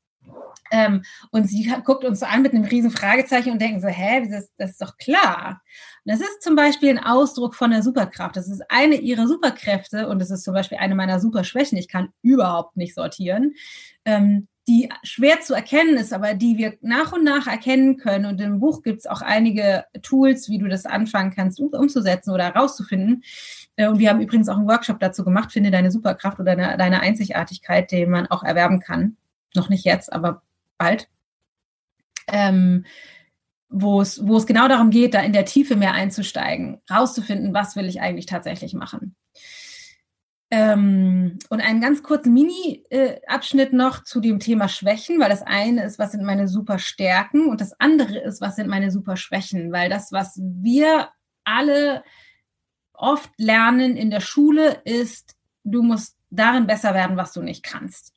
Ähm, 0.72 1.04
und 1.32 1.48
sie 1.48 1.72
guckt 1.84 2.06
uns 2.06 2.22
so 2.22 2.26
an 2.26 2.42
mit 2.42 2.54
einem 2.54 2.64
riesen 2.64 2.92
Fragezeichen 2.92 3.52
und 3.52 3.62
denken 3.62 3.82
so, 3.82 3.88
hä, 3.88 4.28
das, 4.30 4.50
das 4.58 4.72
ist 4.72 4.82
doch 4.82 4.98
klar. 4.98 5.62
Und 6.04 6.14
das 6.14 6.22
ist 6.22 6.42
zum 6.42 6.56
Beispiel 6.56 6.90
ein 6.90 7.04
Ausdruck 7.04 7.56
von 7.56 7.72
der 7.72 7.84
Superkraft. 7.84 8.36
Das 8.36 8.50
ist 8.50 8.64
eine 8.70 8.96
ihrer 8.96 9.28
Superkräfte 9.28 10.08
und 10.08 10.20
das 10.20 10.32
ist 10.32 10.44
zum 10.44 10.54
Beispiel 10.54 10.80
eine 10.80 10.96
meiner 10.96 11.20
Superschwächen. 11.20 11.78
Ich 11.78 11.88
kann 11.88 12.10
überhaupt 12.22 12.78
nicht 12.78 12.96
sortieren. 12.96 13.54
Ähm, 14.06 14.48
die 14.68 14.90
schwer 15.04 15.42
zu 15.42 15.54
erkennen 15.54 15.98
ist, 15.98 16.14
aber 16.14 16.34
die 16.34 16.58
wir 16.58 16.78
nach 16.82 17.14
und 17.14 17.24
nach 17.24 17.48
erkennen 17.48 17.98
können. 17.98 18.26
Und 18.26 18.40
im 18.40 18.60
Buch 18.60 18.84
gibt 18.84 19.00
es 19.00 19.08
auch 19.08 19.22
einige 19.22 19.86
Tools, 20.02 20.50
wie 20.50 20.60
du 20.60 20.68
das 20.68 20.86
anfangen 20.86 21.34
kannst, 21.36 21.60
um, 21.60 21.70
umzusetzen 21.70 22.32
oder 22.32 22.46
herauszufinden. 22.46 23.24
Äh, 23.76 23.88
und 23.88 24.00
wir 24.00 24.10
haben 24.10 24.22
übrigens 24.22 24.50
auch 24.50 24.58
einen 24.58 24.68
Workshop 24.68 25.00
dazu 25.00 25.24
gemacht, 25.24 25.52
finde 25.52 25.72
deine 25.72 25.92
Superkraft 25.92 26.40
oder 26.40 26.56
deine, 26.56 26.78
deine 26.78 27.02
Einzigartigkeit, 27.02 27.92
den 27.92 28.10
man 28.12 28.28
auch 28.28 28.44
erwerben 28.44 28.80
kann. 28.80 29.18
Noch 29.56 29.70
nicht 29.70 29.84
jetzt, 29.84 30.14
aber 30.14 30.42
bald. 30.82 31.08
Ähm, 32.28 32.86
wo 33.70 34.02
es, 34.02 34.26
wo 34.28 34.36
es 34.36 34.46
genau 34.46 34.68
darum 34.68 34.90
geht, 34.90 35.14
da 35.14 35.22
in 35.22 35.34
der 35.34 35.46
Tiefe 35.46 35.76
mehr 35.76 35.94
einzusteigen, 35.94 36.82
rauszufinden, 36.92 37.54
was 37.54 37.76
will 37.76 37.86
ich 37.86 38.02
eigentlich 38.02 38.26
tatsächlich 38.26 38.74
machen. 38.74 39.16
Ähm, 40.54 41.40
und 41.50 41.62
einen 41.62 41.80
ganz 41.80 42.04
kurzen 42.04 42.34
Mini-Abschnitt 42.34 43.72
noch 43.72 44.04
zu 44.04 44.20
dem 44.20 44.40
Thema 44.40 44.68
Schwächen, 44.68 45.18
weil 45.22 45.30
das 45.30 45.44
eine 45.44 45.86
ist, 45.86 45.98
was 45.98 46.12
sind 46.12 46.26
meine 46.26 46.50
super 46.50 46.78
Stärken 46.78 47.48
und 47.48 47.62
das 47.62 47.74
andere 47.80 48.20
ist, 48.20 48.42
was 48.42 48.58
sind 48.58 48.68
meine 48.68 48.92
super 48.92 49.16
Schwächen, 49.16 49.72
weil 49.72 49.90
das, 49.90 50.12
was 50.12 50.38
wir 50.44 51.08
alle 51.46 52.04
oft 52.92 53.32
lernen 53.38 53.96
in 53.96 54.12
der 54.12 54.20
Schule, 54.20 54.82
ist, 54.84 55.38
du 55.64 55.82
musst 55.82 56.18
darin 56.30 56.68
besser 56.68 56.94
werden, 56.94 57.16
was 57.16 57.32
du 57.32 57.42
nicht 57.42 57.64
kannst. 57.64 58.11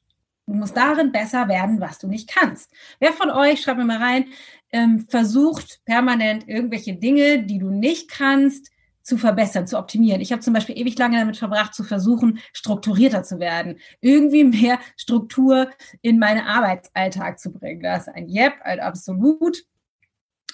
Du 0.47 0.55
musst 0.55 0.77
darin 0.77 1.11
besser 1.11 1.49
werden, 1.49 1.81
was 1.81 1.99
du 1.99 2.07
nicht 2.07 2.29
kannst. 2.29 2.71
Wer 3.01 3.13
von 3.13 3.31
euch, 3.31 3.63
schreibt 3.63 3.79
mir 3.79 3.85
mal 3.85 4.03
rein, 4.03 4.27
ähm, 4.73 5.07
versucht 5.09 5.81
permanent 5.87 6.47
irgendwelche 6.49 6.95
Dinge, 6.95 7.45
die 7.45 7.59
du 7.59 7.71
nicht 7.71 8.11
kannst, 8.11 8.71
zu 9.05 9.19
verbessern, 9.19 9.67
zu 9.67 9.79
optimieren. 9.79 10.21
Ich 10.23 10.33
habe 10.33 10.41
zum 10.41 10.55
Beispiel 10.55 10.79
ewig 10.79 10.99
lange 10.99 11.19
damit 11.19 11.37
verbracht, 11.37 11.75
zu 11.75 11.85
versuchen, 11.85 12.41
strukturierter 12.55 13.23
zu 13.23 13.39
werden, 13.39 13.79
irgendwie 14.01 14.45
mehr 14.45 14.79
Struktur 14.97 15.71
in 16.01 16.19
meinen 16.19 16.41
Arbeitsalltag 16.41 17.39
zu 17.39 17.53
bringen. 17.53 17.83
Das 17.83 18.09
ist 18.09 18.15
ein 18.15 18.29
Yep, 18.29 18.55
ein 18.63 18.81
absolut. 18.81 19.65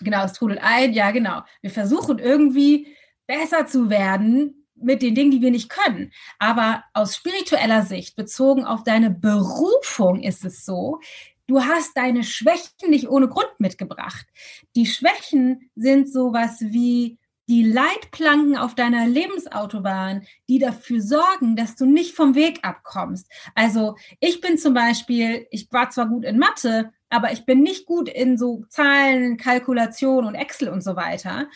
Genau, 0.01 0.25
es 0.25 0.33
trudelt 0.33 0.61
ein. 0.63 0.93
Ja, 0.93 1.13
genau. 1.13 1.43
Wir 1.63 1.71
versuchen 1.71 2.19
irgendwie 2.19 2.89
besser 3.27 3.67
zu 3.67 3.89
werden 3.89 4.60
mit 4.83 5.03
den 5.03 5.15
Dingen, 5.15 5.31
die 5.31 5.41
wir 5.41 5.51
nicht 5.51 5.69
können. 5.69 6.13
Aber 6.39 6.85
aus 6.95 7.17
spiritueller 7.17 7.83
Sicht, 7.83 8.17
bezogen 8.17 8.65
auf 8.65 8.85
deine 8.85 9.11
Berufung, 9.11 10.23
ist 10.23 10.45
es 10.45 10.65
so, 10.65 11.01
du 11.47 11.63
hast 11.63 11.97
deine 11.97 12.25
Schwächen 12.25 12.91
nicht 12.91 13.09
ohne 13.09 13.29
Grund 13.29 13.53
mitgebracht. 13.59 14.27
Die 14.77 14.87
Schwächen 14.87 15.71
sind 15.75 16.13
sowas 16.13 16.59
wie 16.61 17.19
die 17.51 17.65
Leitplanken 17.65 18.57
auf 18.57 18.77
deiner 18.77 19.09
Lebensautobahn, 19.09 20.25
die 20.49 20.61
dafür 20.61 21.03
sorgen, 21.03 21.57
dass 21.57 21.75
du 21.75 21.85
nicht 21.85 22.15
vom 22.15 22.37
Weg 22.37 22.61
abkommst. 22.63 23.29
Also 23.57 23.97
ich 24.21 24.41
bin 24.41 24.57
zum 24.57 24.73
Beispiel, 24.73 25.49
ich 25.51 25.67
war 25.73 25.91
zwar 25.91 26.07
gut 26.07 26.25
in 26.25 26.39
Mathe, 26.39 26.93
aber 27.09 27.33
ich 27.33 27.45
bin 27.45 27.65
nicht 27.65 27.87
gut 27.87 28.09
in 28.09 28.39
so 28.39 28.65
Zahlen, 28.69 29.37
Kalkulation 29.37 30.27
und 30.27 30.37
Excel 30.37 30.69
und 30.69 30.85
so 30.85 30.95
weiter. 30.95 31.49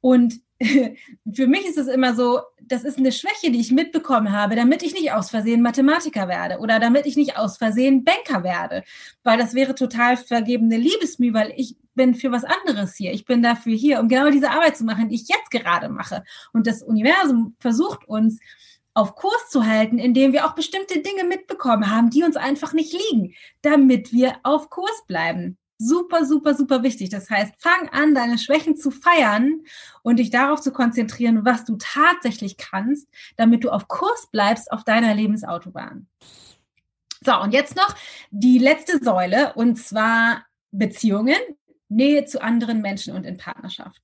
Und 0.00 0.40
für 1.34 1.46
mich 1.46 1.66
ist 1.66 1.78
es 1.78 1.88
immer 1.88 2.14
so, 2.14 2.40
das 2.60 2.84
ist 2.84 2.98
eine 2.98 3.12
Schwäche, 3.12 3.50
die 3.50 3.60
ich 3.60 3.72
mitbekommen 3.72 4.32
habe, 4.32 4.56
damit 4.56 4.82
ich 4.82 4.94
nicht 4.94 5.12
aus 5.12 5.30
Versehen 5.30 5.62
Mathematiker 5.62 6.28
werde 6.28 6.58
oder 6.58 6.78
damit 6.78 7.06
ich 7.06 7.16
nicht 7.16 7.36
aus 7.36 7.56
Versehen 7.56 8.04
Banker 8.04 8.44
werde, 8.44 8.84
weil 9.24 9.38
das 9.38 9.54
wäre 9.54 9.74
total 9.74 10.16
vergebene 10.16 10.76
Liebesmühe, 10.76 11.34
weil 11.34 11.52
ich 11.56 11.76
bin 11.94 12.14
für 12.14 12.32
was 12.32 12.44
anderes 12.44 12.94
hier. 12.96 13.12
Ich 13.12 13.24
bin 13.24 13.42
dafür 13.42 13.74
hier, 13.74 14.00
um 14.00 14.08
genau 14.08 14.30
diese 14.30 14.50
Arbeit 14.50 14.76
zu 14.76 14.84
machen, 14.84 15.08
die 15.08 15.16
ich 15.16 15.28
jetzt 15.28 15.50
gerade 15.50 15.88
mache. 15.88 16.24
Und 16.52 16.66
das 16.66 16.82
Universum 16.82 17.54
versucht 17.58 18.08
uns 18.08 18.40
auf 18.94 19.14
Kurs 19.14 19.48
zu 19.50 19.66
halten, 19.66 19.98
indem 19.98 20.32
wir 20.32 20.46
auch 20.46 20.54
bestimmte 20.54 21.00
Dinge 21.00 21.24
mitbekommen 21.24 21.90
haben, 21.90 22.10
die 22.10 22.22
uns 22.22 22.36
einfach 22.36 22.72
nicht 22.72 22.92
liegen, 22.92 23.34
damit 23.62 24.12
wir 24.12 24.36
auf 24.42 24.70
Kurs 24.70 25.04
bleiben 25.06 25.58
super, 25.82 26.24
super, 26.24 26.54
super 26.54 26.82
wichtig. 26.82 27.10
Das 27.10 27.28
heißt, 27.28 27.54
fang 27.58 27.88
an, 27.90 28.14
deine 28.14 28.38
Schwächen 28.38 28.76
zu 28.76 28.90
feiern 28.90 29.62
und 30.02 30.18
dich 30.18 30.30
darauf 30.30 30.60
zu 30.60 30.72
konzentrieren, 30.72 31.44
was 31.44 31.64
du 31.64 31.76
tatsächlich 31.78 32.56
kannst, 32.56 33.08
damit 33.36 33.64
du 33.64 33.70
auf 33.70 33.88
Kurs 33.88 34.28
bleibst 34.30 34.70
auf 34.72 34.84
deiner 34.84 35.14
Lebensautobahn. 35.14 36.06
So, 37.24 37.40
und 37.40 37.52
jetzt 37.52 37.76
noch 37.76 37.94
die 38.30 38.58
letzte 38.58 38.98
Säule, 39.02 39.52
und 39.54 39.76
zwar 39.76 40.44
Beziehungen, 40.70 41.38
Nähe 41.88 42.24
zu 42.24 42.42
anderen 42.42 42.80
Menschen 42.80 43.14
und 43.14 43.24
in 43.24 43.36
Partnerschaft. 43.36 44.00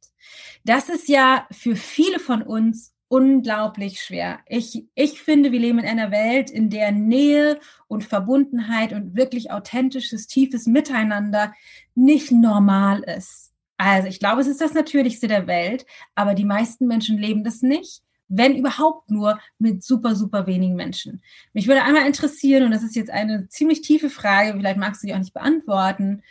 Das 0.64 0.88
ist 0.88 1.08
ja 1.08 1.46
für 1.50 1.74
viele 1.74 2.20
von 2.20 2.42
uns 2.42 2.92
unglaublich 3.08 4.00
schwer. 4.02 4.40
Ich, 4.46 4.86
ich 4.94 5.22
finde, 5.22 5.50
wir 5.50 5.58
leben 5.58 5.78
in 5.78 5.86
einer 5.86 6.10
Welt, 6.10 6.50
in 6.50 6.70
der 6.70 6.92
Nähe 6.92 7.58
und 7.86 8.04
Verbundenheit 8.04 8.92
und 8.92 9.16
wirklich 9.16 9.50
authentisches, 9.50 10.26
tiefes 10.26 10.66
Miteinander 10.66 11.54
nicht 11.94 12.30
normal 12.30 13.00
ist. 13.00 13.52
Also 13.78 14.08
ich 14.08 14.18
glaube, 14.18 14.40
es 14.42 14.46
ist 14.46 14.60
das 14.60 14.74
Natürlichste 14.74 15.28
der 15.28 15.46
Welt, 15.46 15.86
aber 16.14 16.34
die 16.34 16.44
meisten 16.44 16.86
Menschen 16.86 17.16
leben 17.16 17.44
das 17.44 17.62
nicht, 17.62 18.02
wenn 18.28 18.56
überhaupt 18.56 19.10
nur 19.10 19.40
mit 19.58 19.82
super, 19.82 20.14
super 20.14 20.46
wenigen 20.46 20.74
Menschen. 20.74 21.22
Mich 21.54 21.66
würde 21.66 21.84
einmal 21.84 22.06
interessieren, 22.06 22.64
und 22.64 22.72
das 22.72 22.82
ist 22.82 22.96
jetzt 22.96 23.10
eine 23.10 23.48
ziemlich 23.48 23.80
tiefe 23.80 24.10
Frage, 24.10 24.52
vielleicht 24.52 24.78
magst 24.78 25.02
du 25.02 25.06
die 25.06 25.14
auch 25.14 25.18
nicht 25.18 25.32
beantworten. 25.32 26.22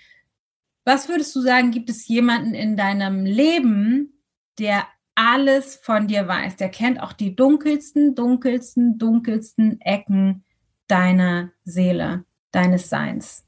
Was 0.86 1.09
würdest 1.09 1.36
du 1.36 1.41
sagen, 1.41 1.71
gibt 1.71 1.89
es 1.89 2.07
jemanden 2.07 2.53
in 2.53 2.78
deinem 2.78 3.25
Leben, 3.25 4.13
der 4.59 4.86
alles 5.18 5.76
von 5.76 6.07
dir 6.07 6.28
weiß. 6.28 6.57
Der 6.57 6.70
kennt 6.70 7.01
auch 7.01 7.11
die 7.11 7.36
dunkelsten, 7.36 8.13
dunkelsten, 8.13 8.99
dunkelsten 8.99 9.82
Ecken 9.82 10.43
deiner 10.88 11.51
Seele, 11.65 12.24
deines 12.51 12.89
Seins. 12.89 13.43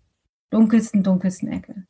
Dunkelsten, 0.49 1.03
dunkelsten 1.03 1.49
Ecke. 1.49 1.85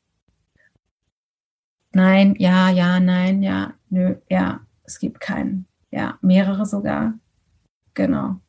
Nein, 1.94 2.36
ja, 2.38 2.70
ja, 2.70 3.00
nein, 3.00 3.42
ja, 3.42 3.74
nö, 3.90 4.16
ja, 4.30 4.60
es 4.84 5.00
gibt 5.00 5.22
keinen. 5.22 5.66
Ja, 5.92 6.20
mehrere 6.22 6.66
sogar. 6.66 7.14
Genau. 7.94 8.42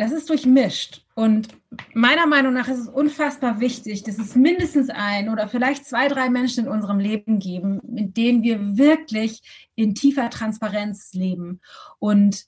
Das 0.00 0.12
ist 0.12 0.30
durchmischt. 0.30 1.04
Und 1.14 1.48
meiner 1.92 2.26
Meinung 2.26 2.54
nach 2.54 2.68
ist 2.68 2.78
es 2.78 2.88
unfassbar 2.88 3.60
wichtig, 3.60 4.02
dass 4.02 4.18
es 4.18 4.34
mindestens 4.34 4.88
ein 4.88 5.28
oder 5.28 5.46
vielleicht 5.46 5.84
zwei, 5.84 6.08
drei 6.08 6.30
Menschen 6.30 6.64
in 6.64 6.70
unserem 6.72 6.98
Leben 6.98 7.38
geben, 7.38 7.82
mit 7.86 8.16
denen 8.16 8.42
wir 8.42 8.78
wirklich 8.78 9.42
in 9.74 9.94
tiefer 9.94 10.30
Transparenz 10.30 11.12
leben. 11.12 11.60
Und 11.98 12.46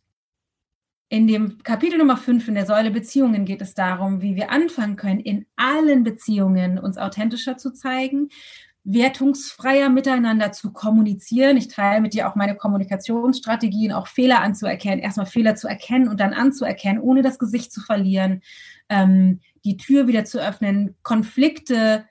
in 1.10 1.26
dem 1.26 1.58
Kapitel 1.62 1.98
Nummer 1.98 2.16
5 2.16 2.48
in 2.48 2.54
der 2.54 2.64
Säule 2.64 2.90
Beziehungen 2.90 3.44
geht 3.44 3.60
es 3.60 3.74
darum, 3.74 4.22
wie 4.22 4.34
wir 4.34 4.50
anfangen 4.50 4.96
können, 4.96 5.20
in 5.20 5.44
allen 5.54 6.04
Beziehungen 6.04 6.78
uns 6.78 6.96
authentischer 6.96 7.58
zu 7.58 7.74
zeigen, 7.74 8.30
wertungsfreier 8.84 9.88
miteinander 9.88 10.52
zu 10.52 10.72
kommunizieren. 10.72 11.56
Ich 11.56 11.68
teile 11.68 12.00
mit 12.00 12.14
dir 12.14 12.28
auch 12.28 12.34
meine 12.34 12.56
Kommunikationsstrategien, 12.56 13.92
auch 13.92 14.08
Fehler 14.08 14.40
anzuerkennen, 14.40 14.98
erstmal 14.98 15.26
Fehler 15.26 15.54
zu 15.54 15.68
erkennen 15.68 16.08
und 16.08 16.18
dann 16.18 16.32
anzuerkennen, 16.32 17.00
ohne 17.00 17.22
das 17.22 17.38
Gesicht 17.38 17.72
zu 17.72 17.80
verlieren, 17.80 18.42
ähm, 18.88 19.40
die 19.64 19.76
Tür 19.76 20.08
wieder 20.08 20.24
zu 20.24 20.40
öffnen, 20.40 20.96
Konflikte 21.02 22.06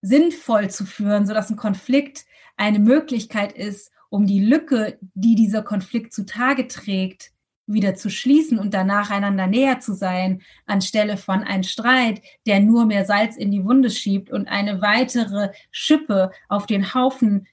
sinnvoll 0.00 0.70
zu 0.70 0.86
führen, 0.86 1.26
sodass 1.26 1.50
ein 1.50 1.56
Konflikt 1.56 2.24
eine 2.56 2.78
Möglichkeit 2.78 3.52
ist, 3.52 3.90
um 4.08 4.26
die 4.26 4.44
Lücke, 4.44 4.98
die 5.14 5.34
dieser 5.34 5.62
Konflikt 5.62 6.14
zutage 6.14 6.68
trägt, 6.68 7.33
wieder 7.66 7.94
zu 7.94 8.10
schließen 8.10 8.58
und 8.58 8.74
danach 8.74 9.10
einander 9.10 9.46
näher 9.46 9.80
zu 9.80 9.94
sein, 9.94 10.42
anstelle 10.66 11.16
von 11.16 11.42
einem 11.42 11.62
Streit, 11.62 12.20
der 12.46 12.60
nur 12.60 12.84
mehr 12.84 13.04
Salz 13.04 13.36
in 13.36 13.50
die 13.50 13.64
Wunde 13.64 13.90
schiebt 13.90 14.30
und 14.30 14.48
eine 14.48 14.82
weitere 14.82 15.50
Schippe 15.70 16.30
auf 16.48 16.66
den 16.66 16.94
Haufen, 16.94 17.46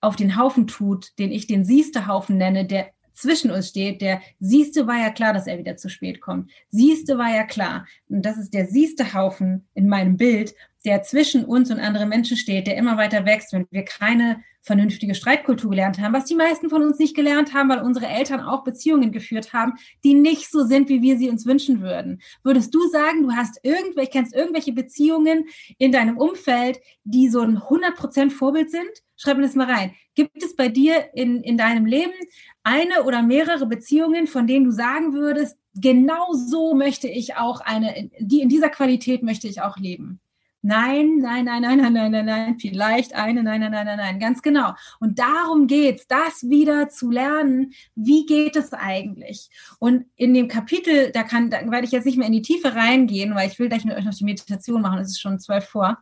auf 0.00 0.16
den 0.16 0.36
Haufen 0.36 0.66
tut, 0.66 1.18
den 1.18 1.32
ich 1.32 1.46
den 1.46 1.64
siehste 1.64 2.06
Haufen 2.06 2.38
nenne, 2.38 2.66
der 2.66 2.90
zwischen 3.20 3.50
uns 3.50 3.68
steht, 3.68 4.00
der 4.00 4.20
siehste 4.38 4.86
war 4.86 4.98
ja 4.98 5.10
klar, 5.10 5.32
dass 5.32 5.46
er 5.46 5.58
wieder 5.58 5.76
zu 5.76 5.88
spät 5.88 6.20
kommt. 6.20 6.50
Siehste 6.70 7.18
war 7.18 7.34
ja 7.34 7.44
klar. 7.44 7.86
Und 8.08 8.22
das 8.22 8.38
ist 8.38 8.54
der 8.54 8.66
siehste 8.66 9.14
Haufen 9.14 9.66
in 9.74 9.88
meinem 9.88 10.16
Bild 10.16 10.54
der 10.84 11.02
zwischen 11.02 11.44
uns 11.44 11.70
und 11.70 11.78
anderen 11.78 12.08
Menschen 12.08 12.36
steht, 12.36 12.66
der 12.66 12.76
immer 12.76 12.96
weiter 12.96 13.26
wächst, 13.26 13.52
wenn 13.52 13.66
wir 13.70 13.84
keine 13.84 14.42
vernünftige 14.62 15.14
Streitkultur 15.14 15.70
gelernt 15.70 15.98
haben, 15.98 16.12
was 16.12 16.26
die 16.26 16.34
meisten 16.34 16.68
von 16.68 16.82
uns 16.82 16.98
nicht 16.98 17.16
gelernt 17.16 17.54
haben, 17.54 17.70
weil 17.70 17.82
unsere 17.82 18.06
Eltern 18.06 18.40
auch 18.40 18.62
Beziehungen 18.62 19.10
geführt 19.10 19.52
haben, 19.52 19.74
die 20.04 20.14
nicht 20.14 20.50
so 20.50 20.64
sind, 20.64 20.88
wie 20.88 21.00
wir 21.00 21.16
sie 21.16 21.30
uns 21.30 21.46
wünschen 21.46 21.80
würden. 21.80 22.20
Würdest 22.42 22.74
du 22.74 22.86
sagen, 22.88 23.22
du 23.22 23.32
hast 23.32 23.58
irgendwelche, 23.62 24.10
kennst 24.10 24.34
irgendwelche 24.34 24.72
Beziehungen 24.72 25.46
in 25.78 25.92
deinem 25.92 26.18
Umfeld, 26.18 26.78
die 27.04 27.28
so 27.28 27.40
ein 27.40 27.58
100% 27.58 28.30
Vorbild 28.30 28.70
sind? 28.70 29.02
Schreib 29.20 29.36
mir 29.36 29.42
das 29.42 29.54
mal 29.54 29.70
rein. 29.70 29.94
Gibt 30.14 30.42
es 30.42 30.56
bei 30.56 30.68
dir 30.68 31.10
in, 31.12 31.42
in 31.42 31.58
deinem 31.58 31.84
Leben 31.84 32.14
eine 32.62 33.04
oder 33.04 33.20
mehrere 33.20 33.66
Beziehungen, 33.66 34.26
von 34.26 34.46
denen 34.46 34.64
du 34.64 34.70
sagen 34.70 35.12
würdest, 35.12 35.58
genau 35.74 36.32
so 36.32 36.74
möchte 36.74 37.06
ich 37.06 37.36
auch 37.36 37.60
eine, 37.60 38.10
die 38.18 38.40
in 38.40 38.48
dieser 38.48 38.70
Qualität 38.70 39.22
möchte 39.22 39.46
ich 39.46 39.60
auch 39.60 39.76
leben? 39.76 40.20
Nein, 40.62 41.18
nein, 41.18 41.44
nein, 41.44 41.60
nein, 41.60 41.78
nein, 41.78 41.92
nein, 41.92 42.10
nein, 42.12 42.24
nein, 42.24 42.58
vielleicht 42.58 43.14
eine, 43.14 43.42
nein, 43.42 43.60
nein, 43.60 43.72
nein, 43.72 43.84
nein, 43.84 43.98
nein, 43.98 44.18
ganz 44.18 44.40
genau. 44.40 44.72
Und 45.00 45.18
darum 45.18 45.66
geht's, 45.66 46.06
das 46.06 46.48
wieder 46.48 46.88
zu 46.88 47.10
lernen. 47.10 47.74
Wie 47.94 48.24
geht 48.24 48.56
es 48.56 48.72
eigentlich? 48.72 49.50
Und 49.78 50.06
in 50.16 50.32
dem 50.32 50.48
Kapitel, 50.48 51.12
da 51.12 51.24
kann, 51.24 51.50
da 51.50 51.58
werde 51.70 51.84
ich 51.84 51.92
jetzt 51.92 52.06
nicht 52.06 52.16
mehr 52.16 52.26
in 52.26 52.32
die 52.32 52.42
Tiefe 52.42 52.74
reingehen, 52.74 53.34
weil 53.34 53.50
ich 53.50 53.58
will 53.58 53.68
gleich 53.68 53.84
mit 53.84 53.96
euch 53.98 54.04
noch 54.04 54.14
die 54.14 54.24
Meditation 54.24 54.80
machen. 54.80 55.00
Es 55.00 55.08
ist 55.08 55.20
schon 55.20 55.38
zwölf 55.38 55.66
vor. 55.66 55.98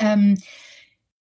Ähm, 0.00 0.36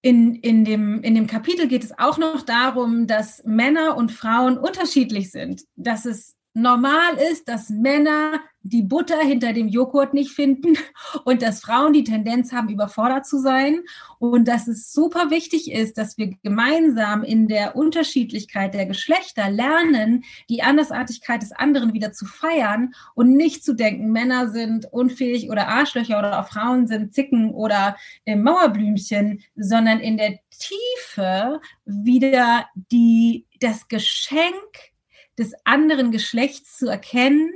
in, 0.05 0.35
in, 0.35 0.65
dem, 0.65 1.01
in 1.01 1.15
dem 1.15 1.25
Kapitel 1.25 1.67
geht 1.67 1.83
es 1.83 1.97
auch 1.97 2.19
noch 2.19 2.43
darum, 2.43 3.07
dass 3.07 3.43
Männer 3.43 3.97
und 3.97 4.11
Frauen 4.11 4.55
unterschiedlich 4.55 5.31
sind, 5.31 5.63
dass 5.75 6.05
es 6.05 6.35
normal 6.55 7.17
ist, 7.31 7.47
dass 7.47 7.69
Männer 7.69 8.39
die 8.63 8.81
Butter 8.81 9.19
hinter 9.19 9.53
dem 9.53 9.67
Joghurt 9.67 10.15
nicht 10.15 10.31
finden 10.31 10.75
und 11.23 11.43
dass 11.43 11.61
Frauen 11.61 11.93
die 11.93 12.03
Tendenz 12.03 12.51
haben, 12.51 12.69
überfordert 12.69 13.27
zu 13.27 13.39
sein. 13.39 13.81
Und 14.17 14.47
dass 14.47 14.67
es 14.67 14.91
super 14.91 15.29
wichtig 15.29 15.71
ist, 15.71 15.99
dass 15.99 16.17
wir 16.17 16.31
gemeinsam 16.41 17.23
in 17.23 17.47
der 17.47 17.75
Unterschiedlichkeit 17.75 18.73
der 18.73 18.87
Geschlechter 18.87 19.51
lernen, 19.51 20.23
die 20.49 20.63
Andersartigkeit 20.63 21.43
des 21.43 21.51
anderen 21.51 21.93
wieder 21.93 22.11
zu 22.11 22.25
feiern 22.25 22.95
und 23.13 23.35
nicht 23.35 23.63
zu 23.63 23.75
denken, 23.75 24.11
Männer 24.11 24.49
sind 24.49 24.91
unfähig 24.91 25.51
oder 25.51 25.67
Arschlöcher 25.67 26.17
oder 26.17 26.43
Frauen 26.45 26.87
sind 26.87 27.13
Zicken 27.13 27.51
oder 27.51 27.97
äh, 28.25 28.35
Mauerblümchen, 28.35 29.43
sondern 29.55 29.99
in 29.99 30.17
der 30.17 30.39
Tiefe 30.49 31.59
wieder 31.85 32.65
die, 32.91 33.45
das 33.59 33.87
Geschenk 33.89 34.94
des 35.37 35.53
anderen 35.63 36.11
Geschlechts 36.11 36.77
zu 36.77 36.87
erkennen, 36.87 37.51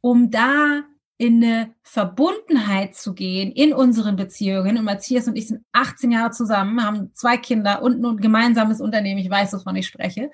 um 0.00 0.30
da 0.30 0.82
in 1.16 1.42
eine 1.42 1.74
Verbundenheit 1.82 2.96
zu 2.96 3.14
gehen 3.14 3.52
in 3.52 3.72
unseren 3.72 4.16
Beziehungen. 4.16 4.78
Und 4.78 4.84
Matthias 4.84 5.28
und 5.28 5.36
ich 5.36 5.48
sind 5.48 5.64
18 5.72 6.10
Jahre 6.10 6.32
zusammen, 6.32 6.84
haben 6.84 7.12
zwei 7.14 7.36
Kinder 7.36 7.82
und 7.82 8.04
ein 8.04 8.16
gemeinsames 8.16 8.80
Unternehmen. 8.80 9.20
Ich 9.20 9.30
weiß, 9.30 9.52
wovon 9.52 9.76
ich 9.76 9.86
spreche. 9.86 10.30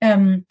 Ähm, 0.00 0.44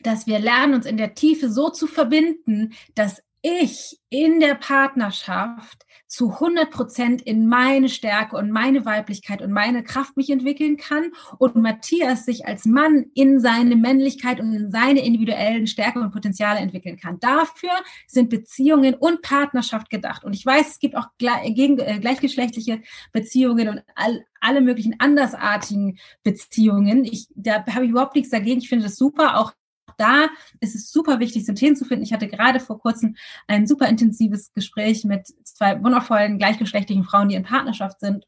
dass 0.00 0.26
wir 0.26 0.38
lernen, 0.38 0.74
uns 0.74 0.86
in 0.86 0.96
der 0.96 1.14
Tiefe 1.14 1.50
so 1.50 1.70
zu 1.70 1.86
verbinden, 1.86 2.72
dass 2.94 3.22
ich 3.42 3.98
in 4.10 4.40
der 4.40 4.54
Partnerschaft 4.54 5.84
zu 6.06 6.32
100 6.32 6.70
Prozent 6.70 7.22
in 7.22 7.46
meine 7.46 7.88
Stärke 7.88 8.36
und 8.36 8.50
meine 8.50 8.86
Weiblichkeit 8.86 9.42
und 9.42 9.52
meine 9.52 9.84
Kraft 9.84 10.16
mich 10.16 10.30
entwickeln 10.30 10.78
kann 10.78 11.12
und 11.38 11.54
Matthias 11.56 12.24
sich 12.24 12.46
als 12.46 12.64
Mann 12.64 13.06
in 13.14 13.40
seine 13.40 13.76
Männlichkeit 13.76 14.40
und 14.40 14.54
in 14.54 14.70
seine 14.70 15.04
individuellen 15.04 15.66
Stärke 15.66 16.00
und 16.00 16.10
Potenziale 16.10 16.60
entwickeln 16.60 16.96
kann. 16.96 17.20
Dafür 17.20 17.70
sind 18.06 18.30
Beziehungen 18.30 18.94
und 18.94 19.20
Partnerschaft 19.20 19.90
gedacht. 19.90 20.24
Und 20.24 20.34
ich 20.34 20.44
weiß, 20.44 20.68
es 20.70 20.78
gibt 20.78 20.96
auch 20.96 21.08
äh, 21.20 21.98
gleichgeschlechtliche 22.00 22.80
Beziehungen 23.12 23.68
und 23.68 23.82
all, 23.94 24.24
alle 24.40 24.62
möglichen 24.62 24.98
andersartigen 24.98 25.98
Beziehungen. 26.22 27.04
Ich, 27.04 27.28
da 27.34 27.66
habe 27.66 27.84
ich 27.84 27.90
überhaupt 27.90 28.14
nichts 28.14 28.30
dagegen. 28.30 28.60
Ich 28.60 28.70
finde 28.70 28.84
das 28.84 28.96
super. 28.96 29.38
Auch 29.38 29.52
da 29.98 30.28
ist 30.60 30.74
es 30.74 30.90
super 30.90 31.20
wichtig, 31.20 31.44
Synthesen 31.44 31.76
zu 31.76 31.84
finden. 31.84 32.04
Ich 32.04 32.12
hatte 32.12 32.28
gerade 32.28 32.60
vor 32.60 32.78
kurzem 32.80 33.16
ein 33.46 33.66
super 33.66 33.88
intensives 33.88 34.52
Gespräch 34.54 35.04
mit 35.04 35.26
zwei 35.44 35.82
wundervollen 35.82 36.38
gleichgeschlechtlichen 36.38 37.04
Frauen, 37.04 37.28
die 37.28 37.34
in 37.34 37.42
Partnerschaft 37.42 38.00
sind 38.00 38.26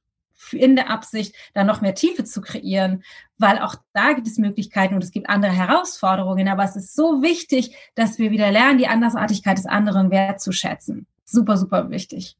in 0.53 0.77
der 0.77 0.91
Absicht, 0.91 1.35
da 1.55 1.65
noch 1.65 1.81
mehr 1.81 1.95
Tiefe 1.95 2.25
zu 2.25 2.41
kreieren, 2.41 3.03
weil 3.39 3.59
auch 3.59 3.75
da 3.93 4.13
gibt 4.13 4.27
es 4.27 4.39
Möglichkeiten 4.39 4.95
und 4.95 5.05
es 5.05 5.11
gibt 5.11 5.29
andere 5.29 5.53
Herausforderungen. 5.53 6.49
Aber 6.49 6.65
es 6.65 6.77
ist 6.77 6.95
so 6.95 7.23
wichtig, 7.23 7.77
dass 7.95 8.19
wir 8.19 8.31
wieder 8.31 8.51
lernen, 8.51 8.79
die 8.79 8.89
Andersartigkeit 8.89 9.59
des 9.59 9.67
anderen 9.67 10.11
wertzuschätzen. 10.11 11.07
Super, 11.25 11.57
super 11.57 11.91
wichtig. 11.91 12.37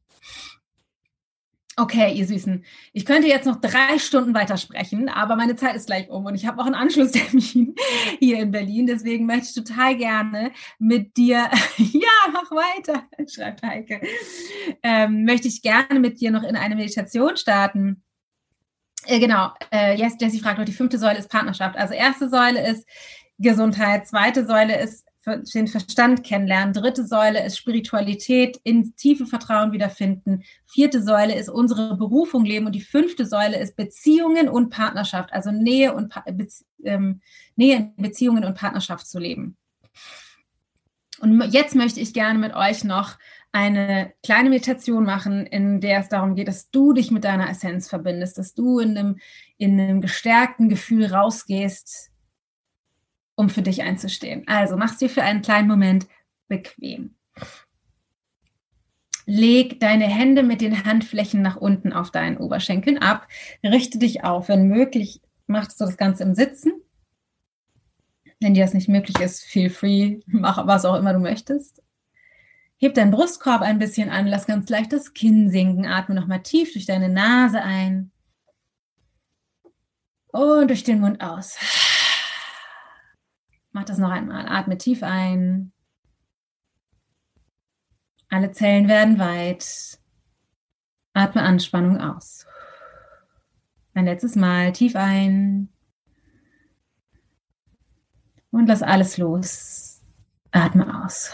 Okay, 1.77 2.13
ihr 2.13 2.27
Süßen. 2.27 2.65
Ich 2.91 3.05
könnte 3.05 3.29
jetzt 3.29 3.45
noch 3.45 3.61
drei 3.61 3.97
Stunden 3.97 4.33
weitersprechen, 4.33 5.07
aber 5.07 5.37
meine 5.37 5.55
Zeit 5.55 5.75
ist 5.75 5.87
gleich 5.87 6.09
um 6.09 6.25
und 6.25 6.35
ich 6.35 6.45
habe 6.45 6.61
auch 6.61 6.65
einen 6.65 6.75
Anschlusstermin 6.75 7.75
hier 8.19 8.39
in 8.39 8.51
Berlin. 8.51 8.87
Deswegen 8.87 9.25
möchte 9.25 9.47
ich 9.47 9.65
total 9.65 9.95
gerne 9.95 10.51
mit 10.79 11.15
dir, 11.15 11.49
ja, 11.77 12.09
mach 12.33 12.51
weiter, 12.51 13.03
schreibt 13.27 13.63
Heike, 13.63 14.01
ähm, 14.83 15.23
möchte 15.23 15.47
ich 15.47 15.61
gerne 15.61 15.99
mit 16.01 16.19
dir 16.19 16.31
noch 16.31 16.43
in 16.43 16.57
eine 16.57 16.75
Meditation 16.75 17.37
starten. 17.37 18.03
Äh, 19.05 19.19
genau, 19.19 19.51
äh, 19.71 19.95
Jessie 19.95 20.39
fragt 20.39 20.59
noch, 20.59 20.65
die 20.65 20.73
fünfte 20.73 20.99
Säule 20.99 21.19
ist 21.19 21.31
Partnerschaft. 21.31 21.77
Also 21.77 21.93
erste 21.93 22.29
Säule 22.29 22.67
ist 22.67 22.85
Gesundheit, 23.39 24.07
zweite 24.07 24.45
Säule 24.45 24.79
ist 24.79 25.07
den 25.25 25.67
Verstand 25.67 26.23
kennenlernen. 26.23 26.73
Dritte 26.73 27.05
Säule 27.05 27.45
ist 27.45 27.57
Spiritualität, 27.57 28.59
in 28.63 28.95
tiefe 28.95 29.25
Vertrauen 29.25 29.71
wiederfinden. 29.71 30.43
Vierte 30.65 31.01
Säule 31.03 31.35
ist 31.35 31.49
unsere 31.49 31.95
Berufung 31.95 32.43
leben 32.43 32.65
und 32.65 32.73
die 32.73 32.81
fünfte 32.81 33.25
Säule 33.25 33.59
ist 33.59 33.75
Beziehungen 33.75 34.49
und 34.49 34.69
Partnerschaft, 34.69 35.31
also 35.31 35.51
Nähe 35.51 35.93
und 35.93 36.09
pa 36.09 36.23
ähm, 36.83 37.21
Nähe 37.55 37.93
in 37.95 38.01
Beziehungen 38.01 38.45
und 38.45 38.57
Partnerschaft 38.57 39.07
zu 39.07 39.19
leben. 39.19 39.57
Und 41.19 41.53
jetzt 41.53 41.75
möchte 41.75 41.99
ich 41.99 42.13
gerne 42.13 42.39
mit 42.39 42.55
euch 42.55 42.83
noch 42.83 43.17
eine 43.51 44.13
kleine 44.23 44.49
Meditation 44.49 45.03
machen, 45.03 45.45
in 45.45 45.81
der 45.81 45.99
es 45.99 46.09
darum 46.09 46.35
geht, 46.35 46.47
dass 46.47 46.71
du 46.71 46.93
dich 46.93 47.11
mit 47.11 47.25
deiner 47.25 47.49
Essenz 47.49 47.89
verbindest, 47.89 48.37
dass 48.37 48.53
du 48.53 48.79
in 48.79 48.97
einem, 48.97 49.19
in 49.57 49.79
einem 49.79 50.01
gestärkten 50.01 50.69
Gefühl 50.69 51.05
rausgehst, 51.05 52.10
um 53.41 53.49
für 53.49 53.63
dich 53.63 53.81
einzustehen. 53.81 54.43
Also 54.45 54.77
mach's 54.77 54.97
dir 54.97 55.09
für 55.09 55.23
einen 55.23 55.41
kleinen 55.41 55.67
Moment 55.67 56.07
bequem. 56.47 57.15
Leg 59.25 59.79
deine 59.79 60.05
Hände 60.05 60.43
mit 60.43 60.61
den 60.61 60.85
Handflächen 60.85 61.41
nach 61.41 61.55
unten 61.55 61.91
auf 61.91 62.11
deinen 62.11 62.37
Oberschenkeln 62.37 62.99
ab. 62.99 63.27
Richte 63.63 63.97
dich 63.97 64.23
auf. 64.23 64.47
Wenn 64.47 64.67
möglich, 64.67 65.21
machst 65.47 65.81
du 65.81 65.85
das 65.85 65.97
Ganze 65.97 66.21
im 66.21 66.35
Sitzen. 66.35 66.71
Wenn 68.39 68.53
dir 68.53 68.63
das 68.63 68.75
nicht 68.75 68.89
möglich 68.89 69.19
ist, 69.19 69.43
feel 69.43 69.71
free, 69.71 70.19
mach 70.27 70.67
was 70.67 70.85
auch 70.85 70.95
immer 70.95 71.13
du 71.13 71.19
möchtest. 71.19 71.81
Heb 72.77 72.93
deinen 72.93 73.11
Brustkorb 73.11 73.61
ein 73.61 73.79
bisschen 73.79 74.09
an, 74.09 74.27
lass 74.27 74.45
ganz 74.45 74.69
leicht 74.69 74.93
das 74.93 75.13
Kinn 75.13 75.49
sinken. 75.49 75.87
Atme 75.87 76.13
nochmal 76.13 76.43
tief 76.43 76.73
durch 76.73 76.85
deine 76.85 77.09
Nase 77.09 77.61
ein 77.61 78.11
und 80.31 80.67
durch 80.67 80.83
den 80.83 80.99
Mund 80.99 81.21
aus. 81.21 81.57
Mach 83.71 83.85
das 83.85 83.97
noch 83.97 84.09
einmal. 84.11 84.47
Atme 84.47 84.77
tief 84.77 85.01
ein. 85.03 85.71
Alle 88.29 88.51
Zellen 88.51 88.87
werden 88.87 89.19
weit. 89.19 89.99
Atme 91.13 91.41
Anspannung 91.41 91.99
aus. 91.99 92.45
Ein 93.93 94.05
letztes 94.05 94.35
Mal 94.35 94.71
tief 94.71 94.95
ein. 94.95 95.69
Und 98.51 98.67
lass 98.67 98.83
alles 98.83 99.17
los. 99.17 100.01
Atme 100.51 101.03
aus. 101.03 101.31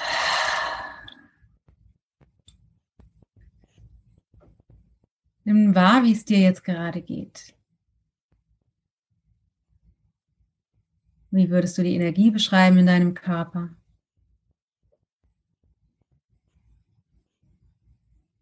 Nimm 5.43 5.73
wahr, 5.73 6.03
wie 6.03 6.11
es 6.11 6.25
dir 6.25 6.39
jetzt 6.39 6.63
gerade 6.63 7.01
geht. 7.01 7.56
Wie 11.29 11.49
würdest 11.49 11.77
du 11.77 11.83
die 11.83 11.95
Energie 11.95 12.31
beschreiben 12.31 12.77
in 12.77 12.85
deinem 12.85 13.13
Körper? 13.13 13.69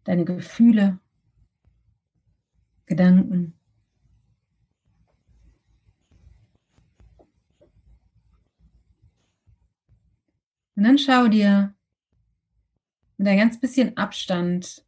Deine 0.04 0.24
Gefühle, 0.24 1.00
Gedanken. 2.86 3.58
Und 10.76 10.84
dann 10.84 10.98
schau 10.98 11.26
dir 11.26 11.74
mit 13.16 13.26
ein 13.26 13.38
ganz 13.38 13.58
bisschen 13.58 13.96
Abstand 13.96 14.84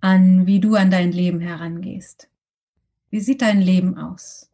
an, 0.00 0.46
wie 0.46 0.60
du 0.60 0.76
an 0.76 0.90
dein 0.90 1.10
Leben 1.10 1.40
herangehst. 1.40 2.28
Wie 3.10 3.20
sieht 3.20 3.42
dein 3.42 3.60
Leben 3.60 3.96
aus? 3.96 4.51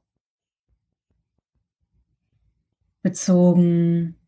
Bezogen 3.09 4.19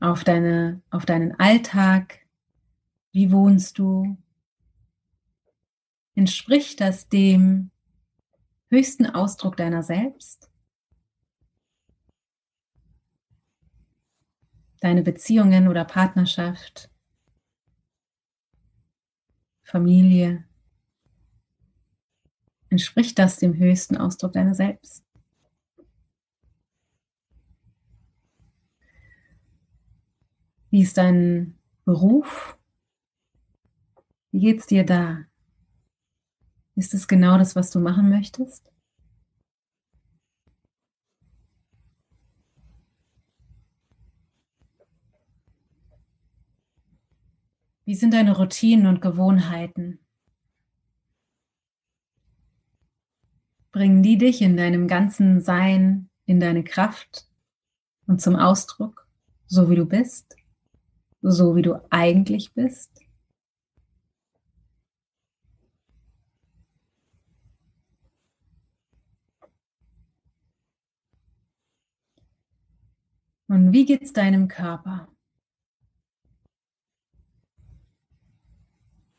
auf, 0.00 0.22
deine, 0.22 0.82
auf 0.90 1.06
deinen 1.06 1.32
Alltag. 1.40 2.26
Wie 3.10 3.32
wohnst 3.32 3.78
du? 3.78 4.18
Entspricht 6.14 6.82
das 6.82 7.08
dem 7.08 7.70
höchsten 8.68 9.06
Ausdruck 9.06 9.56
deiner 9.56 9.82
selbst? 9.82 10.50
Deine 14.80 15.02
Beziehungen 15.02 15.68
oder 15.68 15.86
Partnerschaft? 15.86 16.90
Familie? 19.62 20.44
Entspricht 22.68 23.18
das 23.18 23.38
dem 23.38 23.54
höchsten 23.54 23.96
Ausdruck 23.96 24.34
deiner 24.34 24.54
selbst? 24.54 25.02
Wie 30.72 30.80
ist 30.80 30.96
dein 30.96 31.58
Beruf? 31.84 32.56
Wie 34.30 34.40
geht's 34.40 34.66
dir 34.66 34.86
da? 34.86 35.26
Ist 36.76 36.94
es 36.94 37.06
genau 37.06 37.36
das, 37.36 37.54
was 37.54 37.70
du 37.70 37.78
machen 37.78 38.08
möchtest? 38.08 38.72
Wie 47.84 47.94
sind 47.94 48.14
deine 48.14 48.34
Routinen 48.34 48.86
und 48.86 49.02
Gewohnheiten? 49.02 49.98
Bringen 53.72 54.02
die 54.02 54.16
dich 54.16 54.40
in 54.40 54.56
deinem 54.56 54.88
ganzen 54.88 55.42
Sein, 55.42 56.08
in 56.24 56.40
deine 56.40 56.64
Kraft 56.64 57.28
und 58.06 58.22
zum 58.22 58.36
Ausdruck, 58.36 59.06
so 59.46 59.68
wie 59.68 59.76
du 59.76 59.84
bist, 59.84 60.34
so 61.22 61.56
wie 61.56 61.62
du 61.62 61.80
eigentlich 61.90 62.52
bist? 62.52 63.00
Und 73.48 73.72
wie 73.72 73.84
geht's 73.84 74.12
deinem 74.12 74.48
Körper? 74.48 75.08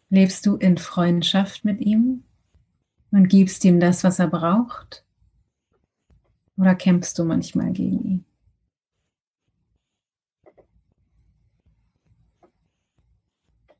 Lebst 0.09 0.45
du 0.45 0.57
in 0.57 0.77
Freundschaft 0.77 1.65
mit 1.65 1.81
ihm 1.81 2.23
und 3.11 3.29
gibst 3.29 3.63
ihm 3.63 3.79
das, 3.79 4.03
was 4.03 4.19
er 4.19 4.27
braucht? 4.27 5.05
Oder 6.57 6.75
kämpfst 6.75 7.17
du 7.17 7.25
manchmal 7.25 7.71
gegen 7.73 8.03
ihn? 8.03 8.25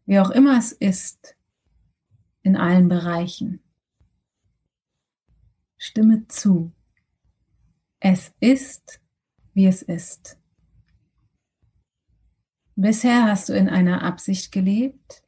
Wie 0.06 0.20
auch 0.20 0.30
immer 0.30 0.58
es 0.58 0.72
ist, 0.72 1.36
in 2.42 2.58
allen 2.58 2.90
Bereichen. 2.90 3.62
Stimme 5.78 6.28
zu. 6.28 6.74
Es 8.00 8.34
ist, 8.40 9.02
wie 9.54 9.66
es 9.66 9.82
ist. 9.82 10.38
Bisher 12.76 13.26
hast 13.26 13.50
du 13.50 13.54
in 13.54 13.70
einer 13.70 14.04
Absicht 14.04 14.52
gelebt, 14.52 15.24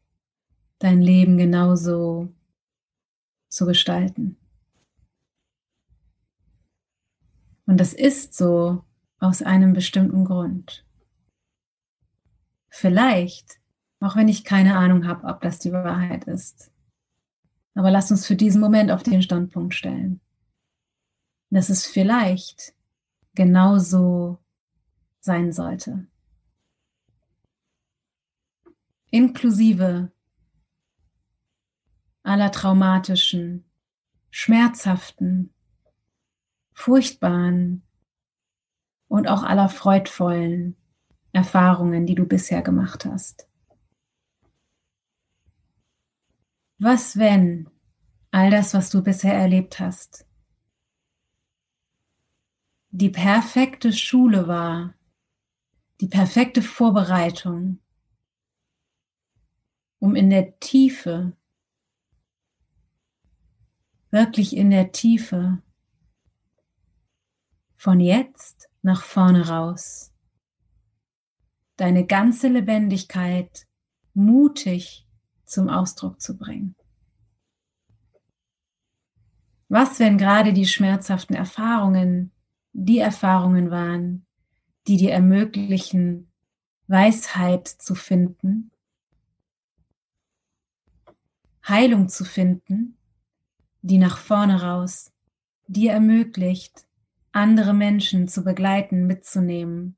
dein 0.80 1.02
Leben 1.02 1.38
genauso 1.38 2.34
zu 3.50 3.66
gestalten. 3.66 4.38
Und 7.66 7.80
das 7.80 7.94
ist 7.94 8.34
so 8.34 8.84
aus 9.20 9.42
einem 9.42 9.74
bestimmten 9.74 10.26
Grund. 10.26 10.86
Vielleicht, 12.70 13.60
auch 14.06 14.16
wenn 14.16 14.28
ich 14.28 14.44
keine 14.44 14.78
Ahnung 14.78 15.08
habe, 15.08 15.26
ob 15.26 15.42
das 15.42 15.58
die 15.58 15.72
Wahrheit 15.72 16.26
ist. 16.26 16.72
Aber 17.74 17.90
lass 17.90 18.12
uns 18.12 18.28
für 18.28 18.36
diesen 18.36 18.62
Moment 18.62 18.92
auf 18.92 19.02
den 19.02 19.24
Standpunkt 19.24 19.74
stellen. 19.74 20.22
Dass 21.50 21.70
es 21.70 21.86
vielleicht 21.86 22.74
genauso 23.34 24.38
sein 25.20 25.52
sollte. 25.52 26.06
Inklusive 29.10 30.12
aller 32.22 32.52
traumatischen, 32.52 33.66
schmerzhaften, 34.30 35.54
furchtbaren 36.74 37.84
und 39.08 39.28
auch 39.28 39.44
aller 39.44 39.70
freudvollen 39.70 40.76
Erfahrungen, 41.32 42.06
die 42.06 42.16
du 42.16 42.26
bisher 42.26 42.62
gemacht 42.62 43.06
hast. 43.06 43.48
Was, 46.78 47.18
wenn 47.18 47.70
all 48.32 48.52
das, 48.52 48.74
was 48.74 48.90
du 48.90 49.02
bisher 49.02 49.34
erlebt 49.34 49.80
hast, 49.80 50.26
die 52.90 53.10
perfekte 53.10 53.94
Schule 53.94 54.48
war, 54.48 54.94
die 56.02 56.08
perfekte 56.08 56.62
Vorbereitung, 56.62 57.80
um 60.00 60.16
in 60.16 60.30
der 60.30 60.60
Tiefe 60.60 61.36
wirklich 64.16 64.56
in 64.56 64.70
der 64.72 64.94
Tiefe, 64.94 65.62
von 67.76 68.00
jetzt 68.00 68.70
nach 68.82 69.04
vorne 69.04 69.50
raus, 69.50 70.14
deine 71.76 72.06
ganze 72.06 72.48
Lebendigkeit 72.48 73.68
mutig 74.14 75.05
zum 75.56 75.70
Ausdruck 75.70 76.22
zu 76.22 76.38
bringen. 76.38 76.76
Was, 79.70 80.00
wenn 80.00 80.18
gerade 80.18 80.54
die 80.54 80.68
schmerzhaften 80.68 81.36
Erfahrungen 81.36 82.32
die 82.74 83.00
Erfahrungen 83.00 83.72
waren, 83.72 84.26
die 84.86 84.98
dir 84.98 85.14
ermöglichen, 85.14 86.30
Weisheit 86.88 87.70
zu 87.70 87.96
finden, 87.96 88.70
Heilung 91.66 92.10
zu 92.10 92.26
finden, 92.26 92.98
die 93.82 93.98
nach 93.98 94.18
vorne 94.18 94.62
raus 94.62 95.14
dir 95.68 95.94
ermöglicht, 95.94 96.86
andere 97.32 97.74
Menschen 97.74 98.28
zu 98.28 98.44
begleiten, 98.44 99.08
mitzunehmen, 99.08 99.96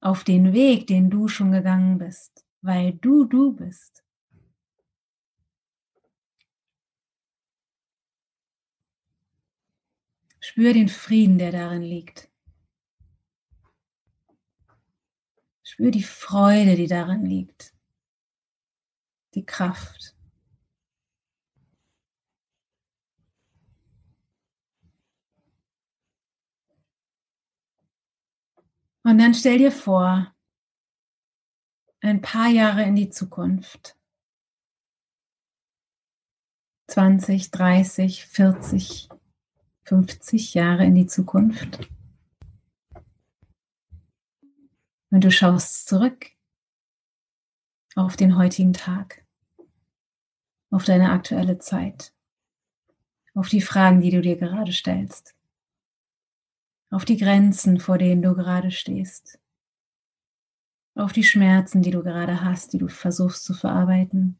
auf 0.00 0.22
den 0.22 0.52
Weg, 0.52 0.86
den 0.86 1.10
du 1.10 1.26
schon 1.26 1.50
gegangen 1.50 1.98
bist, 1.98 2.45
weil 2.66 2.94
du 2.94 3.24
du 3.24 3.52
bist. 3.52 4.04
Spür 10.40 10.72
den 10.72 10.88
Frieden, 10.88 11.38
der 11.38 11.52
darin 11.52 11.82
liegt. 11.82 12.28
Spür 15.62 15.90
die 15.90 16.02
Freude, 16.02 16.76
die 16.76 16.86
darin 16.86 17.24
liegt. 17.24 17.72
Die 19.34 19.44
Kraft. 19.44 20.16
Und 29.04 29.18
dann 29.18 29.34
stell 29.34 29.58
dir 29.58 29.70
vor, 29.70 30.35
ein 32.06 32.22
paar 32.22 32.48
Jahre 32.48 32.84
in 32.84 32.94
die 32.94 33.10
Zukunft. 33.10 33.96
20, 36.88 37.50
30, 37.50 38.26
40, 38.26 39.08
50 39.84 40.54
Jahre 40.54 40.84
in 40.84 40.94
die 40.94 41.06
Zukunft. 41.06 41.88
Und 45.10 45.24
du 45.24 45.32
schaust 45.32 45.88
zurück 45.88 46.26
auf 47.96 48.16
den 48.16 48.36
heutigen 48.36 48.72
Tag, 48.72 49.24
auf 50.70 50.84
deine 50.84 51.10
aktuelle 51.10 51.58
Zeit, 51.58 52.12
auf 53.34 53.48
die 53.48 53.62
Fragen, 53.62 54.00
die 54.00 54.10
du 54.10 54.20
dir 54.20 54.36
gerade 54.36 54.72
stellst, 54.72 55.34
auf 56.90 57.04
die 57.04 57.16
Grenzen, 57.16 57.80
vor 57.80 57.98
denen 57.98 58.22
du 58.22 58.34
gerade 58.34 58.70
stehst, 58.70 59.40
auf 60.96 61.12
die 61.12 61.24
Schmerzen, 61.24 61.82
die 61.82 61.90
du 61.90 62.02
gerade 62.02 62.42
hast, 62.42 62.72
die 62.72 62.78
du 62.78 62.88
versuchst 62.88 63.44
zu 63.44 63.54
verarbeiten, 63.54 64.38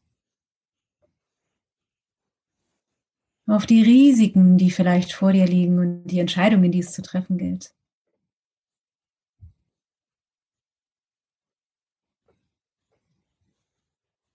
auf 3.46 3.66
die 3.66 3.82
Risiken, 3.82 4.58
die 4.58 4.70
vielleicht 4.70 5.12
vor 5.12 5.32
dir 5.32 5.46
liegen 5.46 5.78
und 5.78 6.06
die 6.06 6.18
Entscheidungen, 6.18 6.72
die 6.72 6.80
es 6.80 6.92
zu 6.92 7.02
treffen 7.02 7.38
gilt. 7.38 7.72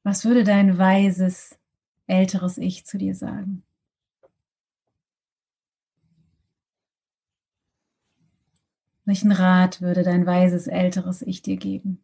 Was 0.04 0.26
würde 0.26 0.44
dein 0.44 0.78
weises, 0.78 1.58
älteres 2.08 2.58
Ich 2.58 2.86
zu 2.86 2.98
dir 2.98 3.16
sagen? 3.16 3.64
Welchen 9.06 9.32
Rat 9.32 9.82
würde 9.82 10.02
dein 10.02 10.26
weises, 10.26 10.68
älteres 10.68 11.22
Ich 11.22 11.44
dir 11.44 11.58
geben? 11.58 12.02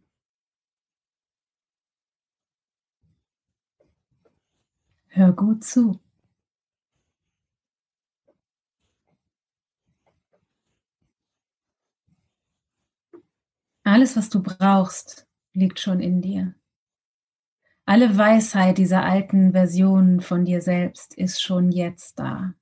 Hör 5.17 5.33
gut 5.33 5.63
zu. 5.63 5.99
Alles, 13.83 14.15
was 14.15 14.29
du 14.29 14.43
brauchst, 14.43 15.27
liegt 15.53 15.79
schon 15.79 16.01
in 16.01 16.21
dir. 16.21 16.53
Alle 17.85 18.15
Weisheit 18.15 18.77
dieser 18.77 19.05
alten 19.05 19.53
Version 19.53 20.21
von 20.21 20.45
dir 20.45 20.61
selbst 20.61 21.15
ist 21.15 21.41
schon 21.41 21.71
jetzt 21.71 22.19
da. 22.19 22.53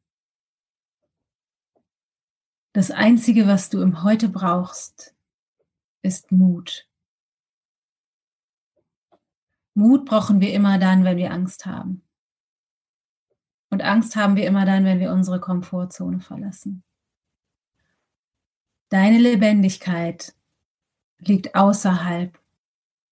Das 2.71 2.89
Einzige, 2.89 3.47
was 3.47 3.69
du 3.69 3.81
im 3.81 4.01
Heute 4.01 4.29
brauchst, 4.29 5.13
ist 6.03 6.31
Mut. 6.31 6.89
Mut 9.73 10.05
brauchen 10.05 10.39
wir 10.39 10.53
immer 10.53 10.79
dann, 10.79 11.03
wenn 11.03 11.17
wir 11.17 11.33
Angst 11.33 11.65
haben. 11.65 12.05
Und 13.75 13.81
Angst 13.81 14.15
haben 14.15 14.37
wir 14.37 14.47
immer 14.47 14.63
dann, 14.63 14.85
wenn 14.85 15.01
wir 15.01 15.11
unsere 15.11 15.41
Komfortzone 15.41 16.21
verlassen. 16.21 16.81
Deine 18.87 19.17
Lebendigkeit 19.17 20.33
liegt 21.17 21.55
außerhalb 21.55 22.39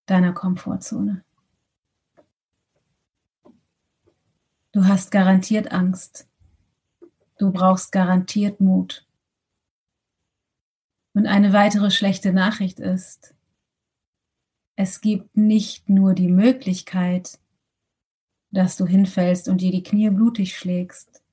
deiner 0.06 0.32
Komfortzone. 0.32 1.26
Du 4.72 4.86
hast 4.86 5.12
garantiert 5.12 5.74
Angst. 5.74 6.30
Du 7.38 7.52
brauchst 7.52 7.92
garantiert 7.92 8.62
Mut. 8.62 9.06
Und 11.14 11.26
eine 11.26 11.52
weitere 11.52 11.92
schlechte 11.92 12.32
Nachricht 12.32 12.80
ist, 12.80 13.36
es 14.78 15.02
gibt 15.02 15.36
nicht 15.36 15.90
nur 15.90 16.14
die 16.14 16.30
Möglichkeit, 16.30 17.38
dass 18.54 18.78
du 18.78 18.86
hinfällst 18.86 19.50
und 19.50 19.62
dir 19.62 19.72
die 19.72 19.82
Knie 19.82 20.12
blutig 20.12 20.56
schlägst, 20.56 21.24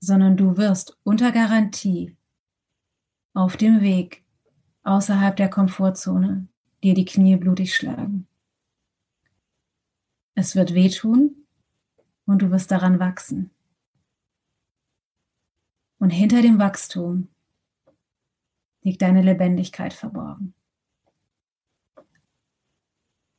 sondern 0.00 0.38
du 0.38 0.56
wirst 0.56 0.98
unter 1.04 1.32
Garantie 1.32 2.16
auf 3.34 3.58
dem 3.58 3.82
Weg 3.82 4.24
außerhalb 4.84 5.36
der 5.36 5.50
Komfortzone 5.50 6.48
dir 6.82 6.94
die 6.94 7.04
Knie 7.04 7.36
blutig 7.36 7.74
schlagen. 7.74 8.26
Es 10.34 10.56
wird 10.56 10.72
wehtun 10.72 11.46
und 12.24 12.40
du 12.40 12.50
wirst 12.50 12.70
daran 12.70 12.98
wachsen. 12.98 13.50
Und 15.98 16.10
hinter 16.10 16.40
dem 16.40 16.58
Wachstum 16.58 17.28
liegt 18.82 19.02
deine 19.02 19.22
Lebendigkeit 19.22 19.92
verborgen. 19.92 20.54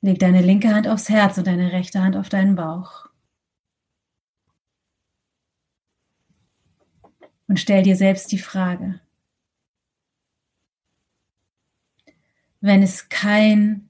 Leg 0.06 0.20
deine 0.20 0.44
linke 0.44 0.72
Hand 0.72 0.88
aufs 0.88 1.10
Herz 1.10 1.40
und 1.40 1.48
deine 1.48 1.72
rechte 1.72 2.00
Hand 2.00 2.16
auf 2.16 2.30
deinen 2.30 2.56
Bauch. 2.56 3.08
Und 7.48 7.60
stell 7.60 7.82
dir 7.82 7.96
selbst 7.96 8.32
die 8.32 8.38
Frage, 8.38 9.02
wenn 12.62 12.84
es 12.84 13.10
kein 13.10 13.90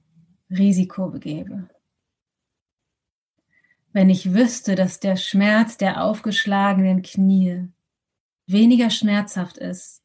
Risiko 0.49 1.11
gäbe. 1.11 1.67
Wenn 3.91 4.09
ich 4.09 4.33
wüsste, 4.33 4.75
dass 4.75 5.01
der 5.01 5.17
Schmerz 5.17 5.75
der 5.75 6.01
aufgeschlagenen 6.01 7.01
Knie 7.01 7.67
weniger 8.47 8.89
schmerzhaft 8.89 9.57
ist, 9.57 10.01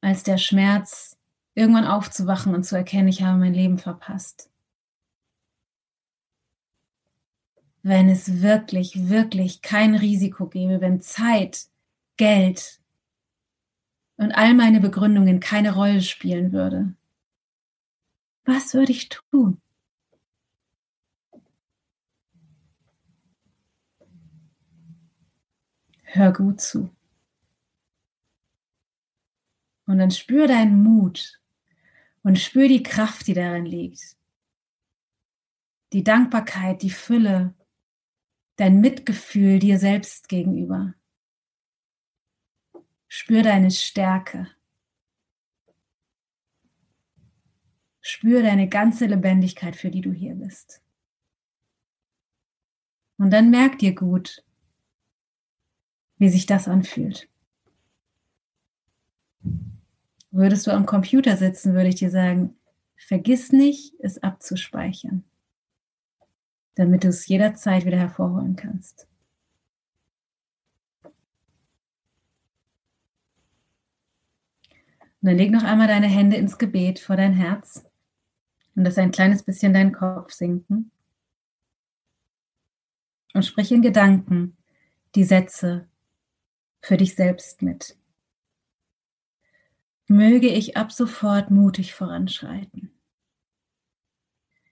als 0.00 0.22
der 0.22 0.38
Schmerz, 0.38 1.18
irgendwann 1.56 1.84
aufzuwachen 1.84 2.54
und 2.54 2.62
zu 2.62 2.76
erkennen, 2.76 3.08
ich 3.08 3.24
habe 3.24 3.38
mein 3.38 3.54
Leben 3.54 3.78
verpasst. 3.78 4.50
Wenn 7.88 8.08
es 8.08 8.42
wirklich, 8.42 9.10
wirklich 9.10 9.62
kein 9.62 9.94
Risiko 9.94 10.48
gäbe, 10.48 10.80
wenn 10.80 11.00
Zeit, 11.00 11.68
Geld 12.16 12.80
und 14.16 14.32
all 14.32 14.54
meine 14.54 14.80
Begründungen 14.80 15.38
keine 15.38 15.72
Rolle 15.72 16.02
spielen 16.02 16.50
würde, 16.50 16.96
was 18.44 18.74
würde 18.74 18.90
ich 18.90 19.08
tun? 19.08 19.62
Hör 26.02 26.32
gut 26.32 26.60
zu. 26.60 26.90
Und 29.86 29.98
dann 29.98 30.10
spür 30.10 30.48
deinen 30.48 30.82
Mut 30.82 31.40
und 32.24 32.40
spür 32.40 32.66
die 32.66 32.82
Kraft, 32.82 33.28
die 33.28 33.34
darin 33.34 33.64
liegt. 33.64 34.16
Die 35.92 36.02
Dankbarkeit, 36.02 36.82
die 36.82 36.90
Fülle, 36.90 37.54
dein 38.56 38.80
Mitgefühl 38.80 39.58
dir 39.58 39.78
selbst 39.78 40.28
gegenüber. 40.28 40.94
Spür 43.08 43.42
deine 43.42 43.70
Stärke. 43.70 44.48
Spür 48.00 48.42
deine 48.42 48.68
ganze 48.68 49.06
Lebendigkeit, 49.06 49.76
für 49.76 49.90
die 49.90 50.00
du 50.00 50.12
hier 50.12 50.34
bist. 50.34 50.82
Und 53.18 53.30
dann 53.30 53.50
merk 53.50 53.78
dir 53.78 53.94
gut, 53.94 54.44
wie 56.18 56.28
sich 56.28 56.46
das 56.46 56.68
anfühlt. 56.68 57.28
Würdest 60.30 60.66
du 60.66 60.70
am 60.70 60.86
Computer 60.86 61.36
sitzen, 61.36 61.74
würde 61.74 61.88
ich 61.88 61.94
dir 61.94 62.10
sagen, 62.10 62.56
vergiss 62.96 63.52
nicht, 63.52 63.94
es 64.00 64.22
abzuspeichern, 64.22 65.24
damit 66.76 67.04
du 67.04 67.08
es 67.08 67.26
jederzeit 67.26 67.84
wieder 67.84 67.98
hervorholen 67.98 68.54
kannst. 68.54 69.08
Und 75.20 75.30
dann 75.30 75.36
leg 75.38 75.50
noch 75.50 75.64
einmal 75.64 75.88
deine 75.88 76.06
Hände 76.06 76.36
ins 76.36 76.58
Gebet 76.58 77.00
vor 77.00 77.16
dein 77.16 77.32
Herz 77.32 77.84
und 78.76 78.84
lass 78.84 78.98
ein 78.98 79.10
kleines 79.10 79.42
bisschen 79.42 79.72
deinen 79.72 79.92
Kopf 79.92 80.32
sinken. 80.32 80.92
Und 83.32 83.44
sprich 83.44 83.72
in 83.72 83.82
Gedanken 83.82 84.56
die 85.14 85.24
Sätze 85.24 85.88
für 86.80 86.96
dich 86.96 87.14
selbst 87.14 87.62
mit. 87.62 87.96
Möge 90.06 90.48
ich 90.48 90.76
ab 90.76 90.92
sofort 90.92 91.50
mutig 91.50 91.94
voranschreiten. 91.94 92.92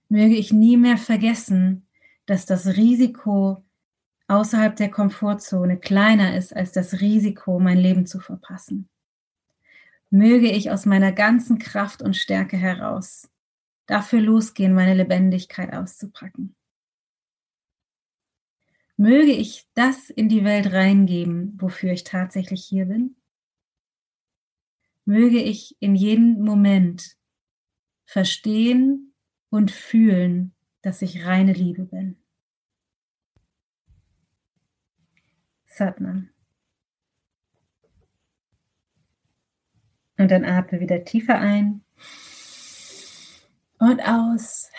Möge 0.08 0.36
ich 0.36 0.52
nie 0.52 0.76
mehr 0.76 0.98
vergessen, 0.98 1.83
dass 2.26 2.46
das 2.46 2.66
Risiko 2.76 3.64
außerhalb 4.28 4.74
der 4.76 4.90
Komfortzone 4.90 5.78
kleiner 5.78 6.36
ist 6.36 6.54
als 6.54 6.72
das 6.72 7.00
Risiko, 7.00 7.58
mein 7.58 7.78
Leben 7.78 8.06
zu 8.06 8.20
verpassen. 8.20 8.88
Möge 10.10 10.50
ich 10.50 10.70
aus 10.70 10.86
meiner 10.86 11.12
ganzen 11.12 11.58
Kraft 11.58 12.00
und 12.00 12.16
Stärke 12.16 12.56
heraus 12.56 13.28
dafür 13.86 14.20
losgehen, 14.20 14.74
meine 14.74 14.94
Lebendigkeit 14.94 15.72
auszupacken. 15.72 16.54
Möge 18.96 19.32
ich 19.32 19.68
das 19.74 20.08
in 20.08 20.28
die 20.28 20.44
Welt 20.44 20.72
reingeben, 20.72 21.60
wofür 21.60 21.92
ich 21.92 22.04
tatsächlich 22.04 22.64
hier 22.64 22.86
bin. 22.86 23.16
Möge 25.04 25.42
ich 25.42 25.76
in 25.80 25.96
jedem 25.96 26.42
Moment 26.42 27.16
verstehen 28.06 29.14
und 29.50 29.70
fühlen, 29.70 30.53
dass 30.84 31.00
ich 31.00 31.24
reine 31.24 31.52
Liebe 31.52 31.84
bin. 31.84 32.16
Satnam. 35.64 36.28
Und 40.18 40.30
dann 40.30 40.44
atme 40.44 40.80
wieder 40.80 41.04
tiefer 41.04 41.38
ein 41.38 41.84
und 43.78 44.00
aus. 44.00 44.70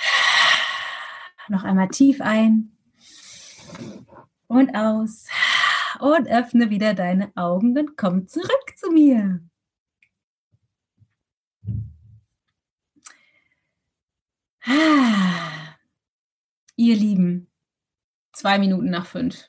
Noch 1.49 1.64
einmal 1.64 1.90
tief 1.90 2.22
ein 2.22 2.77
und 4.48 4.76
aus. 4.76 5.27
Und 5.99 6.27
öffne 6.27 6.69
wieder 6.69 6.94
deine 6.94 7.36
Augen 7.36 7.77
und 7.77 7.98
komm 7.98 8.27
zurück 8.27 8.77
zu 8.77 8.91
mir. 8.91 9.41
Ihr 16.76 16.95
Lieben, 16.95 17.47
zwei 18.34 18.60
Minuten 18.60 18.89
nach 18.89 19.06
fünf. 19.06 19.47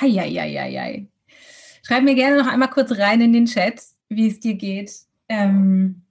Heieieiei. 0.00 1.08
Schreib 1.82 2.04
mir 2.04 2.14
gerne 2.14 2.42
noch 2.42 2.50
einmal 2.50 2.70
kurz 2.70 2.92
rein 2.92 3.20
in 3.20 3.32
den 3.32 3.46
Chat, 3.46 3.82
wie 4.08 4.28
es 4.28 4.40
dir 4.40 4.54
geht. 4.54 4.92
Ähm, 5.28 6.02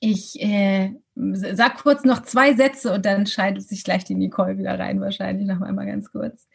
ich 0.00 0.40
äh, 0.40 0.92
sag 1.14 1.78
kurz 1.78 2.04
noch 2.04 2.22
zwei 2.22 2.54
Sätze 2.54 2.92
und 2.92 3.04
dann 3.04 3.26
schaltet 3.26 3.68
sich 3.68 3.84
gleich 3.84 4.04
die 4.04 4.14
Nicole 4.14 4.58
wieder 4.58 4.78
rein, 4.78 5.00
wahrscheinlich 5.00 5.46
noch 5.46 5.60
einmal 5.60 5.86
ganz 5.86 6.10
kurz. 6.10 6.48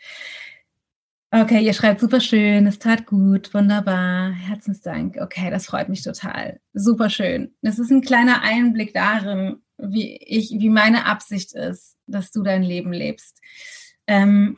Okay, 1.35 1.65
ihr 1.65 1.73
schreibt 1.73 1.99
super 1.99 2.19
schön, 2.19 2.68
es 2.68 2.77
tat 2.77 3.07
gut, 3.07 3.55
wunderbar, 3.55 4.31
Herzensdank. 4.34 5.18
Okay, 5.19 5.49
das 5.49 5.65
freut 5.65 5.89
mich 5.89 6.03
total. 6.03 6.60
Super 6.73 7.10
schön. 7.10 7.55
Das 7.64 7.80
ist 7.80 7.89
ein 7.89 8.03
kleiner 8.03 8.43
Einblick 8.43 8.93
darin, 8.93 9.55
wie 9.80 10.15
ich, 10.18 10.51
wie 10.60 10.69
meine 10.69 11.07
Absicht 11.07 11.55
ist, 11.55 11.97
dass 12.05 12.30
du 12.30 12.43
dein 12.43 12.61
Leben 12.61 12.93
lebst. 12.93 13.41
Ähm, 14.05 14.57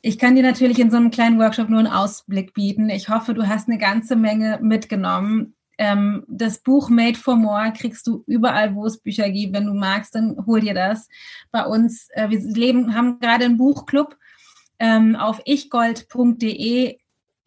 ich 0.00 0.16
kann 0.16 0.36
dir 0.36 0.44
natürlich 0.44 0.78
in 0.78 0.92
so 0.92 0.96
einem 0.96 1.10
kleinen 1.10 1.40
Workshop 1.40 1.68
nur 1.68 1.80
einen 1.80 1.88
Ausblick 1.88 2.54
bieten. 2.54 2.88
Ich 2.88 3.08
hoffe, 3.08 3.34
du 3.34 3.48
hast 3.48 3.68
eine 3.68 3.78
ganze 3.78 4.14
Menge 4.14 4.60
mitgenommen. 4.62 5.56
Ähm, 5.76 6.24
das 6.28 6.60
Buch 6.60 6.88
Made 6.88 7.18
for 7.18 7.34
More 7.34 7.72
kriegst 7.76 8.06
du 8.06 8.22
überall, 8.28 8.76
wo 8.76 8.86
es 8.86 9.02
Bücher 9.02 9.28
gibt. 9.28 9.54
Wenn 9.54 9.66
du 9.66 9.74
magst, 9.74 10.14
dann 10.14 10.36
hol 10.46 10.60
dir 10.60 10.74
das. 10.74 11.08
Bei 11.50 11.66
uns, 11.66 12.06
äh, 12.12 12.30
wir 12.30 12.38
leben, 12.38 12.94
haben 12.94 13.18
gerade 13.18 13.44
einen 13.44 13.56
Buchclub 13.56 14.16
ähm, 14.82 15.14
auf 15.14 15.40
ichgold.de. 15.46 16.98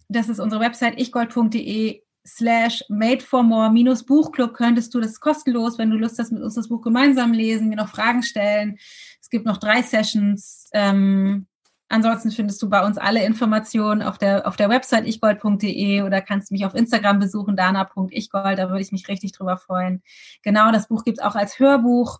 Das 0.08 0.30
ist 0.30 0.40
unsere 0.40 0.62
Website 0.62 1.00
ichgold.de 1.00 2.02
slash 2.26 2.82
made 2.90 3.22
for 3.22 3.44
more 3.44 3.70
minus 3.70 4.04
Buchclub 4.04 4.54
könntest 4.54 4.96
du, 4.96 5.02
das 5.02 5.20
kostenlos, 5.20 5.78
wenn 5.78 5.92
du 5.92 5.98
Lust 5.98 6.18
hast, 6.18 6.32
mit 6.32 6.42
uns 6.42 6.56
das 6.56 6.70
Buch 6.70 6.82
gemeinsam 6.82 7.34
lesen, 7.34 7.68
mir 7.68 7.76
noch 7.76 7.90
Fragen 7.90 8.24
stellen. 8.24 8.78
Es 9.22 9.30
gibt 9.30 9.46
noch 9.46 9.58
drei 9.58 9.82
Sessions. 9.82 10.70
Ähm, 10.72 11.46
ansonsten 11.90 12.32
findest 12.32 12.62
du 12.62 12.70
bei 12.70 12.84
uns 12.86 12.98
alle 12.98 13.26
Informationen 13.26 14.02
auf 14.02 14.18
der, 14.18 14.48
auf 14.48 14.56
der 14.56 14.70
Website 14.70 15.06
ichgold.de 15.06 16.04
oder 16.04 16.22
kannst 16.22 16.52
mich 16.52 16.66
auf 16.66 16.74
Instagram 16.74 17.20
besuchen, 17.20 17.58
dana.ichgold, 17.58 18.58
da 18.58 18.70
würde 18.70 18.82
ich 18.82 18.94
mich 18.94 19.10
richtig 19.10 19.34
drüber 19.34 19.58
freuen. 19.58 20.02
Genau, 20.42 20.72
das 20.72 20.88
Buch 20.88 21.04
gibt 21.04 21.20
es 21.20 21.24
auch 21.24 21.36
als 21.36 21.60
Hörbuch 21.60 22.20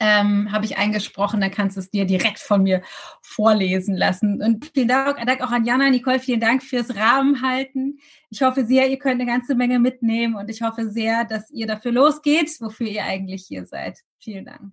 ähm, 0.00 0.50
habe 0.50 0.64
ich 0.64 0.78
eingesprochen, 0.78 1.40
dann 1.40 1.50
kannst 1.50 1.76
du 1.76 1.80
es 1.80 1.90
dir 1.90 2.06
direkt 2.06 2.38
von 2.38 2.62
mir 2.62 2.82
vorlesen 3.22 3.94
lassen. 3.96 4.42
Und 4.42 4.70
vielen 4.74 4.88
Dank, 4.88 5.24
Dank 5.24 5.42
auch 5.42 5.50
an 5.50 5.64
Jana, 5.64 5.90
Nicole, 5.90 6.18
vielen 6.18 6.40
Dank 6.40 6.62
fürs 6.62 6.96
Rahmenhalten. 6.96 8.00
Ich 8.30 8.42
hoffe 8.42 8.64
sehr, 8.64 8.88
ihr 8.88 8.98
könnt 8.98 9.20
eine 9.20 9.30
ganze 9.30 9.54
Menge 9.54 9.78
mitnehmen 9.78 10.34
und 10.34 10.48
ich 10.48 10.62
hoffe 10.62 10.90
sehr, 10.90 11.24
dass 11.24 11.50
ihr 11.50 11.66
dafür 11.66 11.92
losgeht, 11.92 12.50
wofür 12.60 12.86
ihr 12.86 13.04
eigentlich 13.04 13.44
hier 13.46 13.66
seid. 13.66 13.98
Vielen 14.18 14.46
Dank. 14.46 14.72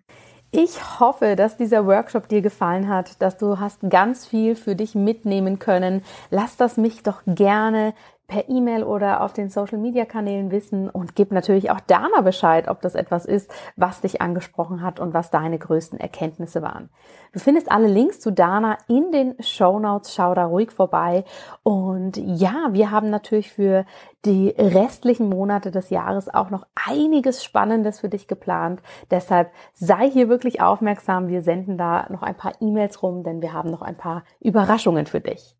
Ich 0.51 0.99
hoffe, 0.99 1.35
dass 1.35 1.57
dieser 1.57 1.85
Workshop 1.85 2.29
dir 2.29 2.41
gefallen 2.41 2.87
hat, 2.87 3.21
dass 3.21 3.37
du 3.37 3.59
hast 3.59 3.81
ganz 3.89 4.25
viel 4.25 4.55
für 4.55 4.75
dich 4.75 4.95
mitnehmen 4.95 5.59
können. 5.59 6.03
Lass 6.29 6.55
das 6.55 6.77
mich 6.77 7.03
doch 7.03 7.21
gerne 7.25 7.93
per 8.27 8.49
E-Mail 8.49 8.83
oder 8.83 9.21
auf 9.21 9.31
den 9.33 9.49
Social 9.49 9.77
Media 9.77 10.05
Kanälen 10.05 10.51
wissen 10.51 10.89
und 10.89 11.15
gib 11.15 11.31
natürlich 11.31 11.71
auch 11.71 11.79
Dana 11.79 12.21
Bescheid, 12.21 12.67
ob 12.67 12.81
das 12.81 12.93
etwas 12.93 13.25
ist, 13.25 13.49
was 13.77 14.01
dich 14.01 14.21
angesprochen 14.21 14.81
hat 14.81 14.99
und 14.99 15.13
was 15.13 15.31
deine 15.31 15.57
größten 15.57 15.99
Erkenntnisse 15.99 16.61
waren. 16.61 16.89
Du 17.31 17.39
findest 17.39 17.71
alle 17.71 17.87
Links 17.87 18.19
zu 18.19 18.31
Dana 18.31 18.77
in 18.87 19.11
den 19.11 19.35
Show 19.41 19.79
Notes. 19.79 20.13
Schau 20.13 20.33
da 20.33 20.45
ruhig 20.45 20.71
vorbei. 20.71 21.23
Und 21.63 22.17
ja, 22.17 22.69
wir 22.71 22.91
haben 22.91 23.09
natürlich 23.09 23.51
für 23.51 23.85
die 24.25 24.49
restlichen 24.49 25.29
Monate 25.29 25.71
des 25.71 25.89
Jahres 25.89 26.33
auch 26.33 26.49
noch 26.49 26.65
einiges 26.75 27.43
Spannendes 27.43 27.99
für 27.99 28.09
dich 28.09 28.27
geplant. 28.27 28.81
Deshalb 29.11 29.51
sei 29.73 30.09
hier 30.09 30.29
wirklich 30.29 30.61
aufmerksam. 30.61 31.27
Wir 31.27 31.41
senden 31.41 31.77
da 31.77 32.07
noch 32.09 32.23
ein 32.23 32.35
paar 32.35 32.53
E-Mails 32.59 33.01
rum, 33.03 33.23
denn 33.23 33.41
wir 33.41 33.53
haben 33.53 33.71
noch 33.71 33.81
ein 33.81 33.97
paar 33.97 34.23
Überraschungen 34.39 35.05
für 35.05 35.21
dich. 35.21 35.56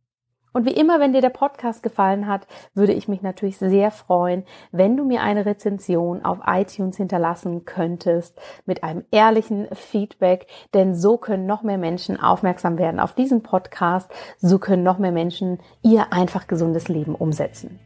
Und 0.58 0.66
wie 0.66 0.72
immer, 0.72 1.00
wenn 1.00 1.14
dir 1.14 1.22
der 1.22 1.30
Podcast 1.30 1.84
gefallen 1.84 2.26
hat, 2.26 2.48
würde 2.74 2.92
ich 2.92 3.08
mich 3.08 3.22
natürlich 3.22 3.60
sehr 3.60 3.92
freuen, 3.92 4.44
wenn 4.72 4.98
du 4.98 5.06
mir 5.06 5.22
eine 5.22 5.46
Rezension 5.46 6.26
auf 6.26 6.40
iTunes 6.48 6.98
hinterlassen 6.98 7.64
könntest 7.66 8.36
mit 8.66 8.84
einem 8.84 9.06
ehrlichen 9.12 9.68
Feedback, 9.74 10.48
denn 10.74 10.96
so 10.96 11.18
können 11.18 11.46
noch 11.46 11.62
mehr 11.62 11.78
Menschen 11.78 12.20
aufmerksam 12.20 12.80
werden 12.80 13.00
auf 13.00 13.14
diesen 13.14 13.44
Podcast, 13.44 14.10
so 14.40 14.58
können 14.58 14.82
noch 14.82 14.98
mehr 14.98 15.12
Menschen 15.12 15.60
ihr 15.84 16.12
einfach 16.12 16.48
gesundes 16.48 16.88
Leben 16.88 17.14
umsetzen. 17.14 17.80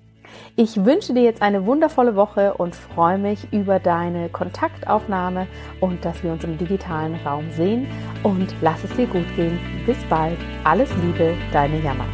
Ich 0.56 0.86
wünsche 0.86 1.14
dir 1.14 1.24
jetzt 1.24 1.42
eine 1.42 1.66
wundervolle 1.66 2.16
Woche 2.16 2.54
und 2.54 2.74
freue 2.74 3.18
mich 3.18 3.52
über 3.52 3.80
deine 3.80 4.30
Kontaktaufnahme 4.30 5.48
und 5.82 6.06
dass 6.06 6.24
wir 6.24 6.32
uns 6.32 6.46
im 6.46 6.58
digitalen 6.58 7.16
Raum 7.26 7.52
sehen 7.52 7.88
und 8.24 8.56
lass 8.62 8.82
es 8.86 8.96
dir 8.96 9.08
gut 9.08 9.28
gehen. 9.36 9.60
Bis 9.86 9.98
bald. 10.10 10.38
Alles 10.64 10.90
Liebe, 11.04 11.36
deine 11.52 11.78
Jammer. 11.82 12.06